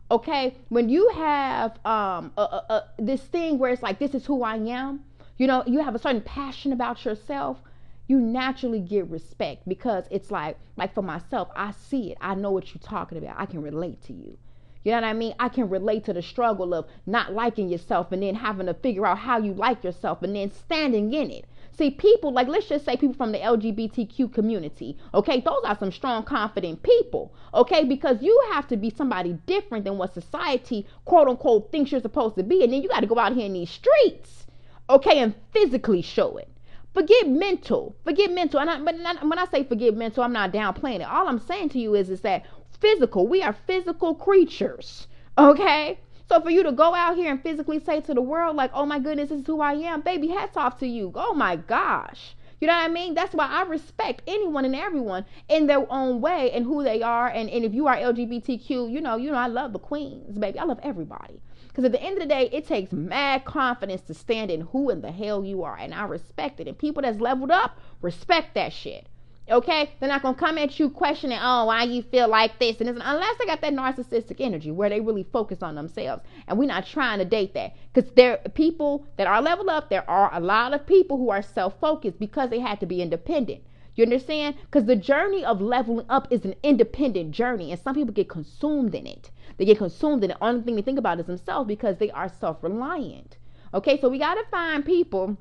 okay, 0.10 0.56
when 0.70 0.90
you 0.90 1.10
have 1.10 1.74
um 1.86 2.32
a, 2.38 2.42
a, 2.42 2.66
a, 2.70 2.84
this 2.98 3.22
thing 3.22 3.60
where 3.60 3.72
it's 3.72 3.84
like, 3.84 4.00
this 4.00 4.16
is 4.16 4.26
who 4.26 4.42
I 4.44 4.56
am, 4.56 5.02
you 5.38 5.46
know, 5.46 5.64
you 5.68 5.82
have 5.84 5.94
a 5.94 6.00
certain 6.00 6.22
passion 6.22 6.74
about 6.74 7.06
yourself, 7.06 7.62
you 8.08 8.20
naturally 8.20 8.80
get 8.80 9.08
respect 9.10 9.68
because 9.68 10.06
it's 10.10 10.32
like, 10.32 10.58
like 10.78 10.94
for 10.96 11.04
myself, 11.04 11.50
I 11.56 11.72
see 11.72 12.12
it. 12.14 12.18
I 12.22 12.34
know 12.34 12.52
what 12.52 12.74
you're 12.74 12.82
talking 12.82 13.18
about. 13.20 13.36
I 13.38 13.46
can 13.46 13.62
relate 13.62 14.02
to 14.04 14.14
you. 14.14 14.38
You 14.84 14.92
know 14.92 14.98
what 14.98 15.08
I 15.08 15.14
mean? 15.14 15.36
I 15.40 15.50
can 15.50 15.70
relate 15.70 16.06
to 16.06 16.14
the 16.14 16.22
struggle 16.22 16.74
of 16.74 16.86
not 17.06 17.34
liking 17.34 17.70
yourself 17.70 18.12
and 18.12 18.24
then 18.24 18.36
having 18.36 18.68
to 18.68 18.74
figure 18.74 19.06
out 19.06 19.18
how 19.18 19.38
you 19.38 19.54
like 19.54 19.84
yourself 19.84 20.24
and 20.24 20.36
then 20.36 20.52
standing 20.52 21.14
in 21.14 21.32
it. 21.32 21.46
See, 21.78 21.92
people, 21.92 22.32
like 22.32 22.48
let's 22.48 22.68
just 22.68 22.86
say 22.86 22.98
people 22.98 23.14
from 23.14 23.32
the 23.32 23.38
LGBTQ 23.38 24.34
community, 24.34 24.98
okay, 25.14 25.42
those 25.42 25.62
are 25.64 25.78
some 25.78 25.92
strong, 25.92 26.24
confident 26.24 26.82
people, 26.82 27.36
okay, 27.54 27.84
because 27.84 28.22
you 28.22 28.42
have 28.52 28.68
to 28.70 28.78
be 28.78 28.90
somebody 28.90 29.38
different 29.46 29.86
than 29.86 30.00
what 30.00 30.14
society, 30.14 30.88
quote 31.06 31.28
unquote, 31.28 31.72
thinks 31.72 31.92
you're 31.92 32.02
supposed 32.02 32.36
to 32.36 32.44
be. 32.44 32.64
And 32.64 32.74
then 32.74 32.82
you 32.82 32.90
got 32.90 33.02
to 33.02 33.08
go 33.08 33.20
out 33.20 33.34
here 33.34 33.46
in 33.46 33.54
these 33.54 33.70
streets, 33.70 34.48
okay, 34.90 35.20
and 35.20 35.36
physically 35.52 36.02
show 36.02 36.38
it. 36.38 36.50
Forget 36.96 37.30
mental. 37.30 37.96
Forget 38.04 38.32
mental. 38.32 38.60
And 38.60 38.72
I, 38.72 38.80
but 38.80 38.96
when 39.22 39.38
I 39.38 39.46
say 39.46 39.64
forget 39.64 39.94
mental, 39.94 40.24
I'm 40.24 40.34
not 40.34 40.52
downplaying 40.52 41.02
it. 41.02 41.08
All 41.08 41.28
I'm 41.28 41.38
saying 41.38 41.70
to 41.70 41.80
you 41.80 41.94
is, 41.94 42.10
is 42.10 42.22
that 42.22 42.44
physical. 42.80 43.28
We 43.28 43.44
are 43.44 43.56
physical 43.66 44.16
creatures. 44.16 45.08
Okay? 45.38 46.00
So 46.30 46.42
for 46.42 46.50
you 46.50 46.64
to 46.64 46.72
go 46.72 46.94
out 46.94 47.16
here 47.16 47.32
and 47.32 47.42
physically 47.42 47.80
say 47.80 48.02
to 48.02 48.14
the 48.14 48.22
world, 48.22 48.56
like, 48.56 48.72
oh 48.74 48.86
my 48.86 49.00
goodness, 49.00 49.30
this 49.30 49.42
is 49.42 49.48
who 49.48 49.62
I 49.62 49.74
am, 49.74 50.02
baby, 50.02 50.28
hats 50.28 50.58
off 50.58 50.78
to 50.80 50.88
you. 50.88 51.12
Oh 51.16 51.34
my 51.34 51.56
gosh. 51.56 52.36
You 52.60 52.68
know 52.68 52.74
what 52.74 52.86
I 52.86 52.88
mean? 52.88 53.14
That's 53.14 53.36
why 53.36 53.46
I 53.46 53.62
respect 53.64 54.24
anyone 54.26 54.66
and 54.66 54.76
everyone 54.76 55.26
in 55.48 55.68
their 55.68 55.90
own 55.92 56.22
way 56.22 56.52
and 56.52 56.66
who 56.66 56.84
they 56.84 57.04
are. 57.04 57.28
And, 57.28 57.50
and 57.50 57.64
if 57.64 57.74
you 57.74 57.88
are 57.88 57.96
LGBTQ, 57.96 58.92
you 58.92 59.00
know, 59.00 59.16
you 59.16 59.32
know, 59.32 59.38
I 59.38 59.48
love 59.48 59.74
the 59.74 59.80
queens, 59.80 60.38
baby. 60.38 60.58
I 60.58 60.64
love 60.64 60.80
everybody. 60.82 61.40
Because 61.68 61.86
at 61.86 61.92
the 61.92 62.02
end 62.02 62.18
of 62.18 62.24
the 62.24 62.34
day, 62.34 62.50
it 62.52 62.66
takes 62.66 62.92
mad 62.92 63.46
confidence 63.46 64.02
to 64.02 64.16
stand 64.16 64.50
in 64.50 64.62
who 64.62 64.90
in 64.90 65.02
the 65.02 65.12
hell 65.12 65.46
you 65.46 65.62
are. 65.64 65.78
And 65.78 65.94
I 65.94 66.06
respect 66.06 66.60
it. 66.60 66.68
And 66.68 66.76
people 66.76 67.04
that's 67.04 67.20
leveled 67.20 67.52
up 67.52 67.80
respect 68.02 68.56
that 68.56 68.74
shit. 68.74 69.08
Okay, 69.50 69.92
they're 70.00 70.10
not 70.10 70.22
gonna 70.22 70.38
come 70.38 70.58
at 70.58 70.78
you 70.78 70.90
questioning, 70.90 71.40
oh, 71.42 71.66
why 71.66 71.84
you 71.84 72.02
feel 72.02 72.28
like 72.28 72.60
this 72.60 72.82
and 72.82 72.90
unless 72.90 73.38
they 73.38 73.46
got 73.46 73.62
that 73.62 73.74
narcissistic 73.74 74.42
energy 74.42 74.72
where 74.72 74.90
they 74.90 75.00
really 75.00 75.24
focus 75.24 75.64
on 75.64 75.76
themselves. 75.76 76.22
And 76.48 76.60
we're 76.60 76.66
not 76.66 76.86
trying 76.86 77.20
to 77.20 77.26
date 77.26 77.54
that 77.54 77.74
because 77.94 78.12
there 78.16 78.42
are 78.46 78.50
people 78.50 79.06
that 79.16 79.26
are 79.26 79.42
leveled 79.42 79.70
up. 79.70 79.90
There 79.90 80.10
are 80.10 80.30
a 80.34 80.42
lot 80.42 80.74
of 80.74 80.86
people 80.86 81.16
who 81.18 81.30
are 81.30 81.42
self-focused 81.42 82.20
because 82.20 82.50
they 82.50 82.60
had 82.60 82.82
to 82.82 82.86
be 82.86 83.02
independent. 83.02 83.62
You 83.96 84.04
understand? 84.04 84.56
Because 84.62 84.86
the 84.86 84.96
journey 84.96 85.44
of 85.44 85.60
leveling 85.60 86.06
up 86.08 86.28
is 86.30 86.46
an 86.46 86.54
independent 86.62 87.32
journey, 87.32 87.72
and 87.72 87.82
some 87.82 87.96
people 87.96 88.14
get 88.14 88.30
consumed 88.30 88.94
in 88.94 89.08
it. 89.08 89.32
They 89.58 89.66
get 89.66 89.80
consumed 89.80 90.24
in 90.24 90.32
it. 90.32 90.38
Only 90.40 90.62
thing 90.62 90.76
they 90.76 90.84
think 90.84 91.00
about 91.00 91.20
is 91.20 91.26
themselves 91.26 91.68
because 91.68 91.98
they 91.98 92.12
are 92.12 92.30
self-reliant. 92.30 93.38
Okay, 93.74 94.00
so 94.00 94.08
we 94.08 94.20
got 94.20 94.36
to 94.36 94.44
find 94.52 94.86
people 94.86 95.38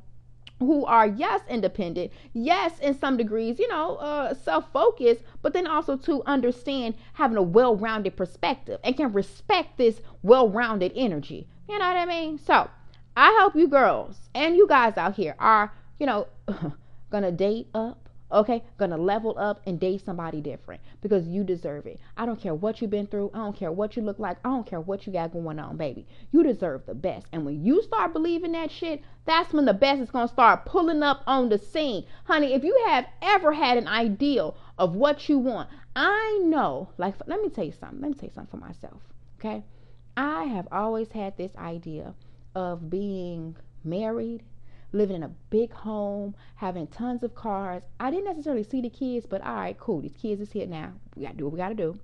who 0.59 0.85
are 0.87 1.07
yes 1.07 1.43
independent 1.49 2.11
yes 2.33 2.79
in 2.81 2.99
some 2.99 3.17
degrees 3.17 3.59
you 3.59 3.69
know 3.69 3.97
uh, 3.97 4.33
self-focused 4.33 5.23
but 5.43 5.53
then 5.53 5.67
also 5.67 5.97
to 5.97 6.23
understand 6.25 6.95
having 7.15 7.37
a 7.37 7.43
well-rounded 7.43 8.17
perspective 8.17 8.81
and 8.83 8.97
can 8.97 9.13
respect 9.13 9.77
this 9.77 10.01
well-rounded 10.23 10.93
energy. 10.97 11.47
You 11.69 11.79
know 11.79 11.87
what 11.87 11.97
i 11.97 12.07
mean? 12.07 12.39
So 12.39 12.71
i 13.17 13.37
hope 13.41 13.55
you 13.55 13.69
girls 13.69 14.29
and 14.35 14.57
you 14.57 14.67
guys 14.67 14.97
out 14.97 15.15
here 15.15 15.35
are 15.39 15.73
you 15.99 16.07
know 16.07 16.27
gonna 17.11 17.33
date 17.33 17.69
up 17.75 18.06
Okay, 18.31 18.65
gonna 18.77 18.97
level 18.97 19.39
up 19.39 19.61
and 19.67 19.79
date 19.79 20.05
somebody 20.05 20.41
different 20.41 20.81
because 21.01 21.29
you 21.29 21.45
deserve 21.45 21.87
it. 21.87 22.01
I 22.17 22.27
don't 22.27 22.41
care 22.41 22.55
what 22.55 22.81
you've 22.81 22.91
been 22.91 23.07
through. 23.07 23.31
I 23.33 23.39
don't 23.39 23.57
care 23.57 23.71
what 23.71 23.97
you 23.97 24.03
look 24.03 24.19
like. 24.19 24.39
I 24.45 24.49
don't 24.49 24.67
care 24.67 24.81
what 24.81 25.07
you 25.07 25.13
got 25.13 25.33
going 25.33 25.61
on, 25.61 25.77
baby. 25.77 26.07
You 26.33 26.43
deserve 26.43 26.87
the 26.87 26.95
best. 26.95 27.27
And 27.33 27.45
when 27.45 27.65
you 27.65 27.83
start 27.83 28.13
believing 28.13 28.53
that 28.53 28.73
shit, 28.73 29.03
that's 29.27 29.53
when 29.53 29.65
the 29.65 29.75
best 29.75 30.01
is 30.01 30.11
gonna 30.11 30.27
start 30.27 30.65
pulling 30.65 31.05
up 31.05 31.23
on 31.27 31.49
the 31.49 31.59
scene. 31.59 32.05
Honey, 32.25 32.53
if 32.53 32.65
you 32.65 32.85
have 32.89 33.07
ever 33.23 33.53
had 33.53 33.79
an 33.79 33.87
ideal 33.87 34.57
of 34.77 34.97
what 34.97 35.29
you 35.29 35.39
want, 35.39 35.69
I 35.95 36.41
know, 36.43 36.89
like, 36.99 37.15
let 37.27 37.41
me 37.41 37.49
tell 37.49 37.65
you 37.65 37.73
something. 37.73 38.01
Let 38.01 38.11
me 38.11 38.15
tell 38.15 38.29
you 38.29 38.35
something 38.35 38.59
for 38.59 38.67
myself. 38.67 39.03
Okay, 39.39 39.63
I 40.17 40.45
have 40.45 40.67
always 40.73 41.13
had 41.13 41.37
this 41.37 41.55
idea 41.57 42.15
of 42.57 42.91
being 42.91 43.55
married 43.85 44.43
living 44.93 45.17
in 45.17 45.23
a 45.23 45.31
big 45.51 45.73
home, 45.73 46.35
having 46.55 46.87
tons 46.87 47.23
of 47.23 47.35
cars. 47.35 47.83
I 48.01 48.11
didn't 48.11 48.27
necessarily 48.27 48.65
see 48.65 48.81
the 48.81 48.91
kids, 48.91 49.27
but 49.27 49.43
all 49.43 49.55
right, 49.55 49.79
cool. 49.79 50.01
These 50.01 50.17
kids 50.21 50.41
is 50.41 50.53
here 50.53 50.67
now. 50.67 50.93
We 51.15 51.25
got 51.25 51.33
to 51.33 51.37
do 51.37 51.45
what 51.45 51.53
we 51.53 51.59
got 51.59 51.69
to 51.69 51.75
do. 51.75 51.99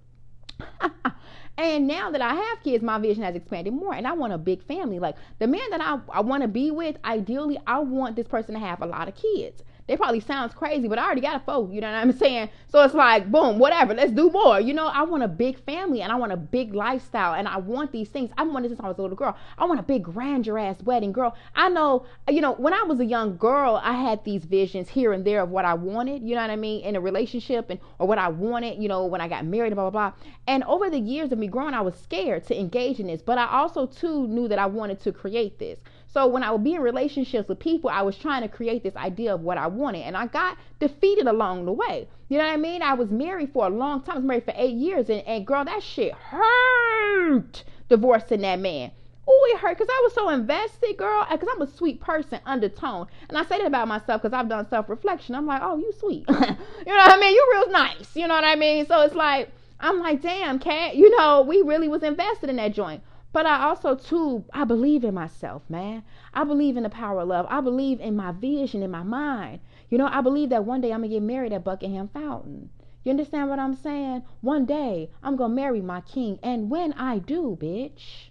and 1.58 1.86
now 1.86 2.10
that 2.10 2.20
I 2.20 2.34
have 2.34 2.62
kids, 2.62 2.82
my 2.82 2.98
vision 2.98 3.22
has 3.22 3.34
expanded 3.34 3.74
more, 3.74 3.94
and 3.94 4.06
I 4.06 4.12
want 4.12 4.32
a 4.32 4.38
big 4.38 4.62
family. 4.64 4.98
Like 4.98 5.16
the 5.38 5.46
man 5.46 5.70
that 5.70 5.80
I, 5.80 5.98
I 6.12 6.20
want 6.20 6.42
to 6.42 6.48
be 6.48 6.70
with, 6.70 6.96
ideally, 7.04 7.58
I 7.66 7.78
want 7.80 8.16
this 8.16 8.28
person 8.28 8.54
to 8.54 8.60
have 8.60 8.82
a 8.82 8.86
lot 8.86 9.08
of 9.08 9.14
kids. 9.14 9.62
It 9.88 9.98
probably 9.98 10.20
sounds 10.20 10.54
crazy, 10.54 10.86
but 10.86 10.98
I 10.98 11.04
already 11.04 11.20
got 11.20 11.36
a 11.36 11.40
four, 11.40 11.68
you 11.72 11.80
know 11.80 11.88
what 11.90 11.96
I'm 11.96 12.12
saying? 12.12 12.50
So 12.68 12.82
it's 12.82 12.94
like, 12.94 13.30
boom, 13.30 13.58
whatever, 13.58 13.94
let's 13.94 14.12
do 14.12 14.30
more. 14.30 14.60
You 14.60 14.74
know, 14.74 14.86
I 14.86 15.02
want 15.02 15.22
a 15.24 15.28
big 15.28 15.58
family 15.64 16.02
and 16.02 16.12
I 16.12 16.14
want 16.14 16.32
a 16.32 16.36
big 16.36 16.74
lifestyle 16.74 17.34
and 17.34 17.48
I 17.48 17.56
want 17.58 17.90
these 17.90 18.08
things. 18.08 18.30
I 18.38 18.44
wanted 18.44 18.68
since 18.68 18.80
I 18.80 18.88
was 18.88 18.98
a 18.98 19.02
little 19.02 19.16
girl. 19.16 19.36
I 19.58 19.64
want 19.64 19.80
a 19.80 19.82
big 19.82 20.04
grandeur 20.04 20.58
ass 20.58 20.80
wedding, 20.82 21.12
girl. 21.12 21.36
I 21.54 21.68
know, 21.68 22.06
you 22.28 22.40
know, 22.40 22.52
when 22.52 22.72
I 22.72 22.84
was 22.84 23.00
a 23.00 23.04
young 23.04 23.36
girl, 23.36 23.80
I 23.82 23.92
had 23.92 24.24
these 24.24 24.44
visions 24.44 24.88
here 24.88 25.12
and 25.12 25.24
there 25.24 25.42
of 25.42 25.50
what 25.50 25.64
I 25.64 25.74
wanted, 25.74 26.22
you 26.22 26.36
know 26.36 26.42
what 26.42 26.50
I 26.50 26.56
mean, 26.56 26.84
in 26.84 26.94
a 26.94 27.00
relationship 27.00 27.68
and 27.68 27.80
or 27.98 28.06
what 28.06 28.18
I 28.18 28.28
wanted, 28.28 28.80
you 28.80 28.88
know, 28.88 29.04
when 29.06 29.20
I 29.20 29.28
got 29.28 29.44
married, 29.44 29.74
blah, 29.74 29.90
blah, 29.90 30.10
blah. 30.10 30.26
And 30.46 30.62
over 30.64 30.90
the 30.90 31.00
years 31.00 31.32
of 31.32 31.38
me 31.38 31.48
growing, 31.48 31.74
I 31.74 31.80
was 31.80 31.96
scared 31.96 32.46
to 32.46 32.58
engage 32.58 33.00
in 33.00 33.08
this, 33.08 33.20
but 33.20 33.36
I 33.36 33.46
also 33.46 33.86
too 33.86 34.28
knew 34.28 34.46
that 34.48 34.58
I 34.58 34.66
wanted 34.66 35.00
to 35.02 35.12
create 35.12 35.58
this. 35.58 35.78
So 36.12 36.26
when 36.26 36.42
I 36.42 36.50
would 36.50 36.62
be 36.62 36.74
in 36.74 36.82
relationships 36.82 37.48
with 37.48 37.58
people, 37.58 37.88
I 37.88 38.02
was 38.02 38.18
trying 38.18 38.42
to 38.42 38.48
create 38.48 38.82
this 38.82 38.94
idea 38.96 39.34
of 39.34 39.40
what 39.40 39.56
I 39.56 39.66
wanted, 39.66 40.02
and 40.02 40.14
I 40.14 40.26
got 40.26 40.58
defeated 40.78 41.26
along 41.26 41.64
the 41.64 41.72
way. 41.72 42.06
You 42.28 42.36
know 42.36 42.44
what 42.44 42.52
I 42.52 42.58
mean? 42.58 42.82
I 42.82 42.92
was 42.92 43.10
married 43.10 43.52
for 43.52 43.66
a 43.66 43.70
long 43.70 44.02
time. 44.02 44.16
I 44.16 44.18
was 44.18 44.24
married 44.24 44.44
for 44.44 44.52
eight 44.56 44.74
years, 44.74 45.08
and, 45.08 45.22
and 45.26 45.46
girl, 45.46 45.64
that 45.64 45.82
shit 45.82 46.12
hurt. 46.12 47.64
Divorcing 47.88 48.42
that 48.42 48.60
man. 48.60 48.90
Oh, 49.26 49.50
it 49.54 49.60
hurt 49.60 49.78
because 49.78 49.88
I 49.90 50.00
was 50.04 50.12
so 50.12 50.28
invested, 50.28 50.96
girl. 50.98 51.26
Because 51.30 51.48
I'm 51.54 51.62
a 51.62 51.66
sweet 51.66 52.00
person, 52.00 52.40
undertone. 52.44 53.06
And 53.28 53.38
I 53.38 53.44
say 53.44 53.58
that 53.58 53.66
about 53.66 53.88
myself 53.88 54.20
because 54.20 54.34
I've 54.34 54.48
done 54.48 54.68
self 54.68 54.90
reflection. 54.90 55.34
I'm 55.34 55.46
like, 55.46 55.62
oh, 55.62 55.78
you 55.78 55.92
sweet. 55.98 56.24
you 56.28 56.34
know 56.34 56.46
what 56.46 57.12
I 57.12 57.18
mean? 57.18 57.34
You 57.34 57.48
real 57.54 57.70
nice. 57.70 58.16
You 58.16 58.28
know 58.28 58.34
what 58.34 58.44
I 58.44 58.56
mean? 58.56 58.84
So 58.86 59.00
it's 59.02 59.14
like, 59.14 59.50
I'm 59.80 59.98
like, 59.98 60.20
damn, 60.20 60.58
cat. 60.58 60.94
You 60.96 61.16
know, 61.16 61.42
we 61.42 61.62
really 61.62 61.88
was 61.88 62.02
invested 62.02 62.50
in 62.50 62.56
that 62.56 62.74
joint. 62.74 63.02
But 63.32 63.46
I 63.46 63.64
also 63.64 63.94
too 63.94 64.44
I 64.52 64.64
believe 64.64 65.04
in 65.04 65.14
myself, 65.14 65.62
man. 65.68 66.02
I 66.34 66.44
believe 66.44 66.76
in 66.76 66.82
the 66.82 66.90
power 66.90 67.20
of 67.20 67.28
love. 67.28 67.46
I 67.48 67.60
believe 67.60 68.00
in 68.00 68.14
my 68.16 68.32
vision 68.32 68.82
in 68.82 68.90
my 68.90 69.02
mind. 69.02 69.60
You 69.88 69.98
know, 69.98 70.08
I 70.10 70.20
believe 70.20 70.50
that 70.50 70.64
one 70.64 70.80
day 70.80 70.92
I'm 70.92 71.00
gonna 71.00 71.08
get 71.08 71.22
married 71.22 71.52
at 71.52 71.64
Buckingham 71.64 72.08
Fountain. 72.08 72.70
You 73.04 73.10
understand 73.10 73.50
what 73.50 73.58
I'm 73.58 73.74
saying? 73.74 74.22
One 74.42 74.64
day 74.64 75.10
I'm 75.22 75.36
gonna 75.36 75.54
marry 75.54 75.80
my 75.80 76.02
king, 76.02 76.38
and 76.42 76.70
when 76.70 76.92
I 76.92 77.18
do, 77.18 77.58
bitch, 77.60 78.28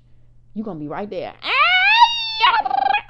you 0.53 0.63
gonna 0.63 0.79
be 0.79 0.87
right 0.87 1.09
there. 1.09 1.35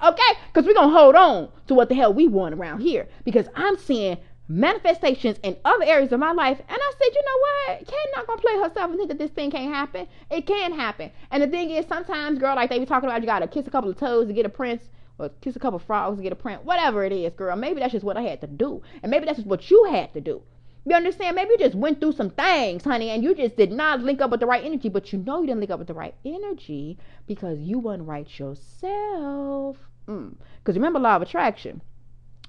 Okay, 0.04 0.39
because 0.47 0.65
we're 0.65 0.73
gonna 0.73 0.91
hold 0.91 1.13
on 1.13 1.49
to 1.67 1.75
what 1.75 1.88
the 1.88 1.93
hell 1.93 2.12
we 2.12 2.27
want 2.27 2.56
around 2.56 2.80
here. 2.80 3.08
Because 3.23 3.47
I'm 3.56 3.77
seeing 3.77 4.17
manifestations 4.51 5.39
in 5.43 5.55
other 5.63 5.85
areas 5.85 6.11
of 6.11 6.19
my 6.19 6.31
life. 6.31 6.59
And 6.59 6.77
I 6.81 6.91
said, 6.97 7.15
you 7.15 7.21
know 7.21 7.39
what? 7.39 7.87
Cat 7.87 7.97
not 8.15 8.27
gonna 8.27 8.41
play 8.41 8.57
herself 8.57 8.89
and 8.89 8.97
think 8.97 9.09
that 9.09 9.17
this 9.17 9.31
thing 9.31 9.51
can't 9.51 9.73
happen. 9.73 10.07
It 10.29 10.45
can 10.45 10.73
happen. 10.73 11.11
And 11.31 11.41
the 11.41 11.47
thing 11.47 11.69
is, 11.69 11.85
sometimes, 11.87 12.39
girl, 12.39 12.55
like 12.55 12.69
they 12.69 12.79
be 12.79 12.85
talking 12.85 13.09
about, 13.09 13.21
you 13.21 13.27
gotta 13.27 13.47
kiss 13.47 13.67
a 13.67 13.71
couple 13.71 13.89
of 13.89 13.97
toes 13.97 14.27
to 14.27 14.33
get 14.33 14.45
a 14.45 14.49
prince. 14.49 14.83
Or 15.17 15.29
kiss 15.41 15.55
a 15.55 15.59
couple 15.59 15.77
of 15.77 15.83
frogs 15.83 16.17
to 16.17 16.23
get 16.23 16.31
a 16.31 16.35
print, 16.35 16.65
whatever 16.65 17.03
it 17.03 17.11
is, 17.11 17.33
girl. 17.33 17.55
Maybe 17.55 17.79
that's 17.79 17.91
just 17.91 18.03
what 18.03 18.17
I 18.17 18.23
had 18.23 18.41
to 18.41 18.47
do, 18.47 18.81
and 19.03 19.11
maybe 19.11 19.25
that's 19.25 19.37
just 19.37 19.47
what 19.47 19.69
you 19.69 19.83
had 19.83 20.11
to 20.13 20.21
do. 20.21 20.41
You 20.83 20.95
understand? 20.95 21.35
Maybe 21.35 21.51
you 21.51 21.57
just 21.59 21.75
went 21.75 21.99
through 21.99 22.13
some 22.13 22.31
things, 22.31 22.83
honey, 22.83 23.11
and 23.11 23.23
you 23.23 23.35
just 23.35 23.55
did 23.55 23.71
not 23.71 24.01
link 24.01 24.19
up 24.19 24.31
with 24.31 24.39
the 24.39 24.47
right 24.47 24.65
energy. 24.65 24.89
But 24.89 25.13
you 25.13 25.19
know 25.19 25.41
you 25.41 25.47
didn't 25.47 25.59
link 25.59 25.69
up 25.69 25.77
with 25.77 25.89
the 25.89 25.93
right 25.93 26.15
energy 26.25 26.97
because 27.27 27.59
you 27.59 27.77
weren't 27.77 28.07
right 28.07 28.27
yourself. 28.39 29.77
Because 30.07 30.17
mm. 30.17 30.75
remember 30.75 30.97
law 30.97 31.17
of 31.17 31.21
attraction. 31.21 31.81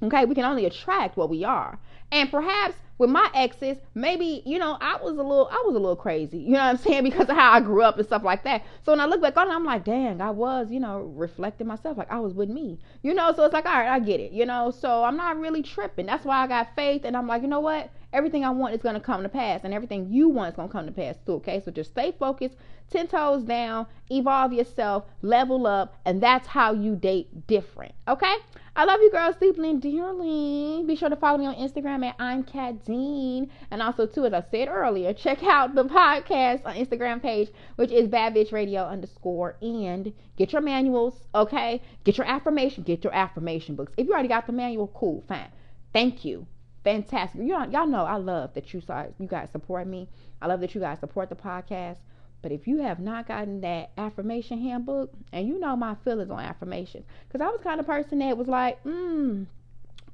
Okay, 0.02 0.24
we 0.24 0.34
can 0.34 0.44
only 0.44 0.64
attract 0.64 1.16
what 1.16 1.28
we 1.28 1.44
are. 1.44 1.78
And 2.12 2.30
perhaps 2.30 2.76
with 2.98 3.10
my 3.10 3.28
exes, 3.34 3.78
maybe, 3.94 4.42
you 4.46 4.58
know, 4.60 4.78
I 4.80 4.96
was 5.02 5.14
a 5.14 5.22
little 5.22 5.48
I 5.50 5.62
was 5.66 5.74
a 5.74 5.78
little 5.80 5.96
crazy. 5.96 6.38
You 6.38 6.52
know 6.52 6.58
what 6.60 6.66
I'm 6.66 6.76
saying? 6.76 7.02
Because 7.10 7.28
of 7.28 7.36
how 7.36 7.50
I 7.52 7.60
grew 7.60 7.82
up 7.82 7.96
and 7.98 8.06
stuff 8.06 8.22
like 8.22 8.44
that. 8.44 8.62
So 8.84 8.92
when 8.92 9.00
I 9.00 9.06
look 9.06 9.20
back 9.20 9.36
on 9.36 9.48
it, 9.48 9.52
I'm 9.52 9.64
like, 9.64 9.84
dang, 9.84 10.20
I 10.20 10.30
was, 10.30 10.70
you 10.70 10.78
know, 10.78 11.00
reflecting 11.16 11.66
myself. 11.66 11.98
Like 11.98 12.10
I 12.12 12.20
was 12.20 12.34
with 12.34 12.48
me. 12.50 12.78
You 13.02 13.14
know, 13.14 13.32
so 13.34 13.44
it's 13.44 13.52
like, 13.54 13.66
all 13.66 13.72
right, 13.72 13.88
I 13.88 13.98
get 13.98 14.20
it, 14.20 14.30
you 14.32 14.46
know. 14.46 14.70
So 14.70 15.02
I'm 15.02 15.16
not 15.16 15.38
really 15.38 15.62
tripping. 15.62 16.06
That's 16.06 16.24
why 16.24 16.36
I 16.44 16.46
got 16.46 16.76
faith 16.76 17.02
and 17.04 17.16
I'm 17.16 17.26
like, 17.26 17.42
you 17.42 17.48
know 17.48 17.60
what? 17.60 17.90
Everything 18.12 18.44
I 18.44 18.50
want 18.50 18.74
is 18.74 18.82
gonna 18.82 19.00
come 19.00 19.22
to 19.22 19.28
pass, 19.28 19.60
and 19.64 19.72
everything 19.72 20.10
you 20.10 20.28
want 20.28 20.52
is 20.52 20.56
gonna 20.56 20.72
come 20.72 20.86
to 20.86 20.92
pass 20.92 21.16
too. 21.24 21.34
Okay, 21.34 21.62
so 21.64 21.70
just 21.70 21.90
stay 21.90 22.12
focused, 22.18 22.56
ten 22.90 23.06
toes 23.06 23.42
down, 23.42 23.86
evolve 24.10 24.52
yourself, 24.52 25.04
level 25.22 25.66
up, 25.66 25.96
and 26.04 26.22
that's 26.22 26.46
how 26.46 26.72
you 26.72 26.96
date 26.96 27.46
different. 27.46 27.94
Okay. 28.06 28.34
I 28.74 28.84
love 28.84 29.00
you 29.02 29.10
girls 29.10 29.36
deeply 29.38 29.68
and 29.68 29.82
dearly. 29.82 30.82
Be 30.86 30.96
sure 30.96 31.10
to 31.10 31.16
follow 31.16 31.36
me 31.36 31.44
on 31.44 31.56
Instagram 31.56 32.06
at 32.06 32.16
I'm 32.18 32.42
Cat 32.42 32.86
Dean. 32.86 33.50
And 33.70 33.82
also, 33.82 34.06
too, 34.06 34.24
as 34.24 34.32
I 34.32 34.42
said 34.50 34.68
earlier, 34.68 35.12
check 35.12 35.42
out 35.42 35.74
the 35.74 35.84
podcast 35.84 36.64
on 36.64 36.76
Instagram 36.76 37.20
page, 37.20 37.50
which 37.76 37.92
is 37.92 38.08
Bad 38.08 38.34
Bitch 38.34 38.50
Radio 38.50 38.84
underscore. 38.84 39.56
And 39.60 40.14
get 40.38 40.52
your 40.52 40.62
manuals, 40.62 41.26
okay? 41.34 41.82
Get 42.04 42.16
your 42.16 42.26
affirmation, 42.26 42.82
get 42.82 43.04
your 43.04 43.14
affirmation 43.14 43.76
books. 43.76 43.92
If 43.98 44.06
you 44.06 44.14
already 44.14 44.28
got 44.28 44.46
the 44.46 44.54
manual, 44.54 44.88
cool, 44.88 45.22
fine. 45.28 45.50
Thank 45.92 46.24
you. 46.24 46.46
Fantastic. 46.84 47.42
You 47.42 47.56
y'all 47.70 47.86
know 47.86 48.04
I 48.04 48.16
love 48.16 48.54
that 48.54 48.74
you 48.74 48.80
saw 48.80 49.06
you 49.18 49.26
guys 49.26 49.50
support 49.50 49.86
me. 49.86 50.08
I 50.40 50.46
love 50.46 50.60
that 50.60 50.74
you 50.74 50.80
guys 50.80 50.98
support 50.98 51.28
the 51.28 51.36
podcast. 51.36 51.98
But 52.42 52.50
if 52.50 52.66
you 52.66 52.78
have 52.78 52.98
not 52.98 53.28
gotten 53.28 53.60
that 53.60 53.92
affirmation 53.96 54.60
handbook, 54.60 55.12
and 55.32 55.46
you 55.46 55.60
know 55.60 55.76
my 55.76 55.94
feelings 56.04 56.30
on 56.30 56.40
affirmations, 56.40 57.04
because 57.28 57.40
I 57.40 57.48
was 57.48 57.60
kind 57.62 57.78
of 57.78 57.86
person 57.86 58.18
that 58.18 58.36
was 58.36 58.48
like, 58.48 58.80
hmm, 58.82 59.44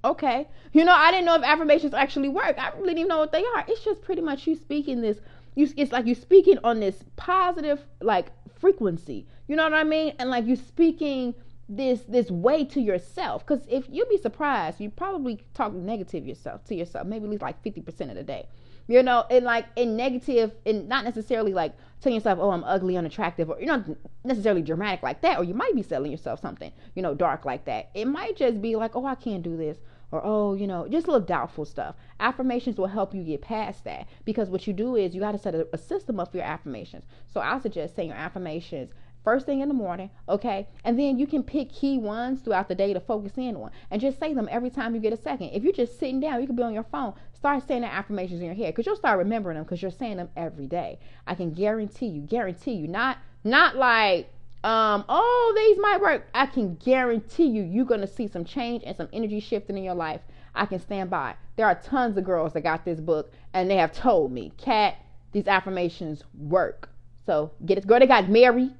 okay. 0.04 0.46
You 0.74 0.84
know, 0.84 0.92
I 0.92 1.10
didn't 1.10 1.24
know 1.24 1.36
if 1.36 1.42
affirmations 1.42 1.94
actually 1.94 2.28
work. 2.28 2.56
I 2.58 2.68
really 2.70 2.88
didn't 2.88 2.98
even 2.98 3.08
know 3.08 3.18
what 3.18 3.32
they 3.32 3.44
are. 3.56 3.64
It's 3.66 3.82
just 3.82 4.02
pretty 4.02 4.20
much 4.20 4.46
you 4.46 4.54
speaking 4.56 5.00
this. 5.00 5.18
You, 5.54 5.68
it's 5.76 5.90
like 5.90 6.06
you 6.06 6.14
speaking 6.14 6.58
on 6.62 6.80
this 6.80 7.02
positive 7.16 7.80
like 8.02 8.26
frequency. 8.60 9.26
You 9.46 9.56
know 9.56 9.64
what 9.64 9.72
I 9.74 9.84
mean? 9.84 10.14
And 10.18 10.28
like 10.28 10.44
you 10.44 10.56
speaking 10.56 11.34
this 11.68 12.00
this 12.08 12.30
way 12.30 12.64
to 12.64 12.80
yourself 12.80 13.46
because 13.46 13.64
if 13.68 13.86
you'd 13.90 14.08
be 14.08 14.16
surprised 14.16 14.80
you 14.80 14.88
probably 14.90 15.38
talk 15.52 15.72
negative 15.72 16.26
yourself 16.26 16.64
to 16.64 16.74
yourself 16.74 17.06
maybe 17.06 17.24
at 17.24 17.30
least 17.30 17.42
like 17.42 17.62
50% 17.62 18.08
of 18.08 18.14
the 18.14 18.22
day 18.22 18.46
you 18.88 19.02
know, 19.02 19.24
and 19.30 19.44
like 19.44 19.66
in 19.76 19.96
negative, 19.96 20.52
and 20.64 20.88
not 20.88 21.04
necessarily 21.04 21.52
like 21.52 21.74
telling 22.00 22.16
yourself, 22.16 22.38
oh, 22.40 22.50
I'm 22.50 22.64
ugly, 22.64 22.96
unattractive, 22.96 23.50
or 23.50 23.58
you're 23.60 23.66
not 23.66 23.84
necessarily 24.24 24.62
dramatic 24.62 25.02
like 25.02 25.20
that, 25.20 25.38
or 25.38 25.44
you 25.44 25.54
might 25.54 25.74
be 25.74 25.82
selling 25.82 26.10
yourself 26.10 26.40
something, 26.40 26.72
you 26.94 27.02
know, 27.02 27.14
dark 27.14 27.44
like 27.44 27.66
that. 27.66 27.90
It 27.94 28.06
might 28.06 28.36
just 28.36 28.62
be 28.62 28.76
like, 28.76 28.96
oh, 28.96 29.04
I 29.04 29.14
can't 29.14 29.42
do 29.42 29.58
this, 29.58 29.76
or 30.10 30.22
oh, 30.24 30.54
you 30.54 30.66
know, 30.66 30.88
just 30.88 31.06
little 31.06 31.20
doubtful 31.20 31.66
stuff. 31.66 31.96
Affirmations 32.18 32.78
will 32.78 32.86
help 32.86 33.14
you 33.14 33.22
get 33.22 33.42
past 33.42 33.84
that 33.84 34.08
because 34.24 34.48
what 34.48 34.66
you 34.66 34.72
do 34.72 34.96
is 34.96 35.14
you 35.14 35.20
got 35.20 35.32
to 35.32 35.38
set 35.38 35.54
a, 35.54 35.68
a 35.74 35.78
system 35.78 36.18
up 36.18 36.30
for 36.30 36.38
your 36.38 36.46
affirmations. 36.46 37.04
So 37.26 37.42
I 37.42 37.60
suggest 37.60 37.94
saying 37.94 38.08
your 38.08 38.16
affirmations 38.16 38.90
first 39.28 39.44
thing 39.44 39.60
in 39.60 39.68
the 39.68 39.74
morning, 39.74 40.08
okay? 40.26 40.66
And 40.84 40.98
then 40.98 41.18
you 41.18 41.26
can 41.26 41.42
pick 41.42 41.70
key 41.70 41.98
ones 41.98 42.40
throughout 42.40 42.66
the 42.66 42.74
day 42.74 42.94
to 42.94 43.00
focus 43.00 43.32
in 43.36 43.56
on 43.56 43.70
and 43.90 44.00
just 44.00 44.18
say 44.18 44.32
them 44.32 44.48
every 44.50 44.70
time 44.70 44.94
you 44.94 45.02
get 45.02 45.12
a 45.12 45.20
second. 45.20 45.50
If 45.50 45.62
you're 45.62 45.74
just 45.74 45.98
sitting 45.98 46.18
down, 46.18 46.40
you 46.40 46.46
could 46.46 46.56
be 46.56 46.62
on 46.62 46.72
your 46.72 46.86
phone, 46.90 47.12
start 47.34 47.68
saying 47.68 47.82
the 47.82 47.92
affirmations 47.92 48.40
in 48.40 48.46
your 48.46 48.54
head 48.54 48.74
because 48.74 48.86
you'll 48.86 48.96
start 48.96 49.18
remembering 49.18 49.56
them 49.56 49.64
because 49.64 49.82
you're 49.82 49.90
saying 49.90 50.16
them 50.16 50.30
every 50.34 50.66
day. 50.66 50.98
I 51.26 51.34
can 51.34 51.52
guarantee 51.52 52.06
you, 52.06 52.22
guarantee 52.22 52.72
you, 52.72 52.88
not 52.88 53.18
not 53.44 53.76
like 53.76 54.30
um, 54.64 55.04
oh, 55.10 55.52
these 55.54 55.78
might 55.78 56.00
work. 56.00 56.26
I 56.32 56.46
can 56.46 56.76
guarantee 56.76 57.48
you, 57.48 57.64
you're 57.64 57.84
gonna 57.84 58.06
see 58.06 58.28
some 58.28 58.46
change 58.46 58.82
and 58.86 58.96
some 58.96 59.10
energy 59.12 59.40
shifting 59.40 59.76
in 59.76 59.84
your 59.84 59.94
life. 59.94 60.22
I 60.54 60.64
can 60.64 60.80
stand 60.80 61.10
by. 61.10 61.34
There 61.56 61.66
are 61.66 61.74
tons 61.74 62.16
of 62.16 62.24
girls 62.24 62.54
that 62.54 62.62
got 62.62 62.86
this 62.86 62.98
book 62.98 63.30
and 63.52 63.70
they 63.70 63.76
have 63.76 63.92
told 63.92 64.32
me, 64.32 64.52
Cat, 64.56 64.96
these 65.32 65.46
affirmations 65.46 66.24
work. 66.34 66.88
So 67.26 67.50
get 67.66 67.76
it. 67.76 67.86
Girl, 67.86 68.00
they 68.00 68.06
got 68.06 68.30
married. 68.30 68.72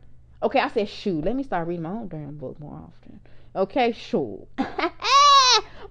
Okay, 0.43 0.61
I 0.61 0.69
said, 0.69 0.89
shoot, 0.89 1.25
let 1.25 1.35
me 1.35 1.43
start 1.43 1.67
reading 1.67 1.83
my 1.83 1.91
own 1.91 2.09
damn 2.09 2.37
book 2.37 2.59
more 2.61 2.75
often. 2.75 3.21
Okay, 3.57 3.93
sure. 3.93 4.47
but 4.57 4.79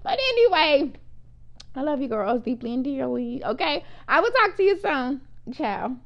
anyway, 0.06 0.92
I 1.74 1.82
love 1.82 2.00
you 2.00 2.08
girls 2.08 2.42
deeply 2.42 2.72
and 2.72 2.82
dearly. 2.82 3.44
Okay, 3.44 3.84
I 4.06 4.20
will 4.20 4.30
talk 4.30 4.56
to 4.56 4.62
you 4.62 4.78
soon. 4.78 5.20
Ciao. 5.52 5.96